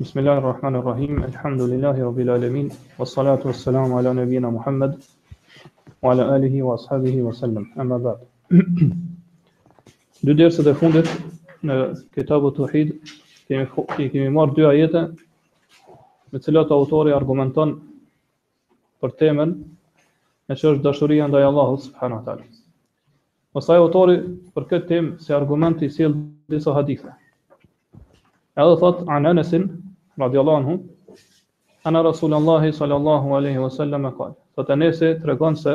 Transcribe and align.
Bismillahirrahmanirrahim. 0.00 1.22
Elhamdulillahi 1.24 2.00
rabbil 2.02 2.30
alamin. 2.34 2.68
Wassalatu 2.98 3.48
wassalamu 3.52 3.98
ala 3.98 4.14
nabiyyina 4.14 4.50
Muhammad 4.52 4.96
wa 6.02 6.12
ala 6.12 6.32
alihi 6.34 6.62
wa 6.62 6.74
ashabihi 6.80 7.20
wa 7.22 7.28
sallam. 7.32 7.66
Amma 7.76 7.98
ba'd. 7.98 8.24
Dy 10.24 10.32
derset 10.38 10.66
e 10.66 10.72
fundit 10.80 11.04
në 11.64 11.76
Kitabu 12.16 12.54
Tauhid 12.56 12.96
kemi 13.48 14.08
kemi 14.12 14.30
marr 14.38 14.54
dy 14.56 14.64
ajete 14.70 15.04
me 16.32 16.38
të 16.38 16.44
cilat 16.48 16.72
autori 16.78 17.12
argumenton 17.20 17.76
për 19.04 19.14
temën 19.20 19.52
e 20.48 20.56
që 20.56 20.70
është 20.72 20.84
dashuria 20.88 21.28
ndaj 21.28 21.44
Allahut 21.52 21.84
subhanahu 21.88 22.22
wa 22.24 22.24
taala. 22.30 22.44
Pastaj 23.52 23.82
autori 23.84 24.20
për 24.56 24.70
këtë 24.72 24.86
temë 24.94 25.18
se 25.28 25.36
argumenti 25.42 25.92
sjell 25.96 26.16
disa 26.54 26.72
hadithe. 26.78 27.19
E 28.58 28.62
thot, 28.82 29.04
anë 29.16 29.30
nësin, 29.38 29.64
radiallahu 30.18 30.58
anhu, 30.58 30.72
anë 31.86 32.00
rasulallahi 32.08 32.72
sallallahu 32.74 33.36
alaihi 33.36 33.60
wa 33.62 33.68
sallam 33.70 34.08
e 34.08 34.10
kaj. 34.18 34.32
Thot 34.58 34.72
e 34.74 34.76
të 34.80 35.50
se, 35.62 35.74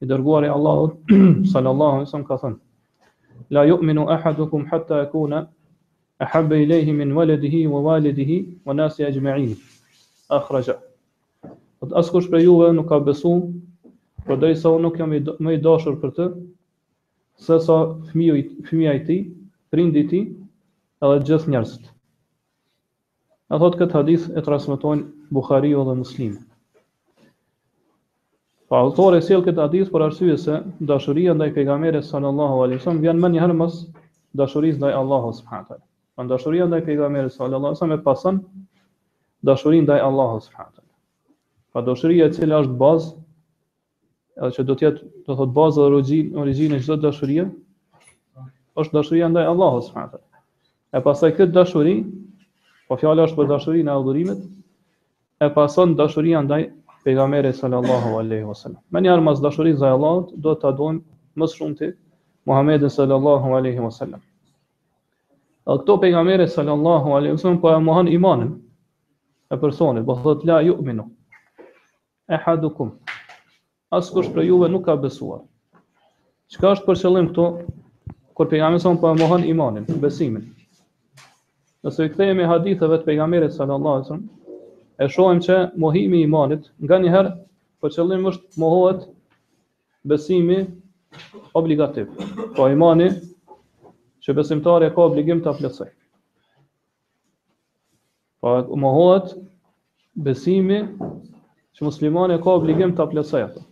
i 0.00 0.06
dërguar 0.08 0.46
Allahu 0.46 0.84
Allah, 0.88 1.18
sallallahu 1.52 1.98
alaihi 1.98 2.06
wa 2.08 2.12
sallam 2.12 2.26
ka 2.28 2.36
thënë, 2.44 2.56
la 3.56 3.64
yu'minu 3.68 4.08
ahadukum 4.14 4.64
hatta 4.72 5.02
e 5.02 5.06
kuna, 5.12 5.42
e 6.18 6.24
habbe 6.32 6.58
i 6.62 6.64
lehi 6.66 6.92
min 6.92 7.12
waladihi 7.12 7.66
wa 7.66 7.80
walidihi, 7.80 8.38
wa 8.64 8.72
nasi 8.72 9.04
e 9.04 9.12
gjmejini, 9.12 9.56
a 10.30 10.38
khraja. 10.48 10.78
Thot, 11.82 11.92
askush 12.00 12.30
për 12.32 12.44
juve 12.46 12.70
nuk 12.78 12.88
ka 12.88 12.96
besu, 13.00 13.34
për 14.26 14.40
dhe 14.46 14.54
nuk 14.86 14.96
jam 14.98 15.10
me 15.12 15.54
i 15.54 15.60
dashur 15.68 15.98
për 16.04 16.14
të, 16.20 16.30
sesa 17.50 17.78
fëmijë 18.08 18.46
fëmija 18.70 18.96
i 19.02 19.04
ti, 19.10 19.18
prindi 19.70 20.06
ti, 20.14 20.24
edhe 21.06 21.18
gjithë 21.26 21.52
njerëzit. 21.52 21.84
E 23.54 23.58
thot 23.62 23.76
këtë 23.80 23.96
hadith 23.96 24.24
e 24.34 24.42
transmetojnë 24.46 25.78
o 25.78 25.84
dhe 25.88 25.94
Muslim. 25.98 26.32
Pa 28.68 28.80
autor 28.84 29.16
e 29.16 29.20
këtë 29.30 29.60
hadith 29.62 29.90
për 29.94 30.04
arsye 30.08 30.36
se 30.46 30.56
dashuria 30.90 31.34
ndaj 31.38 31.52
pejgamberit 31.58 32.04
sallallahu 32.08 32.64
alaihi 32.64 32.80
wasallam 32.80 33.00
vjen 33.06 33.18
më 33.22 33.28
një 33.36 33.40
herë 33.44 33.68
dashurisë 34.42 34.78
ndaj 34.82 34.92
Allahut 35.02 35.36
subhanahu 35.38 35.64
wa 35.64 35.68
taala. 35.68 35.84
Pra 36.16 36.24
dashuria 36.32 36.66
ndaj 36.68 36.82
pejgamberit 36.90 37.32
sallallahu 37.32 37.58
alaihi 37.58 37.78
wasallam 37.78 37.98
e 37.98 38.02
pason 38.08 38.42
dashurinë 39.50 39.86
ndaj 39.86 40.00
Allahut 40.08 40.42
subhanahu 40.44 40.74
wa 40.74 40.82
Pa 40.82 41.80
pra 41.80 41.82
dashuria 41.86 42.26
e 42.28 42.32
cila 42.32 42.58
është 42.64 42.76
bazë 42.82 43.14
edhe 44.42 44.52
që 44.58 44.64
do 44.68 44.74
të 44.78 44.86
jetë 44.86 45.04
do 45.26 45.34
thotë 45.40 45.52
baza 45.56 45.82
dhe 45.82 45.98
origjinë 46.42 46.76
e 46.78 46.82
çdo 46.84 46.98
dashurie 47.08 47.46
është 48.82 48.92
dashuria 48.98 49.28
ndaj 49.32 49.48
Allahut 49.54 49.84
subhanahu 49.88 50.22
E 50.88 50.98
pasaj 51.04 51.32
këtë 51.36 51.52
dashuri, 51.54 51.94
po 52.88 52.96
fjallë 53.00 53.24
është 53.28 53.36
për 53.38 53.48
dashuri 53.50 53.82
në 53.84 53.96
adhurimet, 54.00 54.38
e 55.44 55.48
pason 55.56 55.90
dashuri 55.98 56.32
andaj 56.38 56.62
pejgamberi 57.04 57.50
sallallahu 57.58 58.12
aleyhi 58.20 58.46
wa 58.50 58.54
sallam. 58.60 58.80
Me 58.94 59.02
njërë 59.04 59.24
mas 59.26 59.42
dashuri 59.46 59.74
zë 59.82 59.90
Allahot, 59.96 60.30
do 60.46 60.54
të 60.62 60.70
adojmë 60.72 61.04
mësë 61.42 61.58
shumë 61.60 61.78
të 61.80 61.90
Muhammed 62.48 62.86
sallallahu 62.94 63.52
aleyhi 63.58 63.84
wa 63.84 63.92
sallam. 63.98 64.22
A 65.68 65.76
këto 65.76 65.98
pejgamberi 66.06 66.46
sallallahu 66.54 67.12
aleyhi 67.18 67.36
wa 67.36 67.40
sallam, 67.42 67.58
po 67.60 67.68
e 67.74 67.78
muhan 67.90 68.08
imanin 68.16 68.54
e 69.52 69.58
personit, 69.66 70.06
po 70.08 70.16
thot 70.24 70.46
la 70.48 70.62
ju 70.64 70.78
minu, 70.88 71.04
e 72.32 72.40
hadukum, 72.46 72.94
asë 73.92 74.14
kush 74.16 74.32
për 74.34 74.48
juve 74.48 74.72
nuk 74.72 74.88
ka 74.88 74.96
besuar. 75.04 75.44
Qëka 76.48 76.72
është 76.78 76.88
për 76.88 77.02
qëllim 77.04 77.28
këto, 77.34 77.50
kur 78.36 78.48
pejgamberi 78.54 78.80
sallallahu 78.80 79.04
aleyhi 79.04 79.04
wa 79.04 79.04
sallam, 79.04 79.04
po 79.04 79.10
e 79.12 79.18
muhan 79.24 79.48
imanin, 79.52 79.86
besimin, 80.06 80.46
Nëse 81.86 82.06
i 82.08 82.10
kthehemi 82.10 82.42
haditheve 82.50 82.96
të 83.00 83.04
pejgamberit 83.08 83.52
sallallahu 83.56 83.98
alajhi 84.00 84.06
wasallam, 84.06 84.24
e 84.98 85.06
shohim 85.16 85.42
që 85.46 85.58
mohimi 85.84 86.22
i 86.22 86.24
imanit 86.28 86.64
nganjëherë 86.92 87.30
për 87.84 87.92
qëllim 87.96 88.24
është 88.32 88.58
mohohet 88.62 89.04
besimi 90.12 90.56
obligativ. 91.60 92.08
Po 92.58 92.66
imani 92.74 93.06
që 94.26 94.36
besimtari 94.40 94.88
ka 94.96 95.04
obligim 95.06 95.38
ta 95.46 95.54
plotësoj. 95.60 95.88
Po 98.46 98.56
mohohet 98.86 99.32
besimi 100.28 100.80
që 100.98 101.86
muslimani 101.90 102.40
ka 102.48 102.58
obligim 102.58 102.96
ta 102.98 103.06
plotësoj 103.12 103.44
atë. 103.52 103.64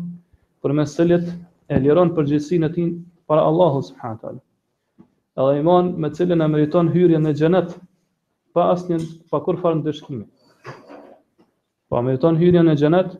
për 0.63 0.75
mes 0.79 0.95
cilit 0.95 1.27
e 1.67 1.79
liron 1.83 2.13
përgjithësinë 2.15 2.69
e 2.69 2.73
tij 2.75 2.87
para 3.27 3.43
Allahut 3.51 3.85
subhanahu 3.89 4.21
taala. 4.21 4.41
Edhe 5.41 5.59
iman 5.59 5.91
me 6.01 6.09
cilin 6.15 6.41
e 6.41 6.47
meriton 6.55 6.91
hyrjen 6.95 7.23
në 7.27 7.33
xhenet 7.39 7.75
pa 8.53 8.71
asnjë 8.73 8.99
pa 9.31 9.39
kurfar 9.43 9.75
ndeshkimi. 9.81 10.25
Pa 11.91 12.01
meriton 12.01 12.37
hyrjen 12.39 12.65
në 12.67 12.77
xhenet 12.79 13.15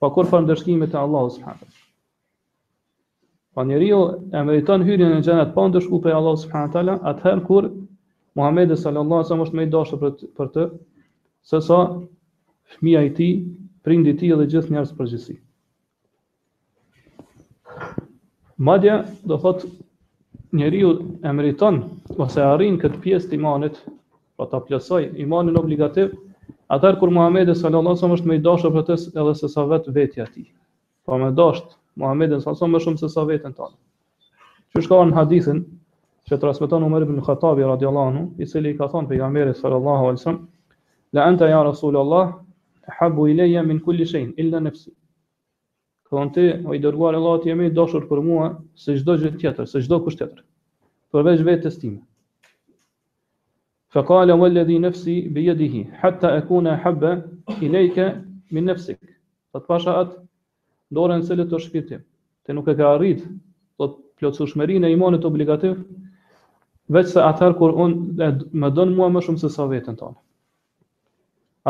pa 0.00 0.10
kurfar 0.10 0.44
ndeshkimi 0.46 0.86
te 0.88 0.98
Allahu 0.98 1.30
subhanahu 1.36 1.79
Pa 3.60 3.64
njeriu 3.68 3.98
e 4.32 4.40
meriton 4.46 4.80
hyrjen 4.86 5.10
në 5.18 5.24
gjenet 5.26 5.50
pa 5.54 5.66
ndërshku 5.68 5.98
për 6.04 6.14
Allahu 6.18 6.38
subhanahu 6.42 6.68
wa 6.70 6.74
taala, 6.76 6.92
atëherë 7.10 7.42
kur 7.48 7.66
Muhamedi 8.38 8.76
sallallahu 8.82 9.18
alaihi 9.20 9.26
wasallam 9.26 9.42
është 9.46 9.56
më 9.58 9.64
i 9.66 9.70
dashur 9.74 9.98
për 10.04 10.12
të, 10.16 10.28
për 10.38 10.46
të, 10.54 10.62
sesa 11.50 11.80
fëmia 12.76 13.02
i 13.04 13.10
tij, 13.18 13.34
prindi 13.88 14.14
i 14.14 14.14
tij 14.22 14.30
dhe 14.40 14.46
gjithë 14.54 14.96
për 15.00 15.10
gjithësi. 15.12 15.36
Madje 18.70 18.94
do 19.32 19.38
thot 19.44 19.66
njeriu 20.62 20.94
e 21.28 21.34
meriton 21.40 21.82
ose 22.26 22.40
arrin 22.54 22.78
këtë 22.86 23.02
pjesë 23.04 23.34
të 23.34 23.36
imanit, 23.42 23.76
po 24.40 24.46
ta 24.54 24.62
plësoj, 24.70 25.02
imanin 25.26 25.60
obligativ, 25.64 26.16
atëherë 26.78 27.02
kur 27.04 27.12
Muhamedi 27.18 27.58
sallallahu 27.60 27.92
alaihi 27.92 28.00
wasallam 28.00 28.16
është 28.22 28.32
më 28.32 28.40
i 28.40 28.42
dashur 28.48 28.72
për 28.78 28.88
të 28.88 28.98
edhe 29.20 29.36
sesa 29.44 29.66
vetë 29.74 29.94
vetja 30.00 30.24
e 30.24 30.30
tij. 30.38 30.48
Po 31.04 31.20
më 31.24 31.34
dashur 31.42 31.76
Muhammedin 31.98 32.40
sa 32.44 32.54
më 32.54 32.78
shumë 32.84 33.00
se 33.02 33.08
sa 33.12 33.24
veten 33.26 33.54
tonë. 33.56 33.76
Që 34.74 34.82
shka 34.86 34.98
në 35.10 35.16
hadithin 35.18 35.62
që 36.30 36.38
transmeton 36.42 36.84
Umar 36.86 37.02
ibn 37.06 37.20
Khattab 37.26 37.58
radiallahu 37.66 38.12
anhu, 38.12 38.24
i 38.38 38.46
cili 38.46 38.74
ka 38.78 38.86
thënë 38.92 39.08
pejgamberit 39.12 39.56
sallallahu 39.58 40.04
alaihi 40.10 40.20
wasallam, 40.20 40.42
"La 41.18 41.24
anta 41.30 41.48
ya 41.50 41.62
Rasulullah 41.66 42.28
habu 43.00 43.26
ilayya 43.32 43.62
min 43.70 43.80
kulli 43.86 44.06
shay'in 44.06 44.30
illa 44.44 44.60
nafsi." 44.66 44.92
Kur 46.10 46.30
ti 46.34 46.46
o 46.66 46.74
i 46.74 46.80
dërguar 46.82 47.14
Allah 47.18 47.40
ti 47.42 47.50
jemi 47.50 47.70
dashur 47.74 48.06
për 48.08 48.22
mua 48.28 48.46
se 48.84 48.94
çdo 48.98 49.16
gjë 49.24 49.34
tjetër, 49.38 49.66
se 49.74 49.78
çdo 49.82 50.00
kusht 50.06 50.18
tjetër. 50.22 50.42
Përveç 51.14 51.44
vetes 51.46 51.76
time. 51.82 52.00
Faqala 53.94 54.34
walladhi 54.40 54.78
nafsi 54.82 55.16
bi 55.36 55.42
yadihi 55.44 55.84
hatta 56.02 56.28
akuna 56.40 56.76
habba 56.86 57.12
ilayka 57.60 58.08
min 58.54 58.64
nafsik. 58.72 58.98
Fat 59.52 59.66
pasha 59.66 59.90
atë 60.02 60.14
dorën 60.96 61.22
cilët 61.26 61.50
të 61.50 61.58
shkitim. 61.64 62.02
Te 62.46 62.54
nuk 62.56 62.68
e 62.68 62.74
ka 62.78 62.90
arrit, 62.96 63.22
do 63.78 63.90
të 63.92 64.22
plotësu 64.22 64.46
shmerin 64.54 64.84
e 64.84 64.90
imanit 64.94 65.24
obligativ, 65.28 65.76
veç 66.92 67.12
se 67.14 67.22
atëherë 67.22 67.58
kur 67.60 67.76
unë 67.84 68.26
e 68.26 68.30
më 68.64 68.72
dënë 68.78 68.96
mua 68.98 69.10
më 69.14 69.22
shumë 69.26 69.42
se 69.44 69.50
sa 69.56 69.68
vetën 69.70 69.98
tonë. 70.00 70.18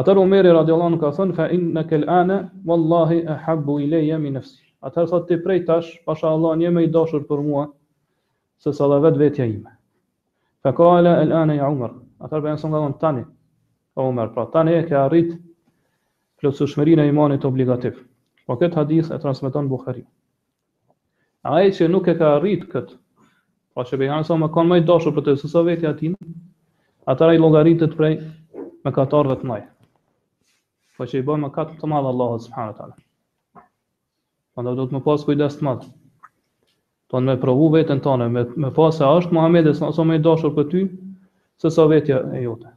Atër 0.01 0.21
Umeri 0.23 0.53
Radiolanu 0.55 1.01
ka 1.03 1.11
thënë 1.17 1.35
fa 1.35 1.49
inna 1.55 1.83
kal 1.91 2.05
ana 2.09 2.37
wallahi 2.65 3.23
ahabbu 3.35 3.81
ilayya 3.83 4.21
min 4.23 4.37
nafsi. 4.39 4.61
Atër 4.87 5.09
thotë 5.11 5.27
ti 5.29 5.39
prej 5.45 5.65
tash, 5.67 5.89
pasha 6.07 6.31
Allah 6.31 6.55
një 6.61 6.71
më 6.77 6.85
i 6.87 6.91
dashur 6.95 7.25
për 7.27 7.43
mua 7.49 7.65
se 8.63 8.73
sa 8.73 8.87
vetë 9.03 9.19
vetëja 9.21 9.47
ime. 9.51 9.75
Fa 10.63 10.73
qala 10.73 11.17
al 11.25 11.33
ana 11.35 11.55
ya 11.59 11.69
Umar. 11.69 11.95
Atër 12.23 12.43
bën 12.45 12.59
son 12.63 12.71
gjon 12.71 12.95
tani. 13.03 13.25
Umar 13.99 14.31
pra 14.33 14.47
tani 14.53 14.79
e 14.79 14.87
ka 14.87 15.05
arrit 15.09 15.35
plotësueshmërinë 16.41 17.03
e 17.05 17.11
imanit 17.11 17.45
obligativ. 17.45 17.99
Po 18.50 18.56
këtë 18.58 18.79
hadith 18.82 19.08
e 19.14 19.17
transmeton 19.23 19.69
Bukhari. 19.70 20.00
Ai 21.50 21.69
që 21.76 21.87
nuk 21.93 22.08
e 22.11 22.17
ka 22.19 22.31
arrit 22.41 22.64
kët, 22.73 22.88
pa 23.76 23.85
po 23.85 23.85
që 23.91 24.00
janë 24.08 24.26
sa 24.26 24.35
më 24.43 24.49
kanë 24.56 24.69
më 24.73 24.79
dashur 24.88 25.14
për 25.19 25.25
të 25.29 25.35
sosë 25.44 25.62
vetë 25.69 25.87
atin, 25.91 26.17
ata 27.12 27.29
ai 27.31 27.38
llogaritet 27.38 27.94
prej 28.00 28.17
me 28.82 28.94
katër 28.97 29.31
vet 29.31 29.44
më. 29.52 29.61
Po 30.99 31.06
që 31.06 31.20
i 31.23 31.26
bën 31.29 31.44
mëkat 31.47 31.70
katë 31.70 31.79
të 31.85 31.93
madh 31.94 32.11
Allahu 32.11 32.41
subhanahu 32.49 32.75
wa 32.75 32.79
taala. 32.81 32.99
Po 34.52 34.67
do 34.70 34.75
të 34.82 34.99
më 34.99 35.02
pas 35.06 35.29
kujdes 35.31 35.61
të 35.61 35.69
madh. 35.69 35.87
Po 37.11 37.23
më 37.31 37.38
provu 37.47 37.70
veten 37.76 38.02
tonë 38.08 38.29
me 38.35 38.43
me 38.67 38.75
pas 38.81 38.99
se 38.99 39.06
është 39.20 39.38
Muhamedi 39.38 39.76
sa 39.79 39.94
më 40.11 40.19
i 40.19 40.26
dashur 40.26 40.56
për 40.58 40.69
ty, 40.75 40.82
se 41.62 41.87
vetja 41.94 42.25
e 42.35 42.43
jote. 42.49 42.75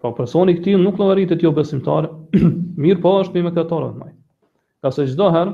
Pra 0.00 0.12
personi 0.16 0.52
këti 0.56 0.72
nuk 0.80 0.96
në 1.00 1.06
varitet 1.10 1.42
jo 1.44 1.50
besimtar, 1.56 2.06
mirë 2.84 3.02
po 3.04 3.10
është 3.22 3.34
për 3.34 3.42
me 3.46 3.50
këtarë 3.56 3.88
atë 3.90 3.98
majtë. 4.02 4.14
Ka 4.84 4.92
se 4.96 5.04
gjdo 5.10 5.26
herë, 5.34 5.50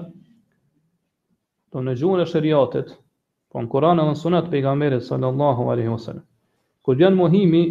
të 1.72 1.74
po 1.76 1.82
në 1.86 1.94
gjuhën 1.98 2.22
e 2.22 2.26
shëriatit, 2.32 2.92
po 3.50 3.64
në 3.64 3.70
Koran 3.72 4.02
edhe 4.02 4.12
në 4.14 4.20
sunet 4.22 4.46
për 4.52 4.60
i 4.60 4.62
gamerit 4.68 5.06
sallallahu 5.08 5.66
alaihi 5.74 5.90
wa 5.90 5.98
sallam, 6.04 6.22
kur 6.86 6.98
gjenë 7.00 7.18
muhimi 7.18 7.64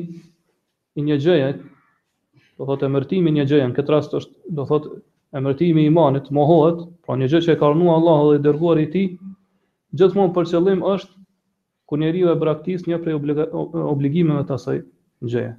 i 0.99 1.05
një 1.07 1.17
gjëje, 1.27 1.47
do 2.59 2.67
thotë 2.73 2.89
emërtimi 2.91 3.31
i 3.31 3.37
një 3.39 3.47
gjëje, 3.53 3.69
në 3.71 3.77
këtë 3.79 3.95
rast 3.95 4.17
është, 4.19 4.35
do 4.59 4.67
thotë 4.73 4.91
emërtimi 5.39 5.85
i 5.87 5.93
imanit, 5.93 6.27
mohohet, 6.35 6.83
pra 7.07 7.15
një 7.19 7.31
gjë 7.31 7.43
që 7.47 7.55
e 7.55 7.59
karnua 7.63 7.95
Allah 8.01 8.21
dhe 8.31 8.39
i 8.41 8.47
dërguar 8.49 8.83
i 8.83 8.89
ti, 8.95 9.05
gjithmonë 9.99 10.35
për 10.37 10.51
qëllim 10.51 10.83
është, 10.95 11.23
ku 11.87 11.99
njeri 12.03 12.27
e 12.27 12.35
braktis 12.43 12.83
një 12.91 12.99
prej 13.03 13.15
obligimeve 13.85 14.43
të 14.51 14.59
asaj 14.59 14.81
gjëje. 15.31 15.55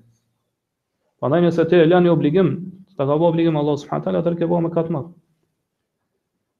Prandaj 1.20 1.42
nëse 1.46 1.64
ti 1.70 1.78
e 1.80 1.84
lën 1.88 2.04
një 2.04 2.10
obligim, 2.12 2.48
ta 2.96 3.06
ka 3.08 3.14
bëu 3.20 3.30
obligim 3.32 3.56
Allah 3.56 3.78
subhanahu 3.80 4.04
taala, 4.06 4.20
atëherë 4.22 4.36
ke 4.40 4.48
bëu 4.50 4.58
më 4.66 4.70
katë 4.74 4.92
më. 4.96 5.00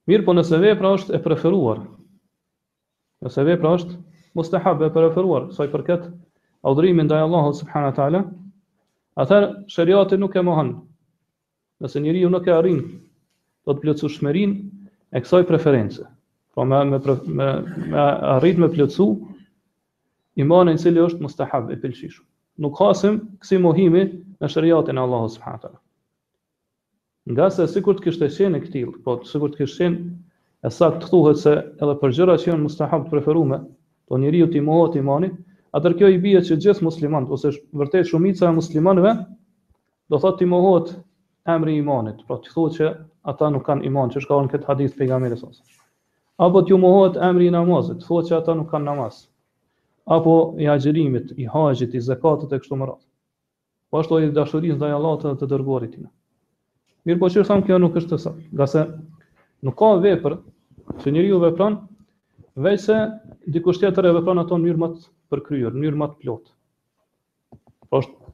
Mirë, 0.09 0.25
po 0.29 0.33
nëse 0.37 0.57
vepra 0.63 0.91
është 0.97 1.13
e 1.13 1.19
preferuar. 1.25 1.81
Nëse 3.25 3.43
vepra 3.49 3.73
është 3.79 3.97
mustahab 4.39 4.81
e 4.81 4.89
preferuar, 4.95 5.45
sa 5.57 5.67
i 5.67 5.69
përket 5.75 6.07
udhërimit 6.71 7.05
ndaj 7.09 7.21
Allahut 7.27 7.59
subhanahu 7.59 7.93
taala, 7.99 8.23
atëherë 9.25 10.07
ti 10.09 10.17
nuk 10.23 10.33
e 10.33 10.41
mohon. 10.49 10.71
Nëse 11.83 12.01
njeriu 12.01 12.31
nuk 12.33 12.49
e 12.49 12.53
arrin 12.57 12.79
do 13.61 13.75
të 13.75 13.81
plotësueshmërinë 13.83 14.71
e 15.17 15.21
kësaj 15.21 15.43
preference. 15.53 16.01
Po 16.57 16.65
me 16.65 16.81
me 16.89 16.97
me, 17.37 17.47
me 17.93 18.07
arrit 18.41 18.57
me 18.63 18.71
plotësu 18.73 19.11
imanin 20.41 20.79
i 20.81 20.81
cili 20.81 20.97
është 21.05 21.21
mustahab 21.27 21.69
e 21.69 21.77
pëlqishëm 21.83 22.26
nuk 22.61 22.77
hasim 22.81 23.17
kësi 23.43 23.59
mohimi 23.61 24.03
në 24.41 24.49
shëriatin 24.53 24.97
e 24.97 25.03
Allahu 25.03 25.29
subhanahu 25.33 25.75
Nga 27.31 27.47
se 27.55 27.65
sikur 27.67 27.97
të 27.99 28.05
kishte 28.05 28.29
qenë 28.33 28.57
e 28.57 28.61
këtill, 28.65 28.91
po 29.05 29.15
sikur 29.31 29.51
të 29.51 29.59
kishte 29.61 29.83
qenë 29.83 29.97
e 30.69 30.71
të 30.93 31.01
thuhet 31.09 31.41
se 31.41 31.53
edhe 31.59 31.95
për 32.03 32.13
gjëra 32.19 32.37
që 32.43 32.49
janë 32.51 32.65
mustahab 32.67 33.05
të 33.07 33.13
preferume, 33.13 33.57
po 34.07 34.17
njeriu 34.21 34.47
ti 34.53 34.61
i 34.61 34.97
imanit, 35.01 35.33
atër 35.79 35.97
kjo 35.99 36.07
i 36.07 36.17
bie 36.23 36.41
që 36.47 36.55
gjithë 36.63 36.85
muslimanët 36.87 37.29
ose 37.37 37.51
vërtet 37.81 38.07
shumica 38.07 38.47
e 38.49 38.55
muslimanëve 38.59 39.11
do 40.13 40.17
thotë 40.23 40.39
të 40.39 40.47
mohohet 40.53 40.95
emri 41.57 41.75
i 41.75 41.81
imanit, 41.83 42.23
pra 42.25 42.37
po 42.37 42.39
të 42.45 42.53
thuhet 42.55 42.79
që 42.79 42.89
ata 43.33 43.49
nuk 43.51 43.65
kanë 43.67 43.85
iman, 43.89 44.09
që 44.15 44.23
shkaon 44.23 44.47
këtë 44.53 44.67
hadith 44.71 44.95
pejgamberit 45.01 45.39
sa. 45.43 45.47
Apo 46.47 46.63
të 46.63 46.79
mohohet 46.85 47.19
emri 47.27 47.51
i 47.51 47.51
namazit, 47.57 48.05
thuhet 48.07 48.31
që 48.31 48.39
ata 48.39 48.55
nuk 48.61 48.71
kanë 48.71 48.87
namaz 48.93 49.25
apo 50.07 50.55
i 50.59 50.67
agjerimit, 50.69 51.31
i 51.37 51.47
haxhit, 51.51 51.93
i 51.95 52.01
zakatit 52.05 52.53
e 52.55 52.59
kështu 52.63 52.77
me 52.79 52.85
radhë. 52.87 53.03
Po 53.91 53.99
ashtu 53.99 54.19
i 54.23 54.29
dashurisë 54.35 54.77
ndaj 54.79 54.93
Allahut 54.97 55.25
të, 55.25 55.33
të 55.41 55.49
dërguarit 55.53 55.93
tina. 55.97 56.07
Mirë 57.07 57.19
po 57.19 57.27
çfarë 57.31 57.47
thamë 57.49 57.65
kjo 57.67 57.79
nuk 57.83 57.97
është 58.01 58.19
sa, 58.23 58.31
gase 58.59 58.85
nuk 59.67 59.75
ka 59.79 59.89
vepër 60.03 60.35
që 61.03 61.13
njeriu 61.15 61.41
vepron 61.43 61.75
veçse 62.67 62.95
dikush 63.55 63.81
tjetër 63.83 64.07
e 64.09 64.15
vepron 64.19 64.39
ato 64.43 64.55
në 64.57 64.65
mënyrë 64.67 64.81
më 64.85 64.89
të 64.93 65.13
përkryer, 65.33 65.75
në 65.75 65.81
mënyrë 65.83 66.01
më 66.03 66.09
të 66.13 66.17
plotë. 66.23 66.55
Po 67.91 68.01
është 68.03 68.33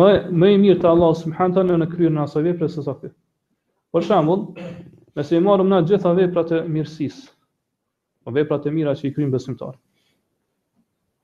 më 0.00 0.10
më 0.40 0.52
i 0.54 0.60
mirë 0.66 0.80
te 0.84 0.90
Allahu 0.92 1.16
subhanahu 1.24 1.56
teala 1.58 1.80
në 1.84 1.90
kryer 1.94 2.12
në 2.16 2.24
asaj 2.28 2.44
vepre 2.50 2.68
se 2.74 2.84
sa 2.84 2.94
ti. 3.00 3.10
Për 3.94 4.04
shembull, 4.08 4.46
nëse 5.16 5.36
i 5.40 5.44
marrim 5.46 5.72
na 5.72 5.82
gjitha 5.88 6.12
veprat 6.20 6.52
e 6.52 6.62
mirësisë, 6.68 7.28
veprat 8.40 8.68
e 8.68 8.74
mira 8.78 8.96
që 8.98 9.08
i 9.08 9.14
kryjnë 9.16 9.32
besimtarët, 9.36 9.80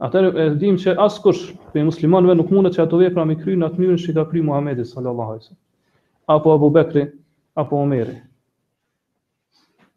Atëherë 0.02 0.32
e 0.35 0.44
dim 0.61 0.75
që 0.85 0.93
askush 1.02 1.43
prej 1.73 1.85
muslimanëve 1.88 2.35
nuk 2.41 2.49
mundet 2.55 2.75
që 2.75 2.82
ato 2.85 2.99
vepra 3.02 3.23
mi 3.31 3.37
kryjnë 3.38 3.67
atë 3.69 3.79
mënyrën 3.82 4.00
që 4.05 4.12
ka 4.17 4.25
kryer 4.31 4.46
Muhamedi 4.49 4.85
sallallahu 4.88 5.32
alajhi 5.32 5.43
wasallam. 5.43 5.61
Apo 6.35 6.55
Abu 6.56 6.70
Bekri, 6.76 7.02
apo 7.62 7.79
Omeri. 7.81 8.14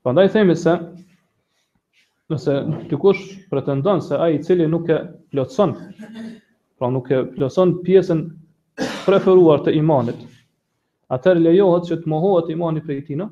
Prandaj 0.03 0.27
themi 0.35 0.55
se 0.63 0.75
nëse 2.33 2.57
dikush 2.91 3.23
pretendon 3.53 4.03
se 4.09 4.19
ai 4.21 4.35
i 4.37 4.41
cili 4.45 4.67
nuk 4.69 4.89
e 4.93 4.99
plotson, 5.33 5.73
pra 6.77 6.91
nuk 6.93 7.09
e 7.09 7.19
plotson 7.37 7.73
pjesën 7.87 8.21
preferuar 9.07 9.63
të 9.65 9.73
imanit, 9.79 10.19
atëherë 11.17 11.43
lejohet 11.47 11.87
që 11.89 11.97
të 12.03 12.11
mohohet 12.13 12.51
imani 12.53 12.83
prej 12.85 12.99
tij, 13.09 13.23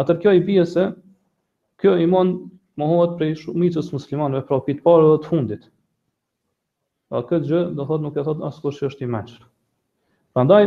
atë 0.00 0.16
kjo 0.22 0.32
i 0.32 0.40
bie 0.48 0.64
se 0.74 0.86
kjo 1.82 1.98
iman 2.06 2.32
mohohet 2.80 3.18
prej 3.20 3.34
shumicës 3.44 3.92
muslimanëve, 3.98 4.46
pra 4.50 4.62
pitë 4.70 4.80
parë 4.88 5.12
dhe 5.12 5.20
të 5.26 5.30
fundit. 5.34 5.68
Pra 7.10 7.20
këtë 7.28 7.48
gjë 7.50 7.60
do 7.76 7.84
thot 7.88 8.02
nuk 8.06 8.14
e 8.14 8.22
thot 8.26 8.42
askush 8.48 8.76
që 8.80 8.86
është 8.88 9.02
i 9.04 9.08
meç. 9.12 9.30
Prandaj 10.36 10.60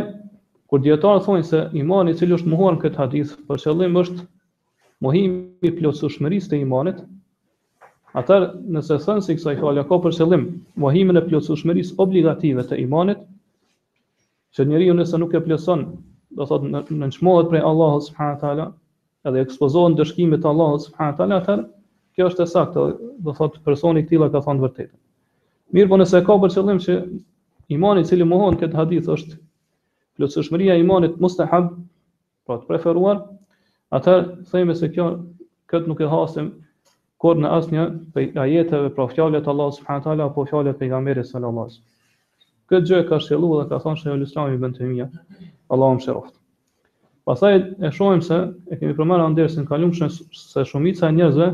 kur 0.72 0.82
dietarët 0.86 1.24
thonë 1.26 1.44
se 1.50 1.58
imani 1.82 2.12
i 2.12 2.16
cili 2.18 2.34
është 2.36 2.50
mohuar 2.54 2.74
në 2.76 2.82
këtë 2.82 3.00
hadith, 3.02 3.30
për 3.48 3.62
qëllim 3.62 3.94
është 4.00 4.24
mohimi 5.06 5.70
i 5.70 5.70
plotësueshmërisë 5.78 6.50
të 6.52 6.58
imanit, 6.66 6.98
atë 8.22 8.36
nëse 8.76 8.98
thënë 9.06 9.24
se 9.24 9.30
si 9.30 9.36
kësaj 9.38 9.54
fjalë 9.62 9.86
ka 9.92 9.96
për 10.06 10.16
qëllim 10.18 10.44
mohimin 10.84 11.16
e 11.16 11.22
plotësueshmërisë 11.30 11.96
obligative 12.06 12.66
të 12.72 12.76
imanit, 12.84 13.22
se 14.58 14.66
njeriu 14.68 14.92
nëse 14.98 15.16
nuk 15.22 15.32
e 15.32 15.40
plotëson, 15.48 15.86
do 16.40 16.48
thot 16.52 16.66
në 16.68 16.82
nënçmohet 17.06 17.48
prej 17.54 17.64
Allahut 17.72 18.04
subhanahu 18.10 18.42
teala, 18.44 18.66
edhe 19.30 19.46
ekspozohen 19.48 19.96
dëshkimit 20.02 20.44
të 20.44 20.52
Allahut 20.52 20.84
subhanahu 20.84 21.16
teala, 21.22 21.40
atë 21.40 21.56
kjo 22.12 22.28
është 22.34 22.44
e 22.48 22.52
saktë, 22.56 22.86
do 23.24 23.36
thot 23.40 23.56
personi 23.70 24.04
i 24.04 24.06
tillë 24.12 24.28
ka 24.36 24.44
thënë 24.48 24.66
vërtetë. 24.68 24.94
Mirë 25.74 25.90
po 25.90 25.96
nëse 25.98 26.18
ka 26.26 26.34
për 26.42 26.52
qëllim 26.54 26.78
që 26.84 26.94
imani 27.74 28.04
i 28.04 28.06
cili 28.08 28.26
mohon 28.32 28.54
këtë 28.60 28.78
hadith 28.78 29.08
është 29.10 29.40
e 30.54 30.76
imanit 30.78 31.16
mustahab, 31.24 31.72
hab, 31.72 31.86
po 32.46 32.52
pra 32.56 32.60
të 32.62 32.68
preferuar, 32.68 33.22
atëherë 33.90 34.50
theme 34.52 34.76
se 34.80 34.90
kjo 34.94 35.06
këtë 35.72 35.90
nuk 35.90 35.98
e 35.98 36.06
hasim 36.12 36.52
kërë 37.24 37.42
në 37.42 37.50
asnja 37.56 37.88
për 38.14 38.38
ajeteve 38.44 38.92
pra 38.98 39.08
fjallet 39.14 39.48
Allah 39.54 39.72
subhanatala, 39.78 40.28
apo 40.30 40.44
fjallet 40.52 40.78
e 40.86 40.90
jamere 40.92 41.24
sëllalaz. 41.26 41.80
Këtë 42.70 42.88
gjë 42.92 43.00
e 43.02 43.08
ka 43.08 43.18
shëllu 43.26 43.50
dhe 43.62 43.66
ka 43.72 43.80
thonë 43.84 44.02
se 44.02 44.08
e 44.08 44.14
ullislami 44.14 44.60
bëndë 44.62 44.78
të 44.78 44.90
mija, 44.92 45.08
Allahum 45.74 45.98
shëroft. 46.04 46.36
Pasaj 47.30 47.54
e 47.82 47.90
shojmë 47.98 48.22
se, 48.28 48.38
e 48.70 48.78
kemi 48.78 48.94
përmendur 49.00 49.34
ndërës 49.34 49.58
e 49.58 49.64
në 49.64 49.70
kalumë, 49.72 49.98
shënë 49.98 50.14
se 50.44 50.66
shumica 50.70 51.10
e 51.10 51.18
njerëzve 51.18 51.50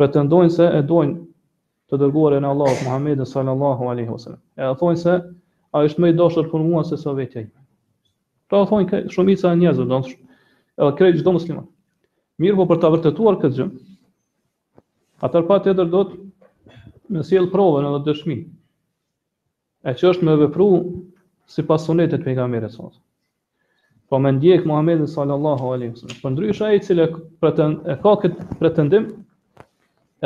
pretendojnë 0.00 0.56
se 0.58 0.66
e 0.66 0.82
duajnë 0.90 1.16
të 1.90 1.98
dërguarën 2.02 2.44
e 2.44 2.48
Allahut 2.50 2.80
Muhammedin 2.86 3.26
sallallahu 3.32 3.88
alaihi 3.90 4.10
wasallam. 4.10 4.40
E 4.58 4.70
thonë 4.80 5.00
se 5.02 5.16
ai 5.76 5.86
është 5.90 6.02
më 6.02 6.10
i 6.12 6.16
dashur 6.20 6.48
për 6.54 6.64
mua 6.68 6.82
se 6.88 6.96
sa 7.02 7.12
vetja 7.18 7.42
ime. 7.44 7.64
Pra 8.50 8.62
thonë 8.70 8.88
ke 8.90 9.00
shumica 9.14 9.52
e 9.54 9.60
njerëzve 9.60 9.86
do 9.92 10.00
të 10.04 11.08
edhe 11.08 11.20
çdo 11.20 11.34
musliman. 11.36 11.66
Mirë, 12.42 12.56
po 12.60 12.66
për 12.72 12.80
ta 12.82 12.90
vërtetuar 12.92 13.38
këtë 13.42 13.58
gjë, 13.58 13.66
atër 15.24 15.46
pa 15.48 15.60
tjetër 15.64 15.88
do 15.94 16.02
të 16.08 16.80
me 17.16 17.22
sjell 17.24 17.48
provën 17.52 17.86
edhe 17.88 18.02
dëshmi. 18.10 18.36
E 19.86 19.94
që 19.98 20.08
është 20.10 20.26
me 20.26 20.34
vepru 20.42 20.66
si 21.54 21.62
pas 21.68 21.84
sunetit 21.86 22.24
për 22.26 22.34
nga 22.36 22.48
mire 22.50 22.68
sot. 22.70 22.98
Po 24.10 24.18
me 24.22 24.32
ndjek 24.36 24.66
Muhammedin 24.70 25.06
sallallahu 25.10 25.70
alaihi 25.74 25.94
wasallam. 25.94 26.18
Për 26.18 26.22
po 26.28 26.34
ndryshe 26.34 26.66
a 26.68 26.74
i 26.76 26.82
cili 26.86 27.06
e 27.06 27.96
ka 28.02 28.18
këtë 28.26 28.58
pretendim, 28.60 29.06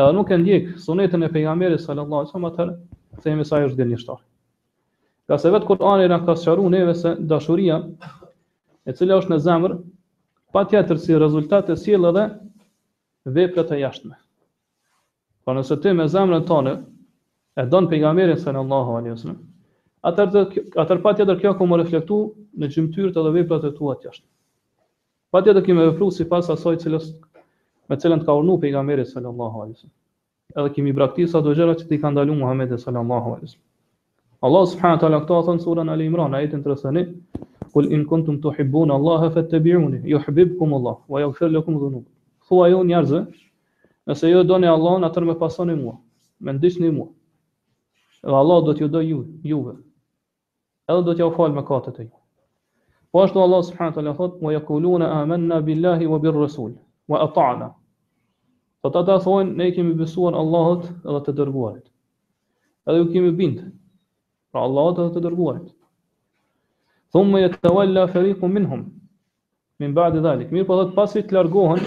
edhe 0.01 0.17
nuk 0.17 0.31
e 0.33 0.37
ndjek 0.41 0.65
sunetën 0.87 1.25
e 1.25 1.29
pejgamberit 1.35 1.81
sallallahu 1.81 2.25
alajhi 2.25 2.33
wasallam, 2.33 2.77
themi 3.25 3.45
se 3.45 3.57
ai 3.57 3.67
është 3.69 3.81
gënjeshtar. 3.81 4.21
Ka 5.29 5.39
se 5.39 5.51
vetë 5.53 5.69
Kur'ani 5.69 6.09
na 6.11 6.19
ka 6.25 6.35
sqaruar 6.37 6.71
neve 6.73 6.95
se 6.95 7.13
dashuria 7.33 7.77
e 8.89 8.95
cila 8.97 9.19
është 9.21 9.35
në 9.35 9.39
zemër, 9.47 9.75
pa 10.53 10.65
tjetër 10.67 10.99
si 10.99 11.19
rezultat 11.21 11.71
e 11.71 11.77
sjell 11.77 12.09
edhe 12.11 12.25
veprat 13.37 13.71
e 13.77 13.81
jashtme. 13.85 14.17
Po 15.45 15.55
nëse 15.55 15.77
ti 15.83 15.93
me 15.95 16.09
zemrën 16.11 16.47
tonë 16.49 16.75
e 17.61 17.67
don 17.71 17.89
pejgamberin 17.91 18.41
sallallahu 18.41 18.97
alaihi 18.99 19.15
wasallam, 19.19 19.39
atër 20.03 20.45
atër 20.83 21.03
pa 21.05 21.13
tjetër 21.15 21.39
kjo 21.41 21.55
ku 21.59 21.67
më 21.71 21.81
reflektu 21.85 22.21
në 22.59 22.73
gjymtyrët 22.75 23.21
edhe 23.23 23.35
veprat 23.41 23.67
e 23.71 23.75
tua 23.79 23.95
të 24.01 24.09
jashtë. 24.11 24.27
Pa 25.31 25.45
tjetër 25.47 25.75
me 25.77 25.85
vepru 25.93 26.11
si 26.11 26.27
pas 26.27 26.49
asoj 26.51 26.79
cilës 26.83 27.13
me 27.91 27.97
të 27.99 28.05
cilën 28.05 28.21
ka 28.25 28.35
urnu 28.39 28.55
pejgamberi 28.63 29.05
sallallahu 29.07 29.63
alaihi 29.65 29.75
wasallam. 29.75 29.95
Edhe 30.61 30.71
kemi 30.77 30.93
braktisë 30.95 31.35
ato 31.41 31.53
gjëra 31.59 31.75
që 31.81 31.89
i 31.91 31.99
ka 32.05 32.11
ndalu 32.15 32.37
Muhamedi 32.39 32.77
sallallahu 32.79 33.31
alaihi 33.35 33.49
wasallam. 33.49 33.67
Allah 34.47 34.63
subhanahu 34.73 34.97
wa 34.97 35.01
taala 35.03 35.19
ka 35.27 35.39
thënë 35.49 35.65
sura 35.65 35.83
surën 35.83 35.91
Al-Imran 35.95 36.35
ajetin 36.39 36.63
30 36.63 36.79
se 36.79 37.43
kul 37.75 37.91
in 37.95 38.05
kuntum 38.09 38.39
tuhibbun 38.45 38.91
Allah 38.95 39.27
fa 39.33 39.43
tattabi'uni 39.43 39.99
yuhibbukum 40.13 40.75
Allah 40.79 40.97
wa 41.09 41.21
yaghfir 41.25 41.51
lakum 41.51 41.75
dhunub. 41.83 42.05
Kuo 42.49 42.63
ajo 42.65 42.81
njerëzë, 42.85 43.21
nëse 44.09 44.27
ju 44.31 44.45
doni 44.45 44.67
Allahun 44.67 45.05
atë 45.07 45.21
më 45.27 45.35
pasoni 45.39 45.75
mua, 45.79 45.95
më 46.43 46.51
ndiqni 46.59 46.91
mua. 46.95 47.07
Dhe 48.27 48.35
Allah 48.43 48.59
do 48.67 48.73
t'ju 48.75 48.89
dojë 48.91 49.07
ju, 49.09 49.21
juve. 49.45 49.75
Edhe 50.91 51.03
do 51.07 51.15
t'ju 51.15 51.31
fal 51.37 51.53
mëkatet 51.59 52.01
e 52.03 52.07
ju. 52.11 52.17
Po 53.13 53.23
ashtu 53.25 53.39
Allah 53.43 53.63
subhanahu 53.67 53.93
wa 53.93 53.95
taala 54.03 54.17
thotë: 54.19 54.43
"Wa 54.45 54.51
yaquluna 54.59 55.07
amanna 55.23 55.61
billahi 55.63 56.07
wa 56.07 56.19
birrasul 56.19 56.73
wa 57.09 57.23
ata'na." 57.27 57.71
Po 58.83 58.89
të 58.93 58.99
ata 59.03 59.15
thonë 59.27 59.57
ne 59.59 59.65
kemi 59.77 59.97
besuar 59.97 60.37
Allahot 60.43 60.85
edhe 60.89 61.19
të 61.27 61.33
dërguarit. 61.43 61.83
Edhe 62.89 63.03
ju 63.03 63.09
kemi 63.17 63.33
bindë, 63.41 63.67
pra 64.53 64.63
Allahot 64.69 65.03
edhe 65.03 65.13
të 65.17 65.23
dërguarit. 65.27 65.67
Thumë 67.15 67.33
me 67.35 67.43
jetë 67.45 67.59
të 67.67 68.49
minhum, 68.55 68.85
min 69.83 69.95
ba'di 69.99 70.21
dhalik. 70.29 70.51
Mirë 70.57 70.67
po 70.71 70.79
dhe 70.81 70.87
të 70.91 70.95
pasit 71.01 71.29
të 71.29 71.37
largohen, 71.37 71.81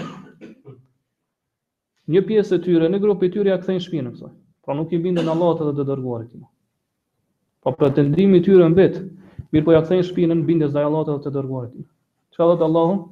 një 2.14 2.22
pjesë 2.28 2.58
të 2.58 2.62
tyre, 2.68 2.88
në 2.94 3.00
grupë 3.04 3.26
të 3.28 3.32
tyre, 3.36 3.50
ja 3.54 3.58
këthejnë 3.62 3.80
shpinën. 3.80 4.16
Pra 4.64 4.74
nuk 4.78 4.92
i 4.92 4.98
bindën 5.06 5.26
Allahot 5.34 5.64
edhe 5.64 5.74
të 5.80 5.88
dërguarit. 5.90 6.38
Pra 7.64 7.72
pretendimi 7.80 8.38
të 8.40 8.46
tyre 8.52 8.70
në 8.70 8.78
betë, 8.78 9.04
mirë 9.52 9.66
po 9.70 9.74
ja 9.76 9.82
këthejnë 9.86 10.08
shpinën, 10.12 10.46
bindës 10.50 10.76
dhe 10.76 10.84
Allahot 10.86 11.10
edhe 11.14 11.24
të 11.26 11.34
dërguarit. 11.40 11.88
Qa 12.36 12.46
dhe 12.52 12.56
të 12.62 12.68
Allahum, 12.68 13.04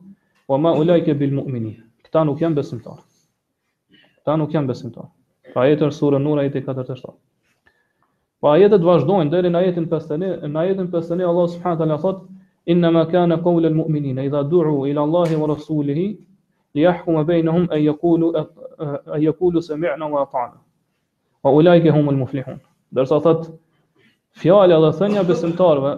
wa 0.53 0.59
ma 0.67 0.75
ulajke 0.83 1.17
bil 1.25 1.35
mu'minia. 1.41 1.81
Këta 2.05 2.25
nuk 2.29 2.45
janë 2.45 2.61
besimtarë. 2.61 3.03
Ta 4.27 4.37
nuk 4.39 4.53
janë 4.55 4.71
besimtar. 4.71 5.07
Pra 5.53 5.65
ajetën 5.67 5.91
surë 5.99 6.21
nur, 6.25 6.39
ajetën 6.43 6.63
47. 6.69 7.15
Pa 8.43 8.53
ajetët 8.57 8.85
vazhdojnë, 8.87 9.31
dheri 9.33 9.51
në 9.55 9.63
ajetën 9.65 9.89
pëstëni, 9.91 10.29
në 10.55 10.61
ajetën 10.63 10.91
pëstëni, 10.93 11.27
Allah 11.31 11.49
subhanët 11.55 11.83
ala 11.87 11.99
thot, 12.05 12.23
inna 12.75 12.91
ma 12.95 13.03
kana 13.11 13.39
kovle 13.45 13.71
lë 13.71 13.79
mu'minin, 13.81 14.21
e 14.23 14.27
idha 14.29 14.43
du'u 14.53 14.87
ila 14.91 15.03
Allahi 15.09 15.39
wa 15.43 15.49
Rasulihi, 15.53 16.07
li 16.79 16.87
ahkume 16.93 17.25
bejnëhum, 17.29 17.67
e 17.77 17.81
jekulu, 17.83 18.31
e 19.17 19.19
jekulu 19.27 19.63
se 19.67 19.77
mi'na 19.83 20.09
wa 20.15 20.23
ta'na. 20.33 20.61
Wa 21.43 21.55
ulajke 21.59 21.91
hum 21.95 22.11
lë 22.15 22.19
muflihun. 22.23 22.61
Dersa 22.95 23.19
thot, 23.27 23.51
fjale 24.41 24.79
dhe 24.87 24.93
thënja 25.01 25.27
besimtarve, 25.29 25.97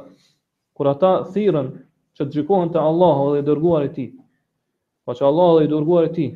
kur 0.76 0.90
ata 0.92 1.12
thiren 1.36 1.68
që 2.16 2.24
të 2.24 2.34
gjikohen 2.40 2.72
të 2.72 2.80
Allahu 2.88 3.32
dhe 3.34 3.44
i 3.44 3.46
dërguar 3.50 3.84
e 3.88 3.92
ti, 3.96 4.08
pa 5.04 5.12
po 5.12 5.28
Allahu 5.30 5.64
i 5.66 5.70
dërguar 5.74 6.08
e 6.08 6.12
ti, 6.16 6.28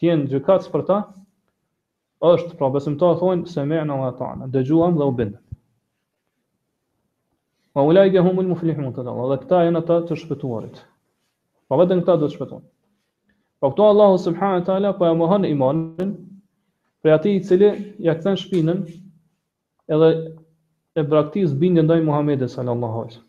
të 0.00 0.06
jenë 0.08 0.28
gjykatës 0.30 0.70
për 0.74 0.82
ta, 0.88 0.96
është, 2.32 2.56
pra 2.58 2.68
besimtarë 2.74 3.18
thonë, 3.20 3.46
se 3.50 3.62
me 3.66 3.80
në 3.86 3.96
dhe 4.04 4.10
ta'na, 4.20 4.46
dhe 4.54 4.62
u 4.72 4.86
bindëm. 4.86 5.58
Ma 7.74 7.84
u 7.86 7.92
lajke 7.94 8.22
humul 8.26 8.46
mu 8.50 8.56
filih 8.58 8.78
mund 8.82 8.94
të 8.96 9.04
dalë, 9.06 9.26
dhe 9.32 9.38
këta 9.44 9.60
jenë 9.66 9.82
ata 9.82 9.98
të 10.08 10.18
shpëtuarit. 10.22 10.78
Pra 11.68 11.78
vetën 11.82 12.00
këta 12.02 12.16
dhe 12.20 12.26
të 12.28 12.36
shpëtuarit. 12.38 12.70
Pra 13.60 13.70
këto 13.70 13.88
Allahu 13.92 14.18
subhanët 14.22 14.66
ta'la, 14.68 14.92
pa 14.98 15.04
po 15.06 15.10
e 15.10 15.18
mëhën 15.20 15.46
imanin, 15.50 16.14
pre 17.02 17.12
ati 17.14 17.34
i 17.38 17.42
cili 17.46 17.68
ja 18.02 18.14
këtën 18.18 18.38
shpinën, 18.40 18.80
edhe 19.94 20.08
e 20.98 21.04
braktis 21.06 21.52
bindin 21.60 21.90
dhe 21.90 22.00
i 22.00 22.06
Muhammedi 22.06 22.48
sallallahu 22.50 23.02
alaihi. 23.04 23.20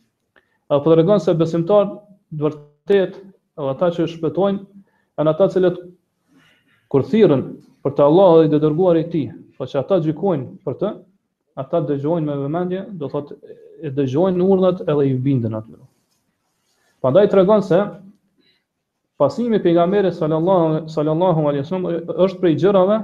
A 0.70 0.80
përregon 0.86 1.22
po 1.22 1.26
se 1.28 1.36
besimtarë 1.38 1.96
vërtet, 2.42 3.22
edhe 3.58 3.72
ata 3.76 3.92
që 3.98 4.10
shpëtojnë, 4.18 4.84
e 5.18 5.30
ata 5.34 5.50
kur 6.92 7.06
thirrën 7.14 7.42
për 7.86 7.94
të 7.98 8.04
Allahut 8.06 8.44
dhe 8.46 8.54
të 8.58 8.64
dërguar 8.66 8.98
i 9.00 9.04
tij, 9.14 9.26
që 9.60 9.80
ata 9.84 9.98
gjykojnë 10.08 10.50
për 10.68 10.78
të, 10.82 10.90
ata 11.64 11.82
dëgjojnë 11.90 12.28
me 12.30 12.38
vëmendje, 12.42 12.82
do 13.02 13.10
thotë 13.12 13.36
e 13.88 13.92
dëgjojnë 13.98 14.44
urdhat 14.52 14.84
edhe 14.94 15.06
i 15.12 15.18
bindën 15.26 15.58
aty. 15.60 15.76
Prandaj 17.04 17.30
tregon 17.32 17.64
se 17.64 17.80
pasimi 19.20 19.60
i 19.60 19.64
pejgamberit 19.66 20.16
sallallahu 20.18 20.88
sallallahu 20.96 21.46
alaihi 21.52 21.64
wasallam 21.66 22.26
është 22.26 22.42
prej 22.42 22.58
gjërave 22.62 22.98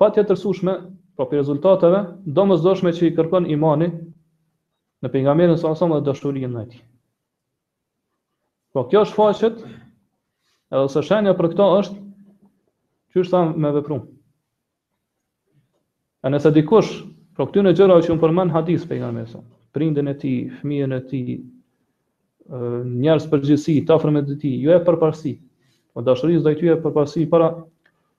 pa 0.00 0.10
të 0.14 0.24
tërësueshme, 0.30 0.74
për 1.18 1.26
po 1.30 1.36
rezultateve, 1.38 1.98
domosdoshme 2.38 2.92
që 2.96 3.08
i 3.08 3.14
kërkon 3.16 3.46
imani 3.54 3.88
në 5.02 5.12
pejgamberin 5.14 5.56
sallallahu 5.56 5.74
alaihi 5.74 5.80
wasallam 5.80 5.98
dhe 5.98 6.08
dashurinë 6.10 6.52
ndaj 6.54 6.66
tij. 6.72 6.82
Po 8.72 8.86
kjo 8.90 9.02
është 9.06 9.18
faqet 9.18 9.62
Edhe 10.70 10.86
se 10.94 11.02
shenja 11.02 11.32
për 11.38 11.46
këto 11.52 11.64
është 11.80 11.96
që 13.14 13.22
është 13.26 13.38
me 13.62 13.72
vepru. 13.74 13.96
E 16.22 16.30
nëse 16.30 16.52
dikush, 16.54 16.90
për 17.38 17.48
këty 17.48 17.64
në 17.66 17.72
gjëra 17.80 17.96
që 18.06 18.14
më 18.14 18.22
përmën 18.24 18.52
hadis 18.54 18.84
për 18.92 19.00
nga 19.02 19.10
meso. 19.16 19.42
prindin 19.76 20.08
e 20.10 20.14
ti, 20.18 20.30
fmijen 20.60 20.92
e 20.94 21.00
ti, 21.10 21.18
njerës 23.02 23.26
përgjësi, 23.30 23.74
tafërmet 23.86 24.30
e 24.30 24.36
ti, 24.42 24.50
ju 24.64 24.72
e 24.74 24.78
përparsi, 24.88 25.32
o 25.92 26.00
po 26.00 26.02
dashëris 26.08 26.42
dhe 26.42 26.52
i 26.52 26.58
ty 26.58 26.70
e 26.72 26.76
përparsi 26.82 27.22
para 27.30 27.52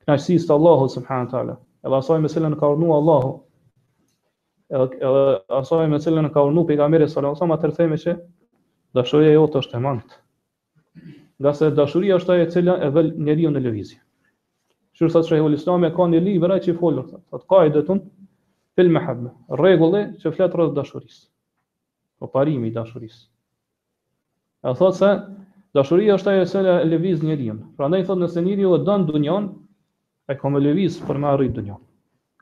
knajsis 0.06 0.48
të 0.48 0.56
Allahu 0.56 0.88
subhanë 0.96 1.30
tala, 1.34 1.58
edhe 1.84 2.00
asaj 2.00 2.22
me 2.24 2.32
cilën 2.32 2.56
ka 2.62 2.70
urnu 2.72 2.94
Allahu, 3.02 3.34
edhe, 4.72 4.88
edhe 5.10 5.26
asaj 5.60 5.90
me 5.92 6.00
cilën 6.06 6.32
ka 6.38 6.48
urnu 6.48 6.64
për 6.72 6.80
nga 6.80 6.88
mesa, 6.96 7.28
sa 7.36 7.46
ma 7.52 7.60
tërthejme 7.66 8.00
që 8.06 8.16
dashëria 9.02 9.36
jo 9.36 9.44
të 9.52 9.66
është 9.66 9.82
e 9.82 9.88
mangët 9.92 10.21
nga 11.42 11.54
se 11.58 11.72
dashuria 11.74 12.20
është 12.22 12.34
ajo 12.36 12.44
e 12.46 12.50
cila 12.54 12.74
e 12.86 12.88
vël 12.94 13.08
njeriu 13.26 13.50
në 13.52 13.62
lëvizje. 13.66 13.98
Shur 14.98 15.10
sa 15.10 15.24
shehu 15.26 15.48
Islami 15.56 15.90
ka 15.96 16.06
një 16.12 16.20
libër 16.22 16.54
që 16.62 16.76
fol 16.78 17.00
për 17.02 17.08
këtë. 17.08 17.22
Atë 17.38 17.46
kaidetun 17.50 18.02
fil 18.78 18.92
mahabba, 18.94 19.32
rregulli 19.58 20.04
që 20.22 20.32
flet 20.36 20.54
rreth 20.58 20.76
dashurisë. 20.78 21.24
Po 22.22 22.30
parimi 22.30 22.70
i 22.70 22.76
dashurisë. 22.76 23.24
A 24.70 24.76
thot 24.78 24.94
se 25.00 25.10
dashuria 25.74 26.20
është 26.20 26.30
ajo 26.36 26.44
e 26.46 26.52
cila 26.52 26.76
e 26.84 26.90
lëviz 26.92 27.26
njeriu. 27.26 27.58
Prandaj 27.80 28.06
thot 28.12 28.22
nëse 28.22 28.46
njeriu 28.46 28.76
e 28.78 28.84
don 28.86 29.08
dunjon, 29.10 29.50
e 30.30 30.38
ka 30.38 30.50
me 30.54 30.62
lëviz 30.62 31.00
për 31.08 31.18
me 31.24 31.32
arrit 31.34 31.58
dunjon. 31.58 31.82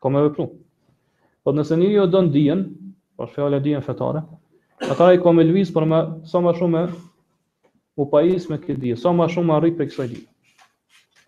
Ka 0.03 0.12
më 0.12 0.25
vepru. 0.27 0.50
Po 1.48 1.56
nëse 1.56 1.79
njeriu 1.79 2.03
e 2.03 2.12
don 2.12 2.27
dijen, 2.36 2.68
po 3.15 3.29
fjala 3.32 3.62
dijen 3.63 3.82
fetare, 3.86 4.25
atë 4.84 5.13
i 5.15 5.24
ka 5.24 5.32
me 5.36 5.48
lëviz 5.48 5.72
për 5.75 5.88
me 5.91 6.01
sa 6.27 6.44
më 6.44 6.58
shumë 6.60 6.84
u 8.00 8.08
pajis 8.08 8.46
me 8.50 8.58
këtë 8.62 8.79
dije, 8.79 8.96
sa 8.98 9.12
më 9.13 9.25
shumë 9.34 9.56
arrit 9.58 9.75
për 9.77 9.89
kësaj 9.91 10.08
dije. 10.13 10.65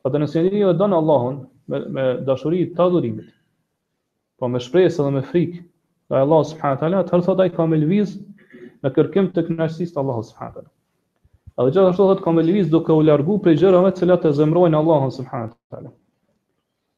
Pa 0.01 0.11
të 0.13 0.21
nëse 0.23 0.43
njëri 0.45 0.61
e 0.69 0.75
donë 0.79 0.97
Allahun 1.01 1.41
me, 1.67 1.79
me 1.97 2.05
dashuri 2.25 2.61
të 2.75 2.85
adhurimit, 2.87 3.31
po 4.39 4.47
me 4.51 4.61
shpresë 4.63 5.03
dhe 5.05 5.11
me 5.17 5.23
frikë, 5.31 5.63
dhe 6.11 6.21
Allah 6.21 6.45
subhanahu 6.51 6.79
taala, 6.83 7.01
atëherë 7.03 7.27
thotë 7.27 7.45
ai 7.47 7.51
ka 7.57 7.67
me 7.73 7.79
lviz 7.81 8.13
me 8.81 8.91
kërkim 8.95 9.27
të 9.35 9.43
kënaqësisë 9.49 9.97
të 9.97 10.01
Allahut 10.03 10.29
subhanahu 10.29 10.61
taala. 10.61 10.71
Edhe 11.59 11.73
gjithashtu 11.75 12.07
thotë 12.11 12.25
ka 12.27 12.33
me 12.39 12.47
lviz 12.47 12.71
duke 12.71 12.95
u 12.95 13.03
largu 13.09 13.35
prej 13.43 13.57
gjërave 13.59 13.91
të 13.91 14.05
cilat 14.05 14.25
e 14.29 14.33
zemrojnë 14.39 14.79
Allahun 14.81 15.11
subhanahu 15.19 15.53
taala. 15.73 15.91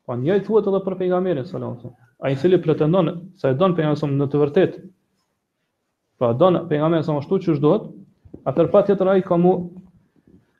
Po 0.05 0.17
njëri 0.21 0.45
thuhet 0.47 0.69
edhe 0.69 0.83
për 0.85 0.99
pejgamberin 1.01 1.49
sallallahu 1.49 1.89
alaihi 1.89 1.89
wasallam, 1.89 1.99
ai 2.29 2.33
i 2.37 2.41
cili 2.43 2.61
pretendon 2.61 3.11
se 3.41 3.49
e 3.49 3.57
don 3.63 3.73
pejgamberin 3.75 4.21
në 4.21 4.29
të 4.31 4.39
vërtetë. 4.43 4.85
Po 6.21 6.29
don 6.37 6.59
pejgamberin 6.69 7.03
sa 7.05 7.15
ashtu 7.19 7.39
çu 7.41 7.55
është 7.57 7.63
dohet, 7.65 7.85
atër 8.49 8.67
pa 8.71 8.81
tjetër 8.85 9.07
a 9.07 9.15
i 9.17 9.21
ka 9.23 9.37
mu, 9.37 9.53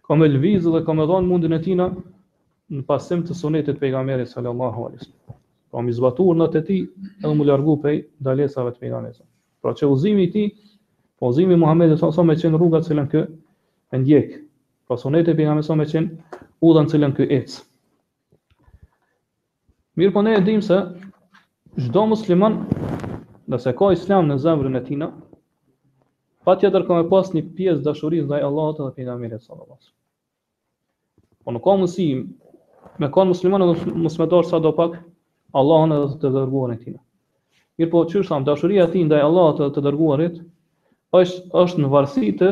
ka 0.08 0.16
me 0.16 0.28
lviz 0.28 0.64
dhe 0.68 0.84
ka 0.86 0.94
me 0.94 1.06
dhonë 1.10 1.28
mundin 1.28 1.54
e 1.54 1.60
tina 1.62 1.88
në 2.74 2.82
pasim 2.88 3.24
të 3.28 3.34
sunetit 3.36 3.80
pejgamberi 3.80 4.26
sallallahu 4.26 4.86
alis. 4.90 5.08
Pra 5.72 5.82
mi 5.82 5.92
zbatur 5.92 6.36
në 6.38 6.48
të 6.54 6.62
ti 6.68 6.78
edhe 7.24 7.34
mu 7.36 7.44
largu 7.44 7.76
pej 7.82 8.04
dalesave 8.24 8.72
të 8.74 8.80
pejgamberi. 8.86 9.24
Pra 9.62 9.74
që 9.76 9.90
uzimi 9.92 10.30
ti, 10.32 10.46
po 11.20 11.30
uzimi 11.32 11.56
Muhammedi 11.56 11.98
sa 11.98 12.08
so, 12.08 12.12
so 12.20 12.24
me 12.24 12.36
qenë 12.36 12.58
rrugat 12.58 12.88
cilën 12.88 13.08
kë 13.12 13.22
e 13.94 14.00
ndjek. 14.00 14.38
Pra 14.88 14.98
sunetit 14.98 15.36
pejgamberi 15.38 15.64
sa 15.64 15.74
so 15.74 15.80
me 15.80 15.88
qenë 15.88 16.40
udhën 16.64 16.90
cilën 16.92 17.16
kë 17.18 17.30
ecë. 17.40 17.62
Mirë 20.00 20.14
po 20.16 20.24
ne 20.26 20.38
e 20.40 20.44
dim 20.48 20.62
se, 20.66 20.80
Çdo 21.74 22.04
musliman, 22.06 22.60
nëse 23.50 23.72
ka 23.74 23.88
islam 23.96 24.28
në 24.30 24.36
zemrën 24.44 24.76
e 24.78 24.82
tij, 24.86 25.00
pa 26.46 26.56
tjetër 26.60 26.84
kam 26.88 27.00
e 27.04 27.08
pas 27.10 27.30
një 27.34 27.44
pjesë 27.56 27.84
dashurisë 27.86 28.28
ndaj 28.28 28.44
Allahot 28.48 28.80
dhe 28.82 28.90
pejnë 28.98 29.14
amirët 29.16 29.44
sa 29.46 29.56
dhe 29.56 29.64
pas. 29.70 29.86
Po 31.44 31.54
nuk 31.56 31.64
ka 31.64 31.76
mësi, 31.80 32.08
me 33.00 33.10
ka 33.12 33.26
musliman 33.28 33.64
e 33.64 33.70
musmetar 34.06 34.46
sa 34.48 34.60
do 34.64 34.74
pak, 34.76 34.98
Allahon 35.56 35.92
e 35.96 36.02
të 36.20 36.34
dërguar 36.36 36.74
e 36.76 36.78
tina. 36.82 37.00
Mirë 37.80 37.92
po, 37.92 38.04
që 38.10 38.22
shumë, 38.28 38.48
dashuria 38.48 38.86
ti 38.92 39.04
ndaj 39.06 39.24
Allahot 39.28 39.62
dhe 39.64 39.72
të 39.76 39.86
dërguarit, 39.88 40.42
është, 41.20 41.48
është 41.64 41.84
në 41.84 41.92
varsi 41.94 42.34
të 42.40 42.50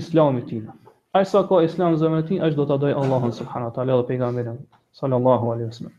islamit 0.00 0.48
tina. 0.50 0.76
Aqë 1.12 1.28
sa 1.32 1.44
ka 1.48 1.60
islam 1.66 1.96
zemë 2.00 2.20
e 2.22 2.26
ti, 2.28 2.40
aqë 2.42 2.56
do 2.60 2.66
të 2.70 2.80
dojë 2.84 2.98
Allahon, 3.04 3.34
subhanat, 3.40 3.78
ala 3.82 4.00
dhe 4.00 4.08
pejnë 4.10 4.28
amirët, 4.32 4.60
sallallahu 4.98 5.52
alai 5.54 5.72
sallam. 5.74 5.96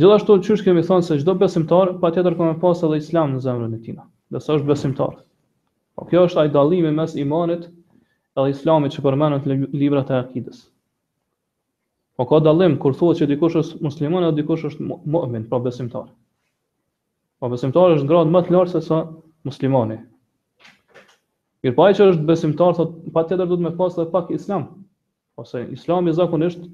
Gjithashtu 0.00 0.34
qysh 0.46 0.62
kemi 0.64 0.82
thonë 0.88 1.04
se 1.04 1.18
çdo 1.20 1.32
besimtar 1.40 1.90
patjetër 2.02 2.32
ka 2.38 2.46
më 2.50 2.54
pas 2.62 2.78
edhe 2.86 2.96
islam 3.02 3.34
në 3.34 3.40
zemrën 3.46 3.74
e 3.76 3.80
tij. 3.86 3.96
Dhe 4.32 4.40
sa 4.40 4.54
është 4.58 4.68
besimtar. 4.70 5.18
Po 5.98 6.06
kjo 6.08 6.22
është 6.28 6.40
ai 6.42 6.52
dallimi 6.54 6.92
mes 6.98 7.16
imanit 7.20 7.66
edhe 7.68 8.54
islamit 8.54 8.94
që 8.96 9.04
përmendet 9.06 9.48
në 9.50 9.58
librat 9.82 10.12
e 10.14 10.16
akidës. 10.20 10.62
Po 12.16 12.24
ka 12.30 12.40
dallim 12.46 12.78
kur 12.80 12.96
thuhet 12.96 13.20
se 13.20 13.28
dikush 13.32 13.58
është 13.62 13.82
musliman 13.84 14.26
apo 14.30 14.38
dikush 14.38 14.64
është 14.70 14.88
mu'min, 15.12 15.44
pra 15.52 15.60
besimtar. 15.66 16.08
Po 17.40 17.52
besimtar 17.52 17.98
është 17.98 18.08
ngrohtë 18.08 18.32
më 18.38 18.42
të 18.48 18.56
lartë 18.56 18.72
se 18.78 18.84
sa 18.88 19.02
muslimani. 19.48 20.00
Mirpo 21.62 21.84
ai 21.84 21.92
që 22.00 22.08
është 22.14 22.24
besimtar 22.32 22.80
thotë 22.80 23.12
patjetër 23.18 23.44
duhet 23.52 23.66
më 23.68 23.76
pas 23.82 23.98
edhe 24.00 24.08
pak 24.16 24.32
islam. 24.40 24.66
Ose 25.44 25.60
islami 25.76 26.16
zakonisht 26.20 26.64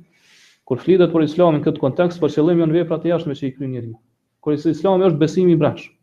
Kur 0.69 0.77
flitet 0.85 1.13
për 1.15 1.25
Islamin 1.25 1.63
këtë 1.65 1.81
kontekst, 1.81 2.19
për 2.21 2.33
qëllim 2.35 2.59
janë 2.61 2.75
veprat 2.83 3.05
e 3.07 3.09
jashtme 3.11 3.35
që 3.39 3.47
i 3.47 3.53
kryen 3.57 3.71
njeriu. 3.73 3.95
Kur 4.45 4.53
Islami 4.53 5.07
është 5.07 5.21
besimi 5.23 5.55
i 5.57 5.59
brendshëm. 5.63 5.95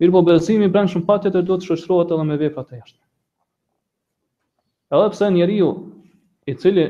Mirë 0.00 0.12
po 0.14 0.20
besimi 0.28 0.68
i 0.68 0.70
brendshëm 0.76 1.02
patjetër 1.08 1.42
duhet 1.48 1.64
të 1.64 1.70
shoqërohet 1.72 2.12
edhe 2.16 2.26
me 2.28 2.36
veprat 2.38 2.68
e 2.70 2.78
jashtme. 2.78 3.00
Edhe 4.94 5.08
pse 5.16 5.30
njeriu 5.34 5.70
i 6.46 6.54
cili 6.60 6.84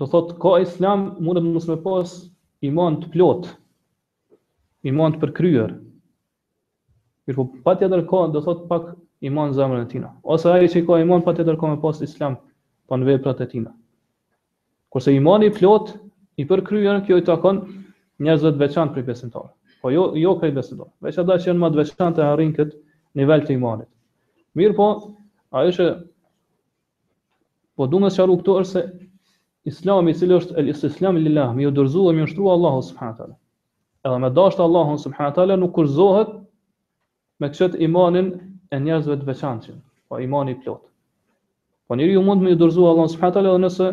do 0.00 0.08
thotë 0.10 0.34
ka 0.42 0.56
Islam, 0.64 1.06
mund 1.22 1.38
të 1.38 1.44
mos 1.46 1.68
më 1.70 1.76
pas 1.86 2.14
iman 2.70 2.98
të 3.04 3.10
plot, 3.14 3.46
iman 4.90 5.14
të 5.14 5.22
përkryer. 5.22 5.76
Mirë 7.30 7.38
po 7.38 7.44
patjetër 7.70 8.02
ka 8.10 8.24
do 8.34 8.42
thotë 8.48 8.66
pak 8.74 8.88
iman 9.30 9.54
zemrën 9.58 9.86
e 9.86 9.88
tina. 9.94 10.10
Ose 10.34 10.50
ai 10.58 10.66
që 10.74 10.82
ka 10.90 10.98
iman 11.06 11.22
patjetër 11.26 11.54
ka 11.62 11.70
më 11.76 11.78
pas 11.86 12.02
Islam 12.08 12.34
pa 12.90 12.98
në 12.98 13.12
veprat 13.12 13.46
e 13.46 13.48
tina. 13.54 13.70
Kurse 14.94 15.14
imani 15.14 15.52
i 15.52 15.54
plotë 15.60 16.00
i 16.36 16.44
përkryer 16.48 16.98
kjo 17.06 17.16
i 17.20 17.24
takon 17.26 17.60
njerëzve 18.26 18.50
të 18.56 18.60
veçantë 18.62 18.94
për 18.96 19.04
besimtar. 19.08 19.46
Po 19.82 19.92
jo 19.92 20.06
jo 20.20 20.32
kë 20.42 20.50
besimtar. 20.56 20.88
Veç 21.06 21.18
ata 21.22 21.36
që 21.42 21.50
janë 21.50 21.62
më 21.64 21.70
të 21.74 21.80
veçantë 21.80 22.24
arrin 22.26 22.50
kët 22.58 22.74
nivel 23.20 23.44
të 23.46 23.54
imanit. 23.56 23.88
Mirë 24.58 24.76
po, 24.78 24.88
ajo 25.60 25.72
që 25.78 25.86
po 27.78 27.86
duhet 27.92 28.10
të 28.10 28.18
shaqo 28.18 28.36
këtu 28.40 28.56
është 28.60 28.72
se 28.72 28.84
Islami, 29.66 30.12
i 30.12 30.16
cili 30.16 30.36
është 30.38 30.54
el 30.60 30.68
Islami 30.72 31.22
lillah, 31.24 31.52
më 31.58 31.66
udhëzuar 31.72 32.14
më 32.16 32.26
ushtrua 32.28 32.52
Allahu 32.56 32.82
subhanahu 32.88 33.14
wa 33.14 33.18
taala. 33.22 33.36
Edhe 34.06 34.18
me 34.24 34.30
dashur 34.36 34.62
Allahu 34.66 34.98
subhanahu 35.04 35.32
wa 35.32 35.36
taala 35.38 35.56
nuk 35.58 35.72
kurzohet 35.74 36.36
me 37.40 37.48
çet 37.56 37.74
imanin 37.82 38.28
e 38.72 38.76
njerëzve 38.78 39.16
të 39.20 39.26
veçantë, 39.32 39.74
po 40.08 40.20
imani 40.22 40.54
i 40.54 40.60
plot. 40.62 40.84
Po 41.88 41.92
njeriu 41.96 42.22
mund 42.22 42.44
më 42.46 42.54
udhëzuar 42.56 42.94
Allahu 42.94 43.12
subhanahu 43.14 43.32
wa 43.32 43.36
taala 43.40 43.54
edhe 43.54 43.64
nëse 43.66 43.88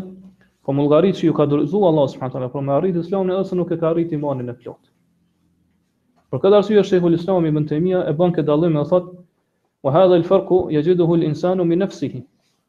Po 0.63 0.71
mullgarit 0.73 1.15
që 1.19 1.25
ju 1.27 1.33
ka 1.35 1.45
dorëzuar 1.51 1.87
Allah 1.91 2.05
subhanahu 2.11 2.33
taala 2.37 2.47
për 2.51 2.63
me 2.65 2.73
arrit 2.77 2.97
Islamin 2.99 3.35
ose 3.37 3.55
nuk 3.59 3.71
e 3.71 3.77
ka 3.79 3.89
arrit 3.89 4.11
imanin 4.17 4.51
e 4.51 4.53
plot. 4.59 4.79
Për 6.31 6.39
këtë 6.45 6.57
arsye 6.59 6.83
Sheikhul 6.91 7.17
Islami 7.17 7.51
Ibn 7.51 7.65
Taymija 7.71 8.03
e 8.07 8.13
bën 8.21 8.31
këtë 8.37 8.47
dallim 8.49 8.77
dhe 8.79 8.83
thotë: 8.91 9.11
"Wa 9.83 9.91
hadha 9.97 10.15
al-farqu 10.21 10.59
yajiduhu 10.75 11.17
al-insanu 11.19 11.65
min 11.71 11.83
nafsihi 11.83 12.21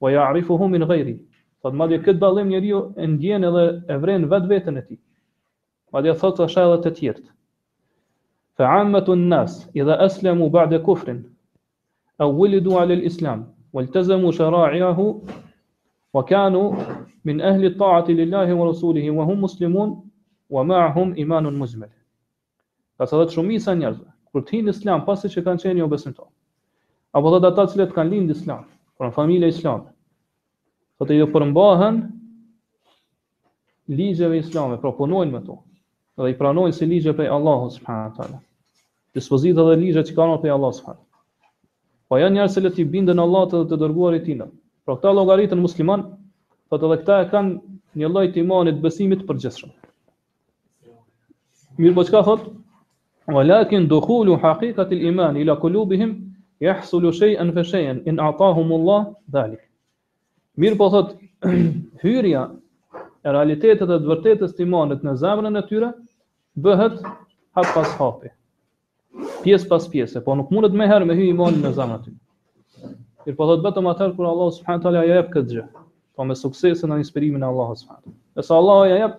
wa 0.03 0.11
ya'rifuhu 0.15 0.69
min 0.73 0.83
ghayrihi." 0.91 1.21
Thotë 1.63 1.79
madje 1.83 2.01
këtë 2.09 2.19
dallim 2.25 2.51
njeriu 2.51 2.83
e 2.99 3.07
ndjen 3.13 3.47
edhe 3.51 3.65
e 3.89 3.97
vren 4.03 4.27
vet 4.33 4.51
veten 4.51 4.77
e 4.77 4.83
tij. 4.89 4.99
Madje 5.95 6.15
thot 6.21 6.39
është 6.47 6.67
edhe 6.67 6.83
të 6.87 6.93
tjerët. 6.99 7.27
فعامة 8.57 9.05
الناس 9.09 9.71
إذا 9.77 10.07
أسلموا 10.07 10.49
بعد 10.49 10.75
كفر 10.75 11.23
أو 12.21 12.31
ولدوا 12.41 12.81
على 12.81 12.95
الإسلام 12.95 13.47
والتزموا 13.73 14.31
شرائعه 14.33 15.21
wa 16.15 16.23
kanu 16.25 16.77
min 17.25 17.41
ahli 17.43 17.71
ta'ati 17.75 18.15
lillahi 18.15 18.53
wa 18.53 18.67
rasulihi 18.67 19.11
wa 19.11 19.25
hum 19.25 19.39
muslimun 19.41 19.97
wa 20.51 20.65
ma'ahum 20.65 21.15
imanun 21.19 21.59
muzmil. 21.59 21.91
Ka 22.99 23.05
sa 23.07 23.19
të 23.27 23.35
shumisa 23.35 23.75
njerëzve, 23.75 24.07
kur 24.31 24.47
të 24.47 24.63
islam 24.71 25.03
pasi 25.05 25.29
që 25.35 25.43
kanë 25.43 25.63
qenë 25.63 25.79
jo 25.79 25.85
obesim 25.91 26.15
Apo 26.15 26.31
Apo 27.19 27.39
dhe 27.39 27.49
ata 27.51 27.65
që 27.71 27.87
kanë 27.95 28.11
lindë 28.11 28.33
islam, 28.39 28.63
pra 28.99 29.09
në 29.11 29.15
familje 29.15 29.49
islam. 29.51 29.83
Dhe 30.99 31.05
të 31.07 31.13
i 31.15 31.19
dhe 31.21 31.29
përmbahen 31.35 31.99
ligjeve 33.99 34.39
islame, 34.39 34.79
pra 34.83 34.91
punojnë 34.99 35.33
me 35.35 35.41
to. 35.47 35.59
Dhe 36.17 36.31
i 36.31 36.39
pranojnë 36.39 36.75
si 36.75 36.87
ligje 36.91 37.13
prej 37.15 37.27
Allahu 37.37 37.71
subhanahu 37.75 38.09
wa 38.09 38.17
taala. 38.19 38.39
Dispozita 39.15 39.63
dhe 39.69 39.77
ligjet 39.81 40.07
që 40.11 40.15
kanë 40.19 40.41
prej 40.45 40.55
Allahu 40.57 40.77
subhanahu. 40.79 41.09
Po 42.09 42.19
janë 42.21 42.35
njerëz 42.39 42.59
që 42.75 42.83
i 42.83 42.91
bindën 42.95 43.19
Allahut 43.27 43.51
dhe 43.57 43.67
të 43.73 43.81
dërguarit 43.85 44.29
i 44.35 44.39
tij. 44.41 44.51
Pra 44.85 44.95
këta 44.99 45.11
logaritën 45.17 45.57
musliman, 45.61 46.01
të 46.71 46.77
edhe 46.77 46.89
këta 47.01 47.15
e 47.25 47.29
kanë 47.35 47.77
një 48.01 48.09
lloj 48.15 48.25
të 48.33 48.41
imanit, 48.43 48.81
besimit 48.87 49.23
të 49.23 49.27
përgjithshëm. 49.31 49.71
Mirë, 51.83 51.95
po 51.99 52.03
çka 52.09 52.21
thot? 52.27 52.43
Walakin 53.37 53.87
dukhulu 53.93 54.35
haqiqati 54.43 54.99
al-iman 54.99 55.39
ila 55.43 55.57
qulubihim 55.63 56.11
yahsulu 56.67 57.13
shay'an 57.21 57.53
fa 57.57 57.65
in 57.81 58.21
ataahum 58.27 58.75
Allah 58.79 59.01
dhalik. 59.37 59.63
Mirë, 60.61 60.77
po 60.83 60.91
thot, 60.97 61.15
hyrja 62.05 62.43
e 63.25 63.35
realitetet 63.39 63.89
e 63.89 63.99
vërtetës 64.11 64.53
të 64.59 64.67
imanit 64.67 65.01
në 65.09 65.15
zemrën 65.25 65.63
e 65.63 65.63
tyre 65.71 65.89
bëhet 66.67 67.01
hap 67.57 67.73
pas 67.79 67.97
hapi. 68.03 68.29
Pjesë 69.47 69.71
pas 69.73 69.89
pjesë, 69.95 70.21
po 70.29 70.37
nuk 70.43 70.53
mundet 70.53 70.77
më 70.83 70.91
herë 70.93 71.09
me 71.11 71.17
hyj 71.23 71.33
imanit 71.33 71.65
në 71.65 71.73
zemrën 71.81 72.03
e 72.05 72.11
tyre. 72.11 72.21
Mirë 73.27 73.37
po 73.39 73.45
thot 73.49 73.63
vetëm 73.65 73.87
atër 73.91 74.11
kur 74.17 74.27
Allah 74.31 74.49
subhanahu 74.55 74.83
teala 74.85 75.03
ja 75.07 75.17
jep 75.19 75.29
këtë 75.35 75.51
gjë. 75.53 75.63
Po 76.17 76.25
me 76.31 76.35
suksesin 76.37 76.93
e 76.93 76.99
inspirimit 77.03 77.41
të 77.43 77.47
Allahut 77.49 77.81
subhanahu. 77.83 78.13
Nëse 78.39 78.53
Allah 78.57 78.81
ja 78.91 78.99
jep 79.03 79.15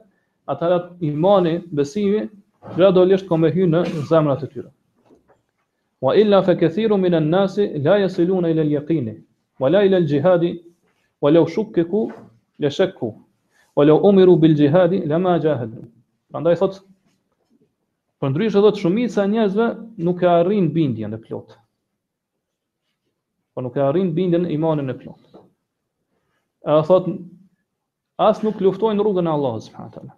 atëra 0.54 0.78
imani, 1.10 1.54
besimi, 1.80 2.22
gradualisht 2.76 3.26
kombe 3.32 3.50
hyn 3.56 3.74
në 3.74 3.82
zemrat 4.12 4.44
e 4.48 4.52
tyre. 4.52 4.70
Wa 6.06 6.13
illa 6.22 6.44
fa 6.46 6.54
këthiru 6.60 7.00
min 7.02 7.18
an-nasi 7.20 7.65
la 7.86 7.98
yasiluna 8.04 8.52
ila 8.54 8.62
al-yaqini 8.68 9.15
wa 9.60 9.70
la 9.74 9.82
ila 9.88 9.98
al-jihad 10.04 10.44
wa 11.22 11.32
law 11.32 11.46
shukku 11.48 12.02
la 12.60 12.70
shakku 12.70 13.10
wa 13.76 13.84
law 13.86 13.98
umiru 14.10 14.38
bil-jihad 14.38 14.94
le 15.10 15.18
ma 15.18 15.39
jahadu. 15.39 15.82
Prandaj 16.32 16.60
thot 16.62 16.84
Për 18.22 18.32
ndryshë 18.32 18.62
dhe 18.63 18.70
të 18.76 18.80
shumit 18.82 19.12
sa 19.12 19.26
njëzve 19.28 19.65
nuk 20.08 20.22
e 20.24 20.28
arrin 20.34 20.70
bindjen 20.76 21.13
e 21.13 21.18
plotë 21.26 21.58
po 23.56 23.62
nuk 23.62 23.76
e 23.78 23.80
arrin 23.88 24.10
bindjen 24.18 24.46
e 24.46 24.52
imanit 24.58 24.86
në 24.86 24.96
plot. 25.00 25.39
E 26.68 26.76
thot 26.88 27.08
as 28.28 28.44
nuk 28.44 28.60
luftojnë 28.62 29.00
rrugën 29.04 29.28
e 29.28 29.32
Allahut 29.38 29.63
subhanahu 29.63 29.96
teala. 29.96 30.13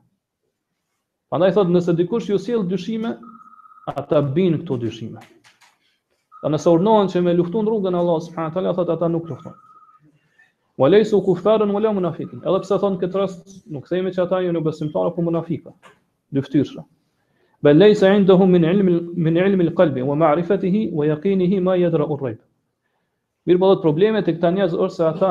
Prandaj 1.32 1.54
thot 1.60 1.70
nëse 1.76 1.96
dikush 2.00 2.32
ju 2.32 2.40
sjell 2.42 2.66
dyshime, 2.72 3.12
ata 3.94 4.24
bin 4.36 4.58
këto 4.64 4.80
dyshime. 4.82 5.22
Dhe 6.42 6.52
nëse 6.54 6.72
urnohen 6.74 7.12
që 7.14 7.22
me 7.26 7.38
luftu 7.38 7.62
në 7.62 7.72
rrugën 7.74 7.96
e 7.98 8.02
Allah 8.02 8.20
subhanahu 8.28 8.56
teala, 8.58 8.74
thot 8.80 8.92
ata 8.96 9.12
nuk 9.14 9.30
luftojnë. 9.30 9.64
Wa 10.82 10.90
laysu 10.94 11.22
kuffaran 11.26 11.72
wala 11.74 11.90
munafiqin. 11.98 12.42
Edhe 12.46 12.60
pse 12.66 12.78
thon 12.82 13.00
këtë 13.02 13.18
rast 13.22 13.64
nuk 13.74 13.86
themi 13.90 14.12
që 14.14 14.22
ata 14.26 14.42
janë 14.46 14.58
jo 14.60 14.66
besimtarë 14.68 15.10
apo 15.14 15.24
munafiqë. 15.26 15.72
Dyftyrshë. 16.38 16.84
Bel 17.66 17.80
laysa 17.82 18.12
indahum 18.14 18.52
min 18.54 18.66
ilm 18.74 18.92
min 19.26 19.40
ilm 19.42 19.64
al-qalbi 19.66 20.04
wa 20.06 20.14
ma'rifatihi 20.22 20.92
wa 20.94 21.08
yaqinihi 21.10 21.58
ma 21.66 21.74
yadra'u 21.82 22.14
ar-rayb. 22.20 22.38
Mirë 23.48 23.60
po 23.64 23.68
probleme 23.82 24.20
të 24.28 24.34
këta 24.38 24.50
njerëz 24.58 24.74
ose 24.86 25.04
ata, 25.08 25.28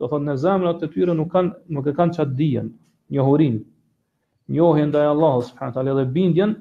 do 0.00 0.08
thonë 0.12 0.28
në 0.28 0.32
zemrat 0.42 0.82
e 0.84 0.88
tyre 0.94 1.14
nuk 1.16 1.30
kanë 1.34 1.52
nuk 1.76 1.86
e 1.88 1.94
kanë 1.98 2.12
çat 2.18 2.34
dijen, 2.40 2.66
njohurin, 3.16 3.54
njohjen 4.52 4.90
ndaj 4.92 5.06
Allahut 5.12 5.46
subhanahu 5.48 5.74
teala 5.76 5.94
dhe 6.00 6.04
bindjen 6.18 6.52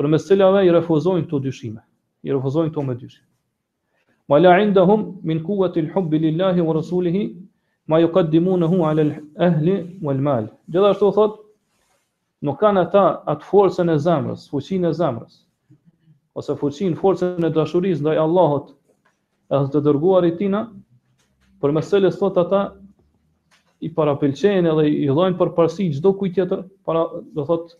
për 0.00 0.08
mes 0.14 0.26
lave 0.40 0.64
i 0.66 0.72
refuzojnë 0.74 1.28
këto 1.28 1.38
dyshime, 1.44 1.78
i 2.26 2.34
refuzojnë 2.34 2.72
këto 2.74 2.82
me 2.88 2.96
dyshime. 3.04 3.28
Ma 4.30 4.40
la 4.42 4.56
indahum 4.64 5.06
min 5.30 5.42
quwwati 5.46 5.86
al 6.02 6.10
lillahi 6.26 6.60
wa 6.66 6.74
rasulihi 6.80 7.22
ma 7.90 8.00
yuqaddimunahu 8.02 8.82
ala 8.88 9.04
al-ahli 9.06 9.78
wal 10.06 10.18
mal. 10.26 10.50
Gjithashtu 10.70 11.12
thot 11.14 11.38
nuk 12.46 12.58
kanë 12.62 12.84
ata 12.88 13.04
atë 13.32 13.46
forcën 13.50 13.88
e 13.94 13.98
zemrës, 14.06 14.48
fuqinë 14.50 14.90
e 14.90 14.92
zemrës 14.98 15.38
ose 16.38 16.58
fuqinë, 16.62 16.98
forcën 17.02 17.46
e 17.48 17.52
dashurisë 17.58 18.02
ndaj 18.04 18.18
Allahut 18.26 18.74
e 19.50 19.58
të 19.74 19.80
dërguar 19.84 20.26
i 20.28 20.34
tina, 20.38 20.60
për 21.60 21.72
meselës 21.76 22.16
thot 22.20 22.36
ata, 22.44 22.60
i 23.80 23.88
para 23.96 24.12
pëlqen 24.20 24.68
edhe 24.68 24.84
i 24.92 25.06
dhojnë 25.08 25.38
për 25.40 25.50
parësi 25.56 25.88
çdo 25.96 26.12
kujt 26.20 26.34
tjetër 26.36 26.62
para 26.86 27.02
do 27.38 27.44
thot 27.48 27.72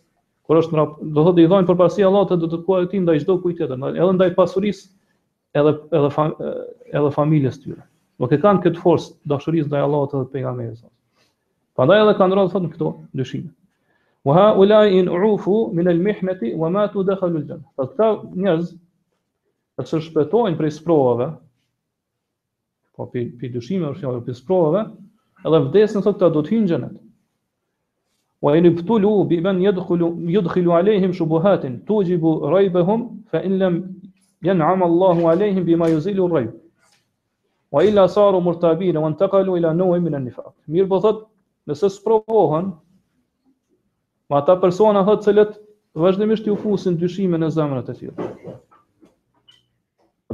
kur 0.49 0.57
është 0.57 0.73
mra, 0.73 0.85
do 1.15 1.23
thot 1.27 1.37
i 1.37 1.45
dhojnë 1.47 1.67
për 1.69 1.77
parësi 1.79 2.03
Allahut 2.07 2.31
të 2.33 2.37
do 2.41 2.49
të 2.49 2.59
kuaj 2.65 2.87
ti 2.89 2.99
ndaj 3.03 3.19
çdo 3.21 3.35
kujt 3.43 3.59
tjetër 3.59 3.77
edhe 3.91 4.07
ndaj 4.17 4.31
pasurisë 4.39 5.59
edhe 5.61 5.73
edhe 5.99 6.09
fam, 6.15 6.33
edhe 6.89 7.11
familjes 7.17 7.59
tyre 7.61 7.85
do 8.17 8.25
të 8.31 8.39
kanë 8.41 8.63
këtë 8.65 8.81
forcë 8.81 9.13
dashurisë 9.33 9.69
ndaj 9.69 9.85
Allahut 9.85 10.15
edhe 10.17 10.31
pejgamberit 10.33 10.79
sa 10.81 10.89
prandaj 11.77 12.01
edhe 12.07 12.17
kanë 12.23 12.39
rënë 12.39 12.53
thot 12.55 12.65
në 12.65 12.71
këto 12.73 12.89
dyshim 13.21 13.45
wa 14.29 14.39
ha 14.39 14.47
ulai 14.63 14.81
in 14.97 15.11
ufu 15.29 15.59
min 15.77 15.91
al 15.93 16.01
mihnati 16.09 16.55
wa 16.63 16.73
ma 16.79 16.87
tudkhalu 16.97 17.43
al 17.43 17.45
janna 17.45 17.75
pastaj 17.77 18.23
njerëz 18.41 18.73
që 19.91 20.01
shpëtojnë 20.09 20.57
prej 20.63 20.73
sprovave 20.81 21.29
po 22.97 23.05
për 23.11 23.27
për 23.41 23.51
dushime, 23.55 23.89
për 23.95 24.21
për 24.25 24.91
edhe 25.51 25.59
vdesën 25.67 26.03
thotë 26.05 26.19
të 26.21 26.27
do 26.37 26.41
të 26.47 26.51
hyjnë 26.53 26.67
gjenet. 26.71 26.97
O 28.45 28.51
e 28.53 28.59
në 28.65 28.71
pëtullu, 28.79 29.11
bë 29.29 29.53
yadkhulu 29.63 30.09
ben 30.17 30.31
jëdhkilu 30.35 30.73
alejhim 30.79 31.13
shubuhatin, 31.19 31.77
tujibu 31.87 32.33
gjibu 32.45 32.97
fa 33.31 33.41
inlem 33.47 33.77
janë 34.47 34.59
yan'am 34.61 34.83
Allahu 34.89 35.27
alejhim 35.31 35.65
bë 35.67 35.73
i 35.73 35.79
majuzilu 35.83 36.27
rayb 36.27 36.51
O 37.71 37.81
e 37.81 37.87
illa 37.89 38.07
saru 38.11 38.41
murtabine, 38.43 38.99
o 38.99 39.09
në 39.09 39.57
ila 39.61 39.73
në 39.79 39.87
min 40.07 40.15
an 40.19 40.25
një 40.27 40.35
Mir 40.37 40.53
Mirë 40.75 40.87
po 40.91 41.01
thët, 41.05 41.23
nëse 41.69 41.89
sprovohen 41.97 42.73
ma 44.29 44.43
ta 44.47 44.55
persona 44.65 45.05
thotë 45.07 45.25
cëllet, 45.29 45.57
vazhdimisht 45.95 46.45
ju 46.47 46.55
fusin 46.65 46.97
dushime 47.01 47.37
në 47.41 47.49
zemrët 47.55 47.89
e 47.89 47.93
tyre 47.93 48.59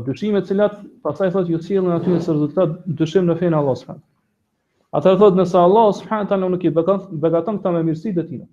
dyshime 0.05 0.41
të 0.41 0.51
cilat 0.51 0.73
pastaj 1.05 1.31
thotë 1.33 1.53
ju 1.53 1.59
cilën 1.65 1.93
aty 1.97 2.11
në 2.11 2.17
rezultat 2.21 2.75
dyshim 2.99 3.27
në 3.29 3.35
fenë 3.39 3.57
Allah 3.59 3.77
subhanahu 3.79 4.97
Ata 4.97 5.13
thotë 5.19 5.41
nëse 5.41 5.57
Allahu 5.61 5.93
subhanahu 5.99 6.29
taala 6.31 6.49
nuk 6.53 6.63
i 6.65 6.71
beqon 6.75 7.01
beqaton 7.23 7.57
këta 7.59 7.71
me 7.75 7.81
mirësi 7.85 8.13
të 8.15 8.23
tina. 8.29 8.45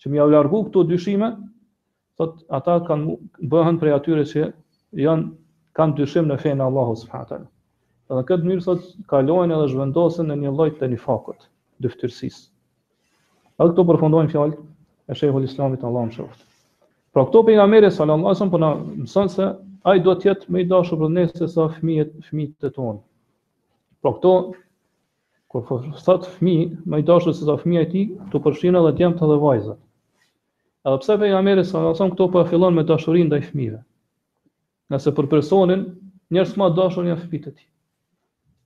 Që 0.00 0.10
më 0.10 0.16
ia 0.16 0.24
largu 0.32 0.62
këto 0.64 0.84
dyshime, 0.88 1.28
thotë 2.18 2.46
ata 2.58 2.76
kanë 2.88 3.16
bëhen 3.52 3.76
prej 3.82 3.92
atyre 3.98 4.24
që 4.30 4.46
janë 5.04 5.26
kanë 5.76 5.96
dyshim 6.00 6.30
në 6.32 6.38
fenë 6.42 6.64
Allah 6.66 6.88
subhanahu 7.02 7.30
taala. 7.34 7.48
Edhe 8.10 8.24
këtë 8.32 8.48
mënyrë 8.48 8.64
thotë 8.66 9.04
kalojnë 9.12 9.58
edhe 9.58 9.68
zhvendosen 9.74 10.32
në 10.32 10.38
një 10.40 10.54
lloj 10.56 10.70
të 10.80 10.88
nifakut, 10.94 11.46
dyftërsisë. 11.84 12.42
Edhe 13.60 13.74
këto 13.74 13.86
përfundojnë 13.92 14.32
fjalë 14.34 14.58
e 15.12 15.20
shehu 15.20 15.44
islamit 15.44 15.84
Allah 15.84 16.08
më 16.08 16.16
shoft. 16.16 16.48
Pra 17.12 17.26
këto 17.28 17.44
pejgamberi 17.50 17.92
sallallahu 17.92 18.32
alajhi 18.32 18.40
wasallam 18.40 18.56
po 18.56 18.58
na 18.64 18.74
mëson 19.04 19.28
se 19.36 19.52
ai 19.82 20.00
do 20.02 20.12
të 20.14 20.28
jetë 20.28 20.52
më 20.54 20.60
i 20.62 20.66
dashur 20.70 20.98
për 21.00 21.10
ne 21.12 21.22
se 21.30 21.46
sa 21.50 21.64
fëmijët 21.76 22.10
fëmijët 22.28 22.66
e 22.68 22.70
tonë. 22.76 23.00
Po 24.02 24.12
këto 24.18 24.32
kur 25.52 25.64
po 25.70 25.78
thot 26.06 26.28
fëmi 26.38 26.54
më 26.92 27.00
i 27.02 27.06
dashur 27.08 27.34
se 27.34 27.46
sa 27.48 27.56
fëmia 27.62 27.82
e 27.86 27.88
tij, 27.94 28.06
to 28.30 28.40
përfshin 28.44 28.78
edhe 28.78 28.92
djemt 29.00 29.22
edhe 29.26 29.38
vajzat. 29.42 29.80
Edhe 30.86 31.00
pse 31.02 31.16
pejgamberi 31.22 31.64
sa 31.66 31.82
thon 31.98 32.14
këto 32.14 32.28
po 32.32 32.44
e 32.44 32.48
fillon 32.52 32.76
me 32.78 32.84
dashurinë 32.88 33.28
ndaj 33.30 33.42
fëmijëve. 33.50 33.80
Nëse 34.92 35.14
për 35.18 35.30
personin 35.34 35.82
njerëz 36.32 36.54
më 36.60 36.70
dashur 36.78 37.10
janë 37.10 37.22
fëmijët 37.26 37.48
e 37.50 37.52
tij. 37.58 37.68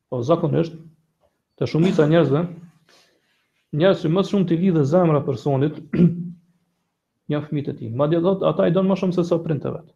Po 0.09 0.21
zakonisht 0.29 0.77
të 1.59 1.71
shumica 1.73 2.07
njerëzve 2.11 2.45
njerëz 3.81 4.05
që 4.05 4.13
më 4.13 4.27
shumë 4.29 4.49
të 4.53 4.61
lidhë 4.63 4.85
zemra 4.93 5.25
personit 5.31 5.81
janë 7.33 7.45
fëmijët 7.49 7.73
e 7.73 7.79
tij. 7.81 7.95
Madje 8.01 8.21
edhe 8.21 8.37
ata 8.53 8.69
i 8.71 8.77
don 8.77 8.89
më 8.93 9.01
shumë 9.01 9.17
se 9.19 9.25
sa 9.33 9.41
prindërit 9.41 9.81
e 9.81 9.81
vet. 9.81 9.95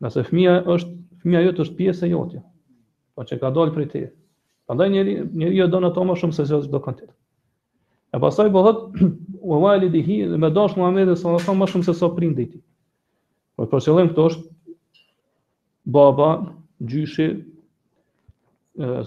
Nëse 0.00 0.22
fëmia 0.28 0.54
është, 0.72 0.92
fëmia 1.22 1.42
jote 1.44 1.62
është 1.66 1.76
pjesë 1.80 2.06
e 2.06 2.10
jote. 2.14 2.40
Po 3.16 3.24
ka 3.28 3.50
dalë 3.52 3.74
prej 3.74 3.88
teje. 3.92 4.08
Prandaj 4.68 4.88
njeri 4.94 5.16
njeri 5.28 5.58
e 5.58 5.60
jo 5.60 5.66
don 5.68 5.86
atë 5.88 6.04
më 6.08 6.16
shumë 6.22 6.36
se 6.36 6.46
çdo 6.48 6.80
kënd 6.80 7.02
tjetër. 7.02 7.16
E 8.16 8.20
pastaj 8.22 8.48
bëhet 8.54 8.80
u 9.40 9.58
validi 9.60 10.00
hi 10.02 10.16
dhe 10.30 10.38
më 10.40 10.50
dosh 10.56 10.78
Muhamedi 10.78 11.12
sallallahu 11.12 11.36
alaihi 11.36 11.44
wasallam 11.44 11.60
më 11.62 11.68
shumë 11.74 11.86
se 11.88 11.94
sa 11.98 12.08
prindi 12.14 12.46
i 12.46 12.50
tij. 12.54 12.62
Po 13.56 13.68
për 13.70 13.84
qëllim 13.86 14.10
këto 14.14 14.24
është 14.30 14.74
baba, 15.94 16.30
gjyshi, 16.90 17.26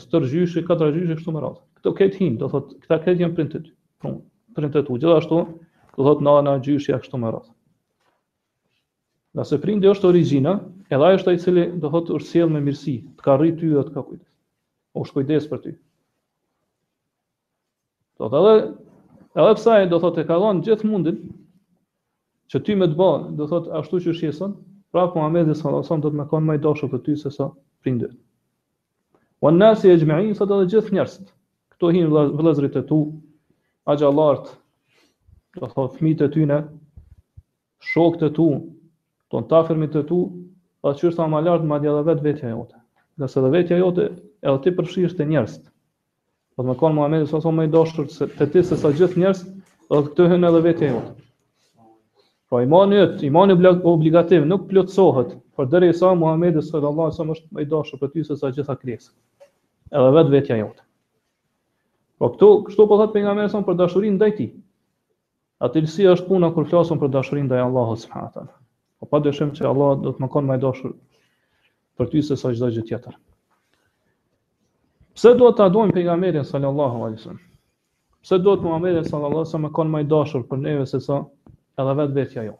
stër 0.03 0.27
gjyshi, 0.31 0.63
katër 0.67 0.93
gjyshi 0.95 1.17
këtu 1.23 1.33
më 1.35 1.41
radh. 1.43 1.59
Kto 1.81 1.93
këtë 1.97 2.21
him, 2.21 2.37
do 2.39 2.51
thotë, 2.53 2.77
këta 2.85 3.01
këtë 3.07 3.23
janë 3.25 3.33
prindë. 3.39 3.63
Po 4.03 4.13
prindë 4.55 4.85
të 4.85 4.93
tjerë 5.01 5.17
ashtu, 5.23 5.41
do 5.97 6.05
thotë 6.07 6.21
nana 6.27 6.57
gjyshi 6.63 6.93
ashtu 6.95 7.17
më 7.19 7.33
radh. 7.35 7.49
Nëse 9.33 9.57
prindi 9.57 9.89
është 9.89 10.11
origjina, 10.11 10.53
Edhe 10.93 11.05
ajo 11.07 11.17
është 11.19 11.31
ai 11.31 11.37
i 11.37 11.41
cili 11.41 11.61
do 11.83 11.89
thotë 11.93 12.13
është 12.17 12.29
sjell 12.31 12.51
me 12.53 12.59
mirësi, 12.63 12.93
të 13.17 13.23
ka 13.27 13.35
rrit 13.39 13.55
ty 13.61 13.69
dhe 13.71 13.83
të 13.87 13.93
ka 13.95 14.01
kujdes. 14.09 14.25
O 15.01 15.05
shkujdes 15.09 15.47
për 15.53 15.61
ty. 15.63 15.71
Do 18.21 18.29
të 18.29 18.41
edhe 18.41 18.51
edhe 19.41 19.55
pse 19.59 19.71
ai 19.75 19.87
do 19.93 19.99
thotë 20.03 20.21
e 20.21 20.27
ka 20.29 20.37
dhënë 20.43 20.61
gjithë 20.67 20.89
mundin 20.91 21.17
që 22.53 22.61
ty 22.67 22.75
me 22.81 22.89
të 22.91 22.99
bën, 22.99 23.25
do 23.39 23.47
thotë 23.53 23.73
ashtu 23.79 24.03
që 24.05 24.15
shjeson, 24.19 24.53
pra 24.93 25.07
Muhamedi 25.15 25.55
sallallahu 25.55 25.81
alajhi 25.81 25.87
wasallam 25.87 26.05
do 26.05 26.13
të 26.13 26.19
më 26.21 26.27
kanë 26.35 26.49
më 26.51 26.59
dashur 26.67 26.91
për 26.93 27.03
ty 27.07 27.17
se 27.23 27.33
sa 27.39 27.49
prindë. 27.81 28.11
Wa 29.43 29.51
nas 29.55 29.81
yajma'in 29.87 30.35
sa 30.37 30.45
të 30.47 30.61
gjithë 30.75 30.93
njerëzit. 30.99 31.33
Kto 31.73 31.89
hin 31.95 32.11
vëllezërit 32.13 32.77
e 32.77 32.85
tu, 32.91 32.99
agjallart, 33.91 34.51
do 35.57 35.65
thotë 35.73 35.97
fëmijët 35.97 36.25
e 36.27 36.31
tyne, 36.37 36.61
shokët 37.91 38.29
e 38.29 38.33
tu, 38.37 38.47
ton 39.33 39.49
tafërmit 39.49 39.97
e 39.97 40.05
tu, 40.13 40.21
pa 40.83 40.91
po 40.91 40.99
që 40.99 41.09
është 41.13 41.25
ma 41.31 41.39
lartë 41.45 41.67
ma 41.71 41.77
dhe 41.79 41.91
vetë 42.07 42.23
vetja 42.25 42.49
jote. 42.51 42.75
Dhe 43.21 43.27
se 43.31 43.41
dhe 43.45 43.49
vetja 43.53 43.77
jote, 43.79 44.07
edhe 44.43 44.59
ti 44.65 44.71
përfshirës 44.79 45.13
të 45.15 45.25
njerës. 45.29 45.53
Po 46.55 46.63
të 46.63 46.67
më 46.69 46.73
kanë 46.81 46.95
Muhammedi, 46.97 47.27
sa 47.31 47.39
thonë 47.43 47.57
me 47.61 47.67
i 47.67 47.69
dashur 47.75 48.09
se, 48.11 48.25
të 48.35 48.47
ti 48.51 48.63
se 48.69 48.75
sa 48.81 48.89
gjithë 48.97 49.21
njerës, 49.21 49.43
edhe 49.89 50.01
të 50.03 50.09
këtë 50.09 50.25
hënë 50.33 50.49
edhe 50.49 50.59
vetja 50.65 50.89
jote. 50.89 51.13
Pra 52.51 52.59
imani 52.65 52.97
jëtë, 52.99 53.23
imani 53.29 53.55
obligativ, 53.93 54.43
nuk 54.51 54.65
plëtsohet, 54.69 55.31
për 55.57 55.69
dërë 55.71 55.91
i 55.93 55.93
sa 56.01 56.11
Muhammedi, 56.19 56.61
sa 56.67 56.81
dhe 56.83 56.89
Allah, 56.91 57.13
sa 57.15 57.23
më 57.29 57.37
me 57.57 57.63
i 57.65 57.69
dashur 57.75 58.01
për 58.03 58.11
ti 58.17 58.23
se 58.27 58.37
sa 58.41 58.51
gjitha 58.53 58.75
kresë. 58.83 59.11
Edhe 59.93 60.09
vetë 60.19 60.33
vetja 60.35 60.57
jote. 60.59 60.83
Po 62.19 62.27
këtu, 62.33 62.49
kështu 62.67 62.87
po 62.91 62.99
thëtë 63.01 63.15
për 63.15 63.23
nga 63.25 63.37
merë, 63.39 63.53
sa 63.55 63.63
për 63.69 63.79
dashurin 63.85 64.19
dhe 64.21 64.29
ti. 64.41 64.49
Atërësia 65.67 66.17
është 66.19 66.27
puna 66.29 66.51
kur 66.55 66.67
flasëm 66.69 66.99
për 67.01 67.15
dashurin 67.17 67.47
dhe 67.51 67.63
Allah, 67.63 67.95
subhanahu 68.03 68.47
pa 69.13 69.19
dëshim 69.21 69.51
që 69.53 69.67
Allah 69.69 69.91
do 70.01 70.09
të 70.15 70.23
më 70.23 70.27
konë 70.33 70.49
më 70.49 70.55
i 70.57 70.59
doshur 70.63 70.93
për 72.01 72.07
ty 72.11 72.21
se 72.25 72.33
sa 72.41 72.49
gjithë 72.49 72.67
gjithë 72.75 72.87
tjetër. 72.89 73.17
Pse 75.13 75.33
do 75.41 75.49
të 75.53 75.65
adojmë 75.69 75.93
për 75.97 76.07
nga 76.07 76.15
merin 76.23 76.45
sallallahu 76.49 77.03
alisën? 77.07 77.35
Pse 78.25 78.39
do 78.47 78.55
të 78.57 78.65
muhammeri 78.65 79.03
sallallahu 79.05 79.43
alisën 79.43 79.61
më 79.67 79.69
konë 79.77 79.93
më 79.93 79.99
i 80.01 80.07
doshur 80.15 80.45
për 80.49 80.59
neve 80.63 80.87
se 80.93 80.97
sa 81.05 81.19
edhe 81.83 81.93
vetë 81.99 82.15
vetja 82.17 82.45
jo? 82.47 82.55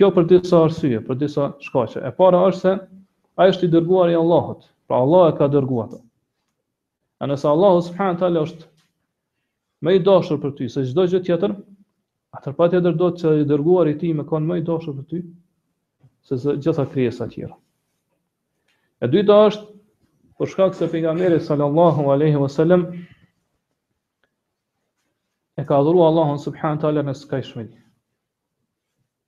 Kjo 0.00 0.08
për 0.16 0.26
disa 0.32 0.62
arsye, 0.64 0.98
për 1.06 1.20
disa 1.20 1.46
shkaqe. 1.66 2.02
E 2.02 2.10
para 2.18 2.40
është 2.48 2.60
se 2.64 2.72
a 3.42 3.46
është 3.52 3.68
i 3.68 3.72
dërguar 3.76 4.10
i 4.10 4.16
Allahot, 4.18 4.64
pra 4.90 4.98
Allah 5.04 5.28
e 5.30 5.36
ka 5.38 5.46
dërguar 5.52 5.92
të. 5.92 6.00
E 7.22 7.28
nëse 7.30 7.46
Allahu 7.52 7.84
subhanë 7.90 8.18
tali 8.24 8.40
është 8.42 8.66
me 9.86 9.94
i 9.94 10.02
doshur 10.10 10.42
për 10.42 10.56
ty, 10.58 10.66
se 10.74 10.82
gjithë 10.88 11.06
gjithë 11.14 11.22
tjetër, 11.30 11.54
atër 12.38 12.58
pa 12.58 12.66
tjetër 12.72 12.98
do 13.02 13.12
të 13.14 13.22
që 13.22 13.36
i 13.44 13.46
dërguar 13.52 13.92
i 13.92 13.94
ti 14.02 14.10
me 14.18 14.26
konë 14.32 14.48
me 14.50 14.58
i 14.62 14.66
doshur 14.70 14.98
për 14.98 15.06
ty, 15.12 15.22
se 16.22 16.38
se 16.38 16.56
gjitha 16.56 16.88
krijesa 16.90 17.26
tjera. 17.28 17.54
E 19.02 19.08
dyta 19.10 19.34
është 19.48 19.66
për 20.38 20.50
shkak 20.54 20.74
se 20.78 20.88
pejgamberi 20.92 21.40
sallallahu 21.42 22.10
alaihi 22.14 22.38
wasallam 22.42 22.84
e 25.56 25.64
ka 25.66 25.78
adhuruar 25.82 26.06
Allahun 26.12 26.38
subhanahu 26.44 26.80
teala 26.84 27.02
me 27.08 27.14
skajshmëri. 27.14 27.74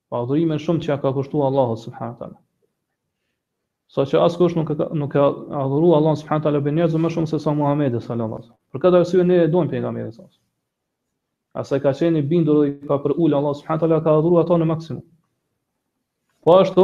Pa 0.08 0.22
adhurimin 0.22 0.62
shumë 0.62 0.82
që 0.84 0.90
ja 0.92 0.98
ka 1.02 1.12
kushtuar 1.16 1.50
Allahu 1.50 1.76
subhanahu 1.84 2.18
teala. 2.18 2.38
Sa 3.94 4.04
so 4.06 4.10
që 4.16 4.22
askush 4.26 4.54
nuk 4.56 4.70
ka 4.72 4.86
nuk 5.02 5.10
ka 5.12 5.26
adhuruar 5.64 5.98
Allahun 5.98 6.22
subhanahu 6.22 6.46
teala 6.46 6.60
ben 6.68 6.78
njerëz 6.78 6.94
më 7.02 7.10
shumë 7.16 7.30
se 7.34 7.38
sa 7.42 7.54
Muhamedi 7.58 8.00
sallallahu 8.00 8.38
alaihi 8.38 8.50
wasallam. 8.50 8.62
Për 8.72 8.84
këtë 8.86 9.00
arsye 9.02 9.24
ne 9.26 9.40
e 9.42 9.50
dojmë 9.56 9.70
pejgamberin 9.74 10.12
sallallahu 10.12 10.30
alaihi 10.30 10.40
wasallam. 10.40 10.40
Asa 11.64 11.80
ka 11.82 11.90
qenë 11.98 12.22
bindur 12.30 12.62
dhe 12.62 12.72
ka 12.86 13.02
për 13.02 13.18
ul 13.22 13.34
Allah 13.40 13.58
subhanahu 13.62 14.00
ka 14.06 14.16
adhuruar 14.18 14.46
ato 14.46 14.58
në 14.62 14.70
maksimum. 14.72 15.04
Po 16.44 16.60
ashtu, 16.60 16.82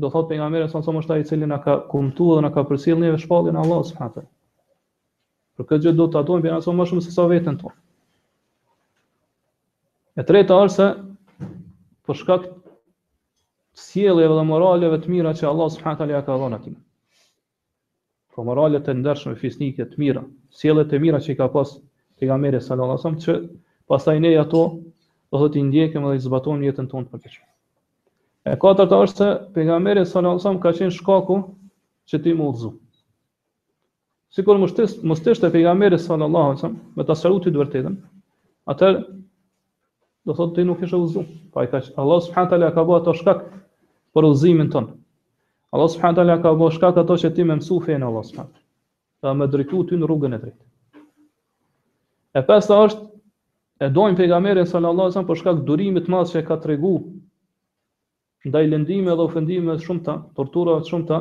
do 0.00 0.08
thot 0.10 0.28
pejgamberi 0.30 0.68
sa 0.72 0.80
më 0.80 1.02
shtai 1.04 1.20
i 1.20 1.24
cili 1.28 1.46
na 1.46 1.58
ka 1.60 1.74
kumtu 1.92 2.32
dhe 2.36 2.40
na 2.42 2.50
ka 2.54 2.62
përcjellë 2.70 3.10
në 3.12 3.20
shpallin 3.20 3.56
e 3.56 3.60
Allahut 3.60 3.88
subhanallahu 3.88 4.22
te. 4.22 4.28
Por 5.56 5.66
kjo 5.68 5.78
gjë 5.86 5.92
do 5.98 6.06
të 6.14 6.22
duam 6.28 6.42
bëna 6.44 6.62
sa 6.64 6.72
më 6.78 6.86
shumë 6.88 7.04
se 7.04 7.12
sa 7.16 7.26
veten 7.32 7.58
tonë. 7.60 7.76
E 10.18 10.24
treta 10.30 10.56
është 10.68 10.76
se 10.76 10.86
për 12.08 12.20
shkak 12.22 12.46
të 12.46 12.56
sjelljeve 13.82 14.38
dhe 14.38 14.46
moraleve 14.52 15.02
të 15.02 15.12
mira 15.12 15.34
që 15.36 15.50
Allah 15.50 15.68
subhanahu 15.74 16.14
ja 16.16 16.22
ka 16.24 16.38
dhënë 16.40 16.58
atij. 16.60 16.78
Ka 18.32 18.38
po 18.40 18.46
morale 18.48 18.80
të 18.86 18.94
ndershme 19.02 19.34
fisnike 19.42 19.84
të 19.92 20.00
mira, 20.00 20.24
sjellje 20.60 20.86
të 20.90 21.02
mira 21.04 21.20
që 21.22 21.34
i 21.34 21.38
ka 21.42 21.50
pas 21.58 21.74
pejgamberi 22.16 22.62
sallallahu 22.64 22.96
alajhi 22.96 23.04
wasallam 23.04 23.20
që 23.26 23.36
pastaj 23.92 24.16
ne 24.24 24.32
ato 24.46 24.64
do 25.42 25.52
të 25.52 25.66
ndjekim 25.68 26.08
dhe 26.08 26.16
të 26.16 26.24
zbatojmë 26.30 26.70
jetën 26.70 26.88
tonë 26.94 27.12
për 27.12 27.26
këtë. 27.26 27.44
E 28.48 28.56
katërta 28.56 28.96
është 29.04 29.16
se 29.24 29.30
pejgamberi 29.54 30.04
sallallahu 30.06 30.36
alajhi 30.36 30.44
wasallam 30.44 30.60
ka 30.62 30.74
qenë 30.76 30.94
shkaku 30.98 31.34
që 32.08 32.20
ti 32.24 32.32
më 32.36 32.46
udhzu. 32.50 32.70
Sikur 34.36 34.60
mos 34.60 34.72
të 34.76 34.86
mos 35.10 35.20
të 35.24 35.34
shtë 35.38 35.50
pejgamberi 35.52 35.98
sallallahu 36.00 36.46
alajhi 36.52 36.60
wasallam 36.60 36.78
me 36.96 37.06
ta 37.10 37.16
sallut 37.22 37.44
të 37.48 37.52
vërtetën, 37.58 37.98
atë 38.72 38.88
do 40.28 40.36
thotë 40.38 40.56
ti 40.60 40.64
nuk 40.68 40.84
ishe 40.86 40.96
udhzu. 40.96 41.26
Pa 41.52 41.66
i 41.66 41.70
ka 41.72 41.82
Allah 42.00 42.22
subhanahu 42.24 42.52
taala 42.54 42.70
ka 42.78 42.86
bërë 42.90 43.02
ato 43.02 43.14
shkak 43.20 43.44
për 44.16 44.30
udhëzimin 44.30 44.72
ton. 44.72 44.88
Allah 45.74 45.92
subhanahu 45.92 46.18
taala 46.22 46.38
ka 46.44 46.54
bërë 46.62 46.78
shkak 46.78 47.02
ato 47.04 47.20
që 47.24 47.34
ti 47.36 47.44
më 47.50 47.58
mësu 47.60 47.82
fen 47.84 48.06
Allah 48.08 48.24
subhanahu. 48.30 48.56
Ta 49.20 49.36
më 49.36 49.50
drejtu 49.52 49.84
ty 49.90 50.00
në 50.00 50.08
rrugën 50.08 50.36
e 50.38 50.42
drejtë. 50.46 50.64
E 52.38 52.40
pesta 52.48 52.76
është 52.86 53.84
e 53.84 53.92
dojmë 53.92 54.22
pejgamberin 54.22 54.68
sallallahu 54.72 55.04
alajhi 55.08 55.12
wasallam 55.16 55.32
për 55.32 55.42
shkak 55.42 55.64
durimit 55.68 56.06
të 56.08 56.14
madh 56.16 56.32
që 56.36 56.44
ka 56.48 56.56
treguar 56.64 57.02
ndaj 58.46 58.66
lëndime 58.70 59.14
dhe 59.18 59.24
ofendime 59.28 59.74
të 59.78 59.82
shumëta, 59.84 60.12
tortura 60.38 60.74
të 60.82 60.90
shumëta 60.92 61.16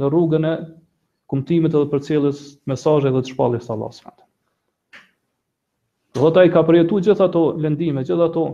në 0.00 0.10
rrugën 0.12 0.44
e 0.44 0.50
kumtimit 1.32 1.74
edhe 1.78 1.88
për 1.92 2.02
cilës 2.08 2.42
mesajë 2.72 3.10
dhe 3.14 3.22
të 3.24 3.30
shpallis 3.32 3.68
të 3.68 3.72
Allah 3.76 3.92
s.a. 3.98 4.12
Dhe 6.20 6.32
ta 6.36 6.44
i 6.48 6.52
ka 6.56 6.62
përjetu 6.68 7.00
gjitha 7.06 7.28
ato 7.30 7.44
lëndime, 7.64 8.04
gjitha 8.10 8.28
ato 8.28 8.44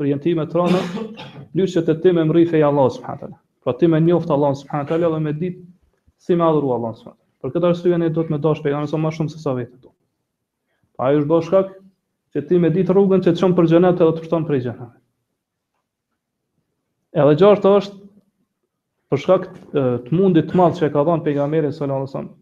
përjentime 0.00 0.46
të 0.52 0.58
rënë, 0.60 0.80
lyshë 1.60 1.78
që 1.78 1.84
të 1.90 1.96
tim 2.06 2.20
e 2.22 2.24
mri 2.30 2.46
feja 2.54 2.70
Allah 2.72 2.88
s.a. 2.94 3.18
Pra 3.66 3.74
ti 3.82 3.90
me 3.92 4.00
njoftë 4.06 4.34
Allah 4.38 4.56
s.a. 4.62 4.82
dhe 5.10 5.20
me 5.28 5.32
ditë 5.32 5.66
si 6.26 6.36
me 6.40 6.46
adhuru 6.48 6.72
Allah 6.78 6.94
s.a. 7.02 7.12
Për 7.44 7.52
këtë 7.56 7.68
arsye 7.72 7.98
ne 8.00 8.08
do 8.18 8.24
të 8.24 8.34
më 8.34 8.38
dashë 8.46 8.64
pejgamberin 8.66 8.88
sa 8.92 8.96
so 8.96 8.98
më 9.04 9.10
shumë 9.18 9.30
se 9.34 9.38
sa 9.44 9.52
vetë 9.58 9.76
tu. 9.82 9.92
Pa 10.96 11.10
ai 11.10 11.20
është 11.20 11.28
bashkak 11.34 11.76
që 12.34 12.40
ti 12.48 12.58
me 12.64 12.70
ditë 12.78 12.96
rrugën 12.96 13.22
që 13.28 13.34
të 13.34 13.38
shon 13.44 13.54
për 13.60 13.68
xhenet 13.72 14.00
edhe 14.02 14.16
të 14.18 14.24
fton 14.26 14.46
për 14.48 14.58
xhenet. 14.64 14.96
Edhe 17.16 17.34
gjashtë 17.40 17.70
është 17.78 18.06
për 19.12 19.20
shkak 19.20 19.44
të 20.08 20.16
mundit 20.16 20.50
të 20.50 20.58
madh 20.60 20.74
që 20.78 20.86
e 20.88 20.90
ka 20.96 21.04
dhënë 21.08 21.24
pejgamberi 21.28 21.70
sallallahu 21.76 22.02
alajhi 22.04 22.12
wasallam 22.12 22.32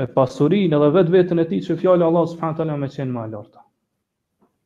me 0.00 0.06
pasurinë 0.16 0.76
edhe 0.78 0.90
vetë 0.98 1.14
vetën 1.14 1.40
e 1.40 1.46
tij 1.52 1.62
që 1.68 1.76
fjala 1.82 2.04
e 2.04 2.08
Allahut 2.10 2.32
subhanahu 2.34 2.58
teala 2.58 2.76
më 2.82 2.90
qenë 2.96 3.12
më 3.14 3.22
e 3.22 3.30
lartë. 3.34 3.62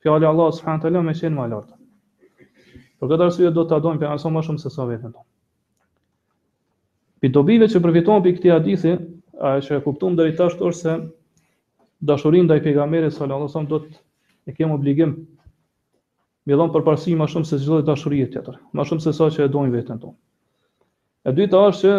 Fjala 0.02 0.26
e 0.26 0.30
Allahut 0.32 0.56
subhanahu 0.58 0.82
teala 0.86 1.04
më 1.10 1.14
qenë 1.20 1.36
më 1.38 1.44
e 1.44 1.52
lartë. 1.52 1.74
Por 2.98 3.12
këtë 3.12 3.26
arsye 3.28 3.52
do 3.58 3.64
ta 3.70 3.78
dojmë 3.84 4.02
për 4.02 4.18
sa 4.24 4.32
më 4.38 4.42
shumë 4.48 4.64
se 4.64 4.74
sa 4.78 4.88
vetën 4.90 5.12
tonë. 5.14 5.28
Pi 7.20 7.28
dobive 7.36 7.68
që 7.70 7.82
përfiton 7.86 8.26
për 8.26 8.36
këti 8.40 8.52
hadithi, 8.56 8.96
a 9.38 9.54
që 9.62 9.78
e 9.78 9.82
kuptum 9.86 10.18
dhe 10.18 10.30
i 10.32 10.34
është 10.36 10.72
se 10.80 10.98
dashurim 12.10 12.48
dhe 12.50 12.58
i 12.58 12.62
pejgamerit 12.66 13.14
sallallahu 13.20 13.48
sallam 13.54 13.70
do 13.74 13.78
të 13.86 13.98
e 14.46 14.52
kemë 14.58 14.74
obligim 14.80 15.14
më 16.48 16.56
dhon 16.56 16.70
përparësi 16.72 17.12
më 17.20 17.26
shumë 17.28 17.44
se 17.48 17.56
çdo 17.60 17.78
dashuri 17.84 18.22
tjetër, 18.32 18.54
më 18.72 18.84
shumë 18.88 19.02
se 19.04 19.12
sa 19.12 19.26
që 19.32 19.44
e 19.44 19.48
dojnë 19.52 19.72
veten 19.74 19.98
tonë. 20.00 20.16
E 21.28 21.32
dyta 21.36 21.60
është 21.68 21.80
që 21.84 21.96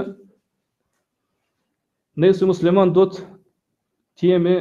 ne 2.20 2.32
si 2.34 2.48
musliman 2.50 2.90
do 2.96 3.04
të 3.14 3.28
të 4.20 4.32
jemi 4.32 4.56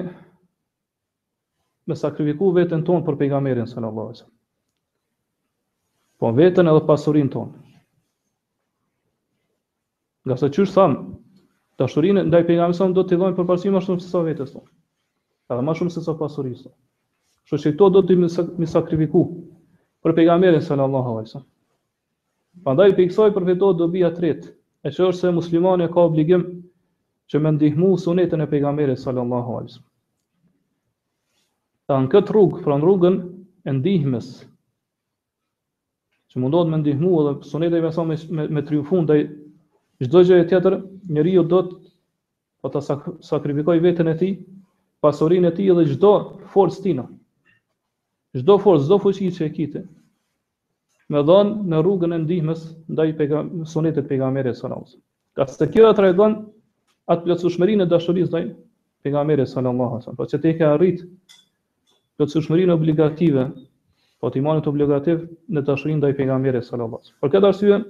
me 1.88 1.96
sakrifiku 1.96 2.50
veten 2.54 2.84
tonë 2.84 3.06
për 3.06 3.16
pejgamberin 3.22 3.64
sallallahu 3.66 4.10
alajhi 4.12 4.18
wasallam. 4.18 4.36
Po 6.20 6.32
veten 6.36 6.68
edhe 6.68 6.84
pasurinë 6.88 7.32
tonë. 7.32 7.56
Nga 10.28 10.36
sa 10.42 10.52
qysh 10.52 10.74
tham, 10.76 10.98
dashurinë 11.80 12.26
ndaj 12.28 12.44
pejgamberit 12.50 12.92
do 12.98 13.06
të 13.08 13.18
dhojmë 13.22 13.40
përparësi 13.40 13.72
më 13.72 13.82
shumë 13.88 14.04
se 14.04 14.12
sa 14.12 14.20
vetes 14.26 14.52
tonë. 14.52 14.68
Edhe 15.48 15.64
më 15.64 15.78
shumë 15.80 15.96
se 15.96 16.04
sa 16.04 16.12
pasurisë. 16.20 16.74
Kështu 17.48 17.62
që 17.72 17.78
këto 17.80 17.86
do 17.96 18.02
të 18.04 18.20
më 18.26 18.68
sakrifiku 18.76 19.24
për 20.06 20.12
pejgamberin 20.18 20.62
sallallahu 20.62 21.12
alaihi 21.14 21.26
wasallam. 21.28 21.48
Prandaj 22.66 22.92
pikë 22.98 23.12
kësaj 23.12 23.30
përfitohet 23.36 23.78
dobia 23.80 24.10
e 24.12 24.16
tretë, 24.18 24.50
e 24.86 24.90
cë 24.94 25.08
është 25.10 25.20
se 25.26 25.32
muslimani 25.38 25.88
ka 25.94 26.04
obligim 26.08 26.44
që 27.30 27.40
më 27.44 27.52
ndihmu 27.58 27.92
sunetën 28.02 28.42
e 28.44 28.48
pejgamberit 28.52 28.98
sallallahu 29.02 29.54
alaihi 29.54 29.72
wasallam. 29.72 29.88
Tan 31.88 32.06
këtë 32.12 32.34
rrugë, 32.34 32.62
pran 32.66 32.84
rrugën 32.84 33.18
e 33.68 33.74
ndihmës 33.78 34.30
që 36.28 36.42
mundohet 36.42 36.68
më 36.68 36.78
ndihmu 36.82 37.12
edhe 37.22 37.32
sunetën 37.48 37.78
e 37.78 37.86
pejgamberit 37.86 38.26
me, 38.30 38.42
me, 38.42 38.48
me 38.58 38.64
triumfu 38.68 38.98
ndaj 39.06 39.20
çdo 40.04 40.20
gjë 40.28 40.40
tjetër, 40.50 40.76
njeriu 41.16 41.42
do 41.48 41.62
të 41.62 41.76
po 42.58 43.14
sakrifikoj 43.30 43.78
veten 43.82 44.10
e 44.12 44.16
tij, 44.20 44.34
pasurinë 45.02 45.48
e 45.50 45.54
tij 45.56 45.72
dhe 45.78 45.86
çdo 45.94 46.12
forcë 46.52 46.82
tina. 46.84 47.06
Çdo 48.36 48.54
forcë, 48.60 48.84
çdo 48.84 48.96
fuqi 49.02 49.28
që 49.34 49.44
e 49.44 49.50
kitë. 49.56 49.80
Me 51.14 51.20
dhon 51.28 51.52
në 51.72 51.78
rrugën 51.84 52.12
e 52.12 52.18
ndihmës 52.24 52.64
ndaj 52.92 53.12
sunetit 53.70 54.04
pejgamberit 54.10 54.56
sallallahu 54.58 54.84
alajhi 54.84 54.98
wasallam. 54.98 55.36
Qase 55.40 55.68
kjo 55.76 55.92
tregon 56.00 56.34
atë 57.14 57.24
plotësuarinë 57.28 57.86
e 57.86 57.88
dashurisë 57.92 58.28
ndaj 58.34 58.42
pejgamberit 59.06 59.48
sallallahu 59.52 59.90
alajhi 59.94 60.02
wasallam. 60.02 60.18
Po 60.20 60.26
çte 60.34 60.52
ka 60.58 60.74
arrit 60.76 61.06
plotësuarinë 62.18 62.74
obligative, 62.76 63.46
po 64.20 64.28
ti 64.34 64.44
marrë 64.44 64.60
të 64.66 64.70
obligativ 64.74 65.24
në 65.56 65.64
dashurinë 65.70 66.02
ndaj 66.02 66.12
pejgamberit 66.20 66.68
sallallahu 66.68 67.00
alajhi 67.00 67.08
wasallam. 67.08 67.24
Për 67.24 67.32
këtë 67.32 67.48
arsye 67.48 67.80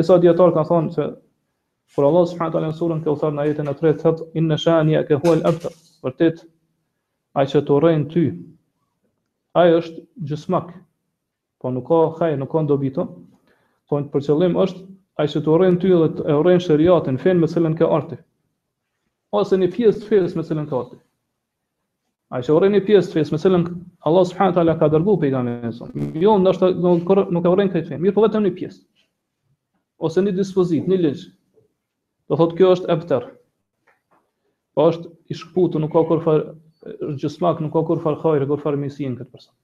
disa 0.00 0.18
dietar 0.26 0.50
kanë 0.58 0.70
thënë 0.74 0.96
se 0.98 1.08
Për 1.94 2.02
Allah 2.06 2.24
së 2.26 2.34
shumë 2.38 2.50
talen 2.52 2.72
surën 2.76 3.02
ke 3.04 3.10
usar 3.12 3.30
në 3.36 3.44
jetën 3.46 3.68
e 3.70 3.74
tretë, 3.78 3.84
rejtë, 3.84 4.02
thëtë, 4.02 4.26
inë 4.40 4.50
në 4.52 4.56
shani 4.62 4.96
e 4.98 5.02
ke 5.06 5.20
huel 5.22 5.44
eftër, 5.50 5.74
vërtit, 6.02 6.40
a 7.38 7.44
që 7.46 7.60
të 7.68 7.76
rejnë 7.84 8.08
ty, 8.10 8.24
ai 9.56 9.72
është 9.78 10.02
gjysmak. 10.28 10.72
Po 11.62 11.70
nuk 11.72 11.86
ka 11.88 12.00
haj, 12.20 12.34
nuk 12.40 12.52
ka 12.52 12.62
dobito. 12.68 13.06
Po 13.88 14.00
për 14.12 14.24
qëllim 14.28 14.56
është 14.64 14.82
ai 15.22 15.28
që 15.32 15.42
urren 15.48 15.78
ty 15.80 15.92
dhe 15.92 16.08
të 16.18 16.36
urren 16.38 16.60
shariatin, 16.60 17.20
fen 17.22 17.40
me 17.40 17.48
cilën 17.48 17.76
ka 17.78 17.88
arti. 17.98 18.18
Ose 19.36 19.56
në 19.58 19.70
pjesë 19.74 20.02
të 20.02 20.08
fesë 20.10 20.38
me 20.38 20.44
cilën 20.48 20.66
ka 20.70 20.80
arti. 20.82 20.98
Ai 22.34 22.40
që 22.44 22.52
urren 22.56 22.74
në 22.76 22.82
pjesë 22.88 23.12
të 23.12 23.16
fesë 23.20 23.34
me 23.34 23.38
cilën 23.40 23.64
Allah 24.06 24.24
subhanahu 24.28 24.56
taala 24.58 24.74
ka 24.80 24.88
dërguar 24.94 25.20
pejgamberin 25.22 25.72
son. 25.76 25.92
Jo 26.20 26.36
ndoshta 26.42 26.70
nuk 26.74 27.08
nuk 27.34 27.46
e 27.46 27.52
urren 27.52 27.70
këtë 27.72 27.88
fen, 27.94 28.02
mirë 28.04 28.16
po 28.16 28.24
vetëm 28.26 28.44
në 28.46 28.52
pjesë. 28.58 28.82
Ose 30.04 30.20
në 30.24 30.34
dispozit, 30.36 30.84
në 30.90 30.98
lëj. 31.06 31.24
Do 32.28 32.36
thotë 32.40 32.58
kjo 32.58 32.74
është 32.76 32.92
e 32.92 33.20
Po 34.76 34.84
është 34.92 35.06
i 35.32 35.34
shkputur, 35.34 35.80
nuk 35.80 35.92
ka 35.94 36.02
kurfar 36.04 36.42
gjysmak 37.18 37.60
nuk 37.60 37.72
ka 37.72 37.82
kur 37.86 38.00
far 38.02 38.16
hajër, 38.22 38.46
kur 38.48 38.60
far 38.62 38.76
mësin 38.78 39.16
këtë 39.18 39.30
person. 39.32 39.54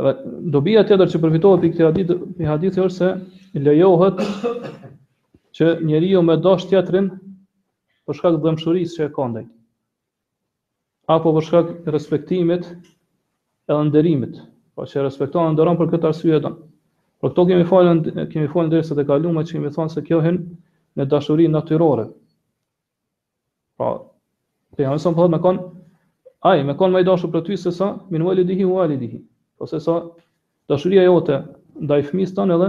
Dhe 0.00 0.12
dobija 0.54 0.84
tjetër 0.86 1.10
që 1.12 1.20
përfitohet 1.22 1.66
i 1.68 1.72
këtij 1.74 1.86
hadithi 1.86 2.18
i 2.44 2.48
hadithi 2.48 2.82
është 2.84 2.98
se 3.10 3.64
lejohet 3.66 4.22
që 5.58 5.72
njeri 5.90 6.12
jo 6.14 6.22
me 6.26 6.36
dash 6.46 6.68
tjetërin 6.70 7.10
për 8.06 8.18
shkak 8.20 8.38
dëmshurisë 8.44 9.00
që 9.00 9.08
e 9.08 9.12
kondaj. 9.18 9.44
Apo 11.10 11.32
për 11.36 11.46
shkak 11.48 11.72
respektimit 11.94 12.70
edhe 13.70 13.82
nderimit, 13.90 14.44
Po 14.74 14.86
që 14.86 15.02
respekton 15.04 15.50
e 15.50 15.52
nderon 15.52 15.76
për 15.76 15.90
këtë 15.92 16.08
arsye 16.08 16.38
don. 16.40 16.54
Por 17.20 17.34
këto 17.34 17.42
kemi 17.50 17.64
falën, 17.68 17.98
kemi 18.32 18.46
falën 18.48 18.70
dhe 18.72 18.80
të 18.86 19.04
kalume 19.04 19.42
që 19.44 19.58
kemi 19.58 19.72
thonë 19.74 19.92
se 19.92 20.02
kjo 20.06 20.22
hen 20.24 20.38
në 20.96 21.06
dashuri 21.10 21.48
natyrore. 21.52 22.06
Pra, 23.76 23.90
Pejgamberi 24.80 25.02
sa 25.04 25.10
thotë 25.12 25.32
me 25.34 25.38
kon 25.44 25.56
ai 26.48 26.62
me 26.64 26.74
kon 26.80 26.92
më 26.94 27.02
i 27.04 27.08
dashur 27.08 27.30
për 27.32 27.42
ty 27.48 27.56
se 27.62 27.72
sa 27.78 27.88
min 28.14 28.22
walidihi 28.26 28.64
walidihi. 28.68 29.18
Po 29.58 29.66
se 29.68 29.80
sa 29.86 29.96
dashuria 30.72 31.02
jote 31.04 31.36
ndaj 31.84 32.04
fëmisë 32.10 32.36
tonë 32.38 32.54
edhe 32.56 32.68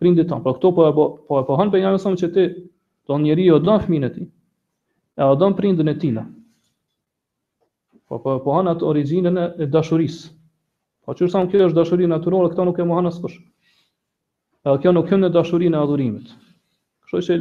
prindit 0.00 0.30
tonë. 0.32 0.42
Por 0.46 0.54
këto 0.56 0.70
po 0.76 0.86
po 0.96 1.04
po 1.28 1.36
e 1.40 1.44
pohon 1.50 1.72
pejgamberi 1.74 2.00
sa 2.04 2.10
që 2.16 2.30
ti 2.36 2.44
do 3.08 3.18
njeriu 3.20 3.58
do 3.60 3.76
fëmin 3.84 4.08
e 4.08 4.12
ti. 4.14 4.24
E 5.16 5.22
do 5.28 5.34
don 5.42 5.54
prindin 5.58 5.92
e 5.92 5.98
tina. 6.00 6.24
Po 8.08 8.18
po 8.24 8.38
pohon 8.46 8.72
atë 8.72 8.86
origjinën 8.88 9.36
e 9.60 9.66
dashurisë. 9.68 10.32
Po 11.04 11.12
çu 11.18 11.28
sa 11.28 11.44
kjo 11.50 11.68
është 11.68 11.76
dashuria 11.82 12.08
natyrore, 12.08 12.48
këto 12.54 12.64
nuk 12.64 12.78
e 12.80 12.86
mohon 12.86 13.10
askush. 13.10 13.36
Edhe 14.64 14.78
kjo 14.84 14.92
nuk 14.94 15.10
hyn 15.10 15.26
në 15.26 15.32
dashurinë 15.34 15.76
e 15.76 15.84
adhurimit. 15.84 16.32
Kështu 17.10 17.24
që 17.28 17.38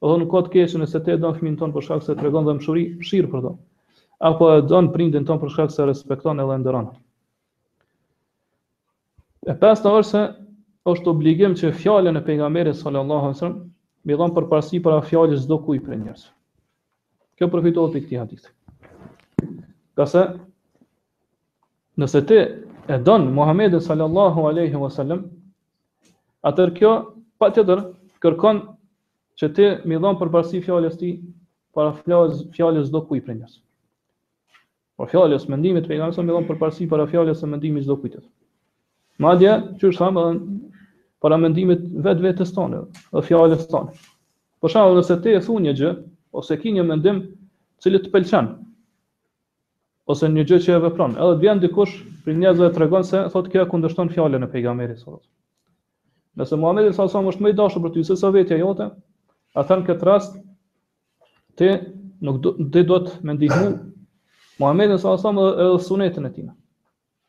Do 0.00 0.10
në 0.22 0.26
kot 0.30 0.48
keqë 0.52 0.78
nëse 0.80 1.00
te 1.06 1.14
don 1.22 1.34
fëmin 1.36 1.54
ton 1.58 1.72
për 1.74 1.84
shkak 1.86 2.04
se 2.06 2.14
tregon 2.18 2.44
dhe 2.46 2.52
mëshuri, 2.60 2.82
shir 3.06 3.26
për 3.32 3.40
to. 3.48 3.56
Apo 4.28 4.50
e 4.54 4.60
don 4.72 4.92
prindin 4.94 5.26
ton 5.26 5.40
për 5.42 5.50
shkak 5.54 5.72
se 5.74 5.86
respekton 5.88 6.38
edhe 6.42 6.58
nderon. 6.62 6.92
E 9.46 9.54
pesta 9.64 9.90
është 10.02 10.22
është 10.92 11.10
obligim 11.12 11.54
që 11.58 11.72
fjalën 11.80 12.16
e 12.16 12.22
pejgamberit 12.28 12.78
sallallahu 12.78 13.26
alajhi 13.28 13.36
wasallam 13.36 13.58
mi 14.08 14.16
dhon 14.20 14.32
për 14.36 14.46
parësi 14.52 14.80
për 14.86 15.00
fjalës 15.10 15.42
çdo 15.48 15.58
kujt 15.66 15.84
për 15.88 15.98
njerëz. 16.04 16.22
Kjo 17.38 17.48
përfitohet 17.52 17.98
i 18.00 18.04
këtij 18.04 18.20
hadithi. 18.20 19.52
Qase 19.98 20.22
nëse 22.02 22.22
ti 22.30 22.38
e 22.96 23.00
don 23.08 23.28
Muhamedit 23.36 23.84
sallallahu 23.88 24.46
alaihi 24.52 24.78
wasallam, 24.82 25.26
atër 26.52 26.72
kjo 26.78 26.92
patjetër 27.42 27.84
kërkon 28.24 28.64
që 29.38 29.48
ti 29.54 29.66
më 29.88 29.98
dhon 30.02 30.16
përparësi 30.18 30.60
fjalës 30.64 30.96
ti 30.98 31.10
para 31.78 31.92
fjalës 32.02 32.38
fjalës 32.56 32.88
çdo 32.90 33.02
kujt 33.08 33.24
prej 33.26 33.36
njerëzve. 33.40 33.62
Po 34.98 35.06
fjalës 35.12 35.44
mendimit 35.52 35.84
të 35.86 35.92
pejgamberit 35.92 36.18
më 36.26 36.34
dhon 36.38 36.48
përparësi 36.48 36.88
para 36.90 37.04
fjalës 37.12 37.38
së 37.44 37.50
mendimit 37.52 37.86
çdo 37.86 37.98
kujt. 38.02 38.16
Madje 39.22 39.52
çu 39.80 39.92
sa 39.94 40.08
më 40.10 40.24
para 41.22 41.38
mendimit 41.42 41.86
vetës 42.06 42.52
tonë, 42.56 42.82
o 43.18 43.22
fjalës 43.28 43.62
tonë. 43.70 43.94
Për 44.62 44.72
shkak 44.74 44.98
se 45.06 45.20
ti 45.22 45.36
e 45.38 45.42
thon 45.46 45.62
një 45.68 45.76
gjë 45.80 45.92
ose 46.38 46.58
ke 46.58 46.72
një 46.74 46.84
mendim 46.88 47.22
i 47.22 47.82
cili 47.82 48.00
të 48.02 48.10
pëlqen 48.10 48.48
ose 50.10 50.24
një 50.32 50.46
gjë 50.48 50.56
që 50.64 50.70
e 50.72 50.76
vepron, 50.86 51.14
edhe 51.20 51.32
të 51.38 51.42
vjen 51.44 51.58
dikush 51.62 51.94
për 52.24 52.32
njerëzve 52.42 52.70
të 52.72 52.76
tregon 52.78 53.02
se 53.04 53.18
thotë 53.32 53.50
kjo 53.52 53.64
kundërshton 53.70 54.08
fjalën 54.14 54.40
e 54.40 54.48
pejgamberit 54.54 54.96
sallallahu 54.96 55.20
alajhi 55.20 55.36
wasallam. 55.36 56.38
Nëse 56.40 56.58
Muhamedi 56.62 56.86
sallallahu 56.86 57.02
alajhi 57.02 57.16
wasallam 57.18 57.28
është 57.34 57.44
më 57.46 57.50
i 57.52 57.56
dashur 57.58 57.84
për 57.86 57.92
ty 57.98 58.04
se 58.08 58.30
vetja 58.38 58.56
jote, 58.62 58.86
A 59.56 59.62
thënë 59.68 59.86
këtë 59.88 60.06
rast, 60.06 60.34
ti 61.58 61.68
nuk 62.28 62.40
do, 62.44 62.52
ti 62.74 62.82
do 62.88 62.98
të 63.04 63.20
me 63.30 63.34
ndihmu 63.38 63.70
Muhammed 64.62 64.90
në 64.92 64.98
sasam 65.04 65.38
dhe 65.40 65.48
edhe 65.64 65.78
sunetën 65.86 66.26
e 66.26 66.30
tina. 66.38 66.52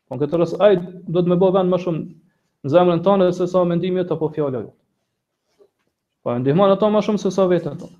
Po 0.09 0.17
në 0.17 0.21
këtë 0.23 0.39
rast, 0.41 0.57
aj 0.65 0.79
do 1.15 1.21
të 1.23 1.31
me 1.33 1.37
bo 1.43 1.51
vend 1.55 1.71
më 1.73 1.79
shumë 1.85 2.01
në 2.65 2.73
zemrën 2.73 3.03
tonë 3.05 3.27
dhe 3.29 3.35
se 3.39 3.47
sa 3.51 3.61
mendimit 3.69 4.11
apo 4.15 4.29
fjallaj. 4.35 4.65
Po 6.23 6.33
e 6.35 6.39
ndihmanë 6.41 6.75
ato 6.77 6.89
më 6.91 7.03
shumë 7.07 7.23
se 7.23 7.31
sa 7.35 7.45
vetën 7.51 7.77
tonë. 7.83 7.95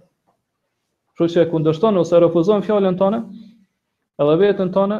Kështu 1.16 1.30
që 1.36 1.46
e 1.46 1.50
kundërshton 1.54 2.02
ose 2.02 2.18
e 2.20 2.24
refuzon 2.26 2.66
fjalën 2.68 2.98
tonë, 3.02 3.22
edhe 4.24 4.36
veten 4.42 4.74
tonë 4.76 4.98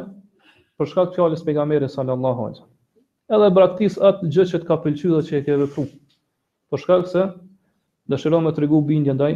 për 0.80 0.90
shkak 0.92 1.12
të 1.12 1.18
fjalës 1.20 1.44
pejgamberit 1.46 1.92
sallallahu 1.92 2.50
Edhe 3.30 3.46
braktis 3.54 3.94
atë 4.08 4.26
gjë 4.34 4.44
që 4.50 4.58
të 4.62 4.66
ka 4.68 4.76
pëlqyer 4.84 5.10
dhe 5.14 5.20
që 5.26 5.34
e 5.38 5.40
ke 5.46 5.56
vepruar. 5.60 5.90
Për 6.70 6.80
shkak 6.82 7.04
se 7.12 7.28
dëshiron 8.10 8.42
me 8.44 8.50
tregu 8.56 8.78
bindje 8.88 9.12
ndaj 9.14 9.34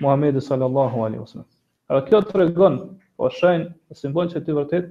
Muhamedit 0.00 0.40
sallallahu 0.46 0.96
alaihi 1.06 1.22
wasallam. 1.24 1.48
Edhe 1.92 2.00
kjo 2.08 2.20
tregon 2.32 2.74
po 3.16 3.28
shajn 3.38 3.66
simbol 4.00 4.30
se 4.32 4.40
ti 4.44 4.52
vërtet 4.56 4.88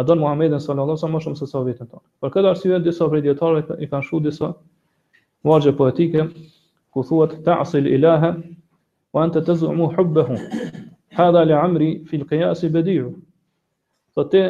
e 0.00 0.04
don 0.08 0.18
Muhamedit 0.24 0.60
sallallahu 0.60 0.92
alaihi 0.92 1.00
wasallam 1.00 1.16
më 1.18 1.24
shumë 1.26 1.40
se 1.40 1.46
sa 1.52 1.62
vetën 1.68 1.88
tonë. 1.92 2.04
Për 2.22 2.34
këtë 2.36 2.50
arsye 2.52 2.80
disa 2.88 3.08
prej 3.12 3.22
dietarëve 3.26 3.78
i 3.80 3.88
kanë 3.92 4.08
shuar 4.08 4.24
disa 4.28 4.52
vargje 5.48 5.72
poetike 5.80 6.26
ku 6.92 7.06
thuhet 7.08 7.38
ta'sil 7.46 7.88
ilaha 7.96 8.32
wa 9.12 9.24
anta 9.24 9.40
tazumu 9.48 9.88
hubbahu. 9.96 10.36
Hadha 11.16 11.44
li 11.48 11.56
amri 11.60 11.88
fi 12.08 12.20
al-qiyas 12.20 12.60
badi'u. 12.74 13.08
Po 14.16 14.26
ti 14.32 14.44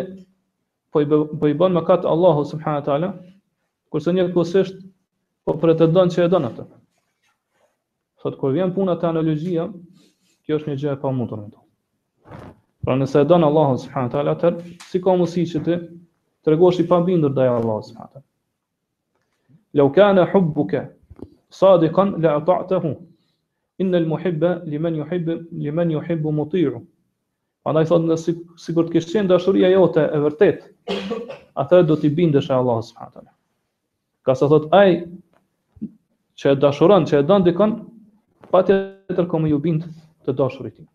po 0.93 1.01
i 1.03 1.07
po 1.07 1.47
i 1.51 1.55
bën 1.59 1.79
mëkat 1.79 2.03
Allahu 2.13 2.45
subhanahu 2.51 2.83
wa 2.83 2.87
taala 2.91 3.13
kurse 3.91 4.11
një 4.15 4.29
kusht 4.35 4.75
po 5.45 5.55
pretendon 5.59 6.11
se 6.11 6.25
e 6.25 6.29
don 6.29 6.49
atë. 6.51 6.69
Thot 8.23 8.39
kur 8.39 8.53
vjen 8.55 8.71
puna 8.75 8.95
te 9.01 9.09
analogjia, 9.09 9.65
kjo 10.47 10.59
është 10.61 10.71
një 10.71 10.79
gjë 10.85 10.93
e 10.95 11.01
pamundur 11.03 11.41
më 11.43 12.39
Pra 12.83 12.95
nëse 12.99 13.23
e 13.23 13.27
don 13.31 13.43
Allahu 13.47 13.77
subhanahu 13.79 14.19
wa 14.19 14.35
taala, 14.37 14.59
si 14.91 15.01
ka 15.03 15.15
mundësi 15.15 15.43
që 15.53 15.61
ti 15.67 15.77
tregosh 16.47 16.81
i 16.83 16.87
pabindur 16.91 17.31
ndaj 17.35 17.51
Allahut 17.51 17.87
subhanahu 17.87 18.09
wa 18.11 18.15
taala. 18.15 18.29
Law 19.79 19.91
kana 19.95 20.25
hubbuka 20.33 20.81
sadiqan 21.55 22.17
la 22.25 22.33
ata'tahu. 22.41 22.93
Inna 23.83 23.99
al-muhibba 24.03 24.51
liman 24.71 24.99
yuhibb 25.01 25.31
liman 25.67 25.95
yuhibb 25.97 26.23
muti'u. 26.39 26.83
ai 27.65 27.85
thot 27.87 28.03
nëse 28.03 28.35
sigurt 28.59 28.91
ke 28.91 28.99
qenë 29.01 29.29
dashuria 29.31 29.71
jote 29.71 30.03
e 30.03 30.19
vërtet, 30.25 30.59
atë 31.63 31.83
do 31.87 31.97
t'i 31.97 32.11
bindesh 32.11 32.51
e 32.51 32.55
Allahut 32.55 32.85
subhanahu 32.85 33.13
wa 33.15 33.23
taala. 33.23 33.33
Ka 34.27 34.35
sa 34.35 34.47
thot 34.51 34.67
ai 34.75 35.07
që 36.39 36.51
e 36.51 36.57
dashuron, 36.57 37.07
që 37.07 37.23
e 37.23 37.23
don 37.23 37.45
dikon, 37.47 37.73
pa 38.53 38.61
tjetër 38.69 39.27
komë 39.33 39.49
ju 39.53 39.59
bindë 39.65 39.89
të 40.29 40.35
dashurit 40.37 40.77
tim. 40.77 40.87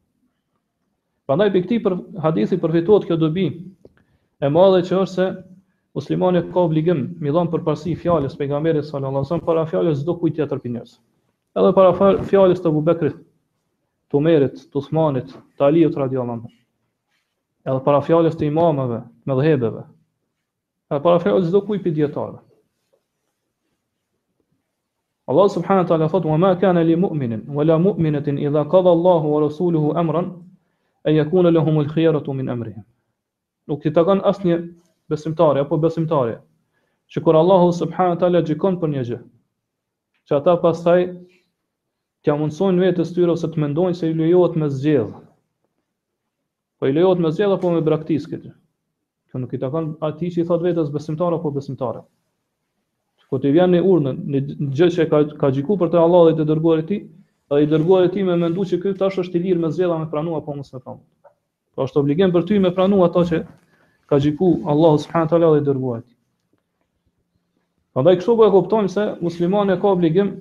Prandaj 1.27 1.49
për 1.55 1.63
këti 1.65 1.77
për 1.83 1.95
hadithi 2.23 2.59
përfituat 2.61 3.07
kjo 3.09 3.17
dobi 3.19 3.47
e 4.45 4.49
madhe 4.53 4.83
që 4.87 4.99
është 5.01 5.15
se 5.15 5.25
muslimani 5.97 6.43
ka 6.53 6.61
obligim 6.67 7.01
mi 7.19 7.33
dhonë 7.33 7.51
për 7.55 7.65
parësi 7.65 7.95
fjales 7.99 8.37
për 8.37 8.51
nga 8.51 8.61
merit 8.63 8.85
sallallahu 8.85 9.17
alaihi 9.17 9.25
wasallam 9.25 9.47
para 9.49 9.65
fjales 9.71 10.05
do 10.05 10.15
kujt 10.21 10.37
tjetër 10.37 10.61
për 10.63 10.75
njerës. 10.75 10.93
Edhe 11.57 11.73
para 11.73 12.13
fjales 12.29 12.61
të 12.61 12.71
bubekrit, 12.77 13.17
të 14.13 14.19
umerit, 14.21 14.61
të 14.69 14.77
usmanit, 14.77 15.33
të 15.57 15.67
alijut 15.67 15.97
radiallam. 15.97 16.45
Edhe 17.65 17.79
para 17.87 18.03
fjales 18.05 18.37
të 18.37 18.51
imameve, 18.51 19.01
me 19.27 19.39
dhebeve. 19.41 19.87
Edhe 20.93 21.01
para 21.07 21.19
fjales 21.25 21.49
zdo 21.49 21.65
kujt 21.67 21.83
për 21.89 21.97
djetarëve. 22.03 22.45
Allah 25.29 25.43
subhanahu 25.51 25.83
wa 25.83 25.83
ta'ala 25.87 26.09
thot 26.09 26.23
wa 26.25 26.37
ma 26.37 26.55
kana 26.55 26.83
li 26.83 26.95
mu'minin 26.95 27.47
wa 27.53 27.63
la 27.63 27.77
mu'minatin 27.77 28.37
idha 28.39 28.63
qada 28.65 28.87
Allah 28.89 29.19
wa 29.23 29.39
rasuluhu 29.41 29.93
amran 29.97 30.25
an 31.05 31.13
yakuna 31.13 31.51
lahum 31.51 31.77
al-khiyaratu 31.79 32.33
min 32.33 32.47
amrihim. 32.47 32.83
Nuk 33.67 33.83
i 33.85 33.91
takon 33.91 34.21
asnjë 34.23 34.57
besimtari 35.11 35.59
apo 35.59 35.75
besimtare 35.83 36.37
që 37.11 37.19
kur 37.23 37.35
Allah 37.35 37.61
subhanahu 37.79 38.15
wa 38.15 38.19
ta'ala 38.23 38.41
gjikon 38.47 38.79
për 38.79 38.89
një 38.95 39.03
gjë, 39.11 39.19
që 40.31 40.33
ata 40.39 40.55
pastaj 40.63 41.03
t'ja 42.23 42.35
mundsojnë 42.39 42.79
vetes 42.87 43.11
tyre 43.15 43.35
ose 43.35 43.51
të 43.51 43.59
mendojnë 43.65 43.99
se 43.99 44.07
i 44.11 44.15
lejohet 44.23 44.55
me 44.63 44.71
zgjedh. 44.77 45.11
Po 46.79 46.87
i 46.87 46.95
lejohet 46.95 47.19
me 47.27 47.33
zgjedh 47.35 47.57
apo 47.59 47.75
me 47.75 47.83
braktis 47.87 48.23
këtë. 48.31 48.55
Kjo 49.27 49.43
nuk 49.43 49.51
i 49.51 49.59
takon 49.65 49.93
atij 50.11 50.35
që 50.37 50.45
i 50.47 50.47
thot 50.51 50.63
vetes 50.69 50.91
besimtar 50.95 51.35
apo 51.39 51.51
besimtare. 51.59 52.07
Kur 53.33 53.41
të 53.43 53.49
vjen 53.53 53.71
në 53.75 53.79
urnë, 53.93 54.11
në 54.33 54.39
gjë 54.79 54.85
që 54.95 55.05
ka 55.11 55.17
ka 55.39 55.49
gjiku 55.55 55.75
për 55.79 55.89
të 55.93 55.99
Allahut 56.01 56.37
të 56.39 56.43
dërguar 56.51 56.83
ti, 56.91 56.97
dhe 57.51 57.57
i 57.63 57.67
dërguar 57.71 58.05
ti 58.13 58.23
me 58.27 58.37
mendu 58.43 58.63
që 58.69 58.77
ky 58.83 58.93
tash 59.01 59.17
është 59.23 59.35
i 59.35 59.41
lirë 59.47 59.63
me 59.65 59.71
zëlla 59.77 59.97
me 60.03 60.07
pranua 60.13 60.39
apo 60.41 60.55
mos 60.59 60.71
me 60.75 60.79
pranuar. 60.85 61.33
Po 61.75 61.87
është 61.87 61.99
obligim 62.01 62.31
për 62.35 62.45
ty 62.49 62.59
me 62.65 62.71
pranua 62.77 63.09
ato 63.11 63.23
që 63.31 63.41
ka 64.11 64.19
gjiku 64.23 64.51
Allahu 64.73 65.01
subhanahu 65.05 65.31
teala 65.33 65.49
dhe 65.55 65.59
i 65.59 65.65
dërguar 65.67 65.99
ti. 66.05 66.13
Prandaj 67.97 68.15
kështu 68.21 68.37
po 68.39 68.47
e 68.47 68.53
kuptojmë 68.55 68.93
se 68.95 69.05
muslimani 69.27 69.75
ka 69.83 69.91
obligim 69.91 70.31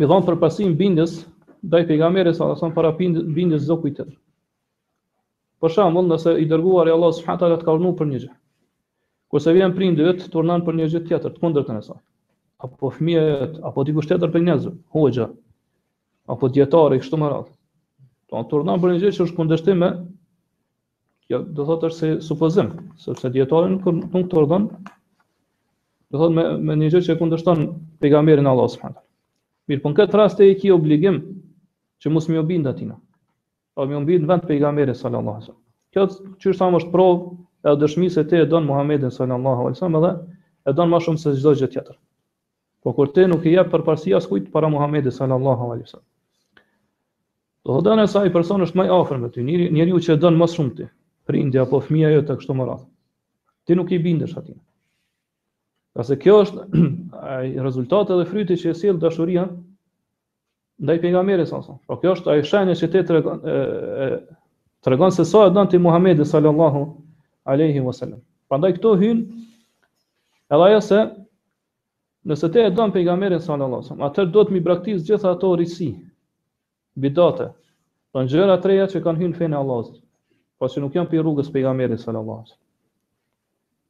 me 0.00 0.08
dhon 0.10 0.26
për 0.28 0.40
pasim 0.42 0.74
bindjes 0.82 1.14
ndaj 1.68 1.86
pejgamberit 1.92 2.34
sa 2.40 2.50
son 2.58 2.74
para 2.80 2.90
bindjes 3.02 3.68
zot 3.70 3.86
Për 5.62 5.70
shembull, 5.76 6.08
nëse 6.10 6.30
i 6.42 6.46
dërguari 6.50 6.90
Allahu 6.90 7.14
subhanahu 7.16 7.38
teala 7.40 7.56
të 7.60 7.62
ka 7.66 7.72
urnuar 7.78 7.92
për 7.98 8.06
një 8.12 8.20
gjë, 8.24 8.30
kurse 9.32 9.52
vjen 9.56 9.72
prindi 9.72 10.04
vet 10.04 10.26
turnon 10.34 10.62
për 10.66 10.76
një 10.76 10.86
gjë 10.92 11.00
tjetër 11.08 11.32
të 11.34 11.40
kundërtën 11.42 11.78
e 11.80 11.84
saj 11.86 12.00
apo 12.66 12.90
fëmija 12.94 13.22
apo 13.70 13.84
diku 13.88 14.02
tjetër 14.04 14.30
për 14.34 14.42
njerëz 14.48 14.66
hoxha 14.96 15.28
apo 16.34 16.50
dietari 16.56 16.98
kështu 17.00 17.18
më 17.22 17.30
radh 17.32 17.48
do 18.32 18.42
të 18.42 18.50
turnan 18.50 18.82
për 18.82 18.92
një 18.92 19.00
gjë 19.06 19.12
që 19.16 19.24
është 19.26 19.36
kundërshtim 19.38 19.78
me 19.84 19.88
kjo 21.26 21.40
do 21.56 21.64
thotë 21.70 21.88
është 21.90 22.00
se 22.00 22.10
supozim 22.28 22.68
sepse 23.06 23.32
dietari 23.38 23.72
nuk 23.72 23.88
nuk 24.18 24.28
turdhon 24.34 24.68
do 26.12 26.20
thotë 26.20 26.36
me 26.36 26.44
me 26.68 26.76
një 26.82 26.92
gjë 26.96 27.02
që 27.08 27.16
kundërshton 27.22 27.64
pejgamberin 28.04 28.50
Allah 28.52 28.68
subhanahu 28.76 29.00
mirë 29.72 29.82
po 29.86 29.94
në 29.94 29.98
këtë 30.02 30.20
rast 30.20 30.44
e 30.44 30.50
ki 30.60 30.74
obligim 30.76 31.22
që 32.04 32.12
mos 32.12 32.28
më 32.28 32.42
u 32.42 32.44
bind 32.52 32.68
atina 32.74 33.00
apo 33.00 33.80
pra 33.88 33.88
më 33.94 34.02
u 34.02 34.04
bind 34.12 34.28
vend 34.32 34.44
pejgamberit 34.52 35.00
sallallahu 35.02 35.38
alaihi 35.40 35.48
wasallam 35.48 35.62
kjo 35.92 36.06
çështja 36.44 36.58
sa 36.60 36.70
është 36.82 36.92
provë 36.92 37.32
e 37.62 37.74
dëshmi 37.78 38.10
se 38.10 38.24
ti 38.28 38.36
e 38.36 38.46
don 38.46 38.64
Muhammedin 38.66 39.10
sallallahu 39.10 39.60
alaihi 39.62 39.78
wasallam 39.80 40.00
dhe 40.00 40.70
e 40.70 40.72
don 40.74 40.90
më 40.90 40.98
shumë 41.04 41.20
se 41.22 41.34
çdo 41.38 41.52
gjë 41.60 41.68
tjetër. 41.70 41.96
Po 42.82 42.92
kur 42.94 43.12
ti 43.14 43.26
nuk 43.30 43.44
i 43.46 43.52
jep 43.54 43.68
përparësi 43.72 44.18
kujt 44.28 44.48
para 44.52 44.66
Muhamedit 44.70 45.14
sallallahu 45.14 45.68
alaihi 45.70 45.86
wasallam. 45.86 46.08
Do 47.64 47.76
të 47.78 47.82
thonë 47.86 48.06
se 48.10 48.18
ai 48.18 48.32
person 48.34 48.62
është 48.64 48.78
më 48.80 48.84
i 48.84 48.90
afër 48.90 49.18
me 49.22 49.28
ty, 49.30 49.42
njeriu 49.44 49.98
që 50.02 50.14
e 50.14 50.18
don 50.18 50.34
më 50.38 50.46
shumë 50.50 50.74
ti, 50.80 50.88
prindi 51.26 51.58
apo 51.62 51.78
fëmia 51.86 52.10
jote 52.10 52.32
të 52.32 52.38
kështu 52.40 52.56
më 52.58 52.66
radh. 52.66 52.82
Ti 53.66 53.74
nuk 53.78 53.92
i 53.94 53.98
bindesh 54.02 54.34
atij. 54.40 54.56
Qase 55.94 56.16
kjo 56.18 56.40
është 56.42 56.64
ai 57.36 57.54
rezultati 57.62 58.18
dhe 58.18 58.26
fryti 58.32 58.56
që 58.62 58.72
e 58.72 58.74
sjell 58.80 58.98
dashuria 58.98 59.46
ndaj 60.82 60.98
pejgamberit 61.04 61.46
sallallahu 61.52 61.82
Po 61.86 62.00
kjo 62.02 62.16
është 62.16 62.32
ai 62.34 62.42
shenja 62.42 62.74
që 62.80 62.88
ti 62.94 63.02
tregon 63.08 63.40
e, 63.46 63.54
e 63.54 64.82
tregon 64.82 65.12
se 65.14 65.22
sa 65.24 65.30
so 65.30 65.44
e 65.46 65.50
don 65.54 65.68
ti 65.70 65.78
Muhamedit 65.78 66.26
sallallahu 66.26 66.74
alaihi 66.78 67.01
alaihi 67.48 67.80
wasallam. 67.84 68.20
Prandaj 68.50 68.72
këto 68.78 68.92
hyn 69.00 69.22
edhe 70.52 70.64
ajo 70.68 70.80
se 70.84 70.98
nëse 72.28 72.50
ti 72.52 72.58
e 72.62 72.70
don 72.70 72.92
pejgamberin 72.92 73.40
sallallahu 73.40 73.80
alaihi 73.80 73.86
wasallam, 73.90 74.06
atëherë 74.10 74.32
duhet 74.34 74.50
mi 74.52 74.60
braktis 74.60 75.02
gjitha 75.08 75.32
ato 75.34 75.54
risi, 75.58 75.88
bidate, 76.94 77.46
do 78.14 78.24
gjëra 78.28 78.58
të 78.60 78.68
reja 78.70 78.86
që 78.92 79.02
kanë 79.04 79.22
hyrë 79.24 79.32
në 79.32 79.38
fenë 79.40 79.58
Allahut, 79.58 79.94
pa 80.60 80.68
po 80.68 80.72
që 80.72 80.82
nuk 80.84 80.98
janë 80.98 81.10
pe 81.10 81.22
rrugës 81.22 81.48
pejgamberit 81.54 82.00
sallallahu 82.04 82.42
alaihi 82.44 82.56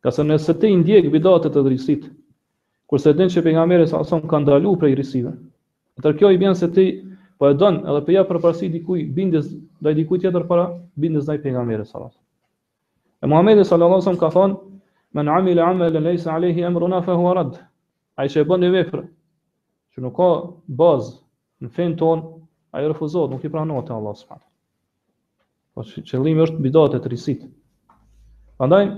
wasallam. 0.04 0.28
Ka 0.32 0.34
nëse 0.34 0.54
ti 0.60 0.72
ndjek 0.80 1.10
bidate 1.12 1.50
të 1.52 1.66
risit, 1.68 2.08
kurse 2.90 3.12
din 3.18 3.28
që 3.32 3.44
pejgamberi 3.46 3.86
sallallahu 3.86 4.08
alaihi 4.08 4.16
wasallam 4.16 4.30
ka 4.30 4.42
ndaluar 4.46 4.78
prej 4.80 4.96
rrisive, 4.98 5.34
atëherë 6.00 6.18
kjo 6.18 6.30
i 6.36 6.40
bën 6.42 6.56
se 6.62 6.70
ti 6.74 6.86
po 7.38 7.50
e 7.50 7.54
don 7.58 7.82
edhe 7.90 8.00
po 8.06 8.14
ja 8.14 8.22
përparësi 8.28 8.70
dikujt 8.72 9.10
bindjes 9.16 9.50
ndaj 9.82 9.96
dikujt 9.98 10.22
tjetër 10.24 10.46
para 10.46 10.68
bindjes 10.94 11.26
ndaj 11.26 11.40
pejgamberit 11.42 11.88
sallallahu 11.90 12.21
E 13.22 13.26
Muhamedi 13.26 13.64
sallallahu 13.64 13.94
alaihi 13.98 14.04
wasallam 14.08 14.20
ka 14.20 14.30
thonë 14.30 14.78
Men 15.14 15.28
amil 15.28 15.58
amel 15.60 15.90
laysa 15.92 16.00
lejsa 16.06 16.30
alehi 16.36 16.62
emruna 16.66 16.98
huwa 17.06 17.34
rad 17.36 17.52
A 18.18 18.24
i 18.26 18.28
që 18.32 18.42
e 18.42 18.46
bën 18.48 18.62
një 18.64 18.70
vepre 18.74 19.02
Që 19.94 20.02
nuk 20.04 20.14
ka 20.16 20.26
bazë 20.80 21.12
Në 21.62 21.70
fen 21.76 21.94
ton 22.00 22.24
A 22.72 22.82
i 22.82 22.88
nuk 22.88 23.44
i 23.44 23.48
pranohet 23.52 23.90
e 23.90 23.92
Allah 23.98 24.14
s.a. 24.22 24.36
Po 25.74 25.82
që 25.82 26.18
është 26.18 26.58
bidat 26.66 26.94
të 27.04 27.08
risit 27.12 27.46
Andaj 28.66 28.88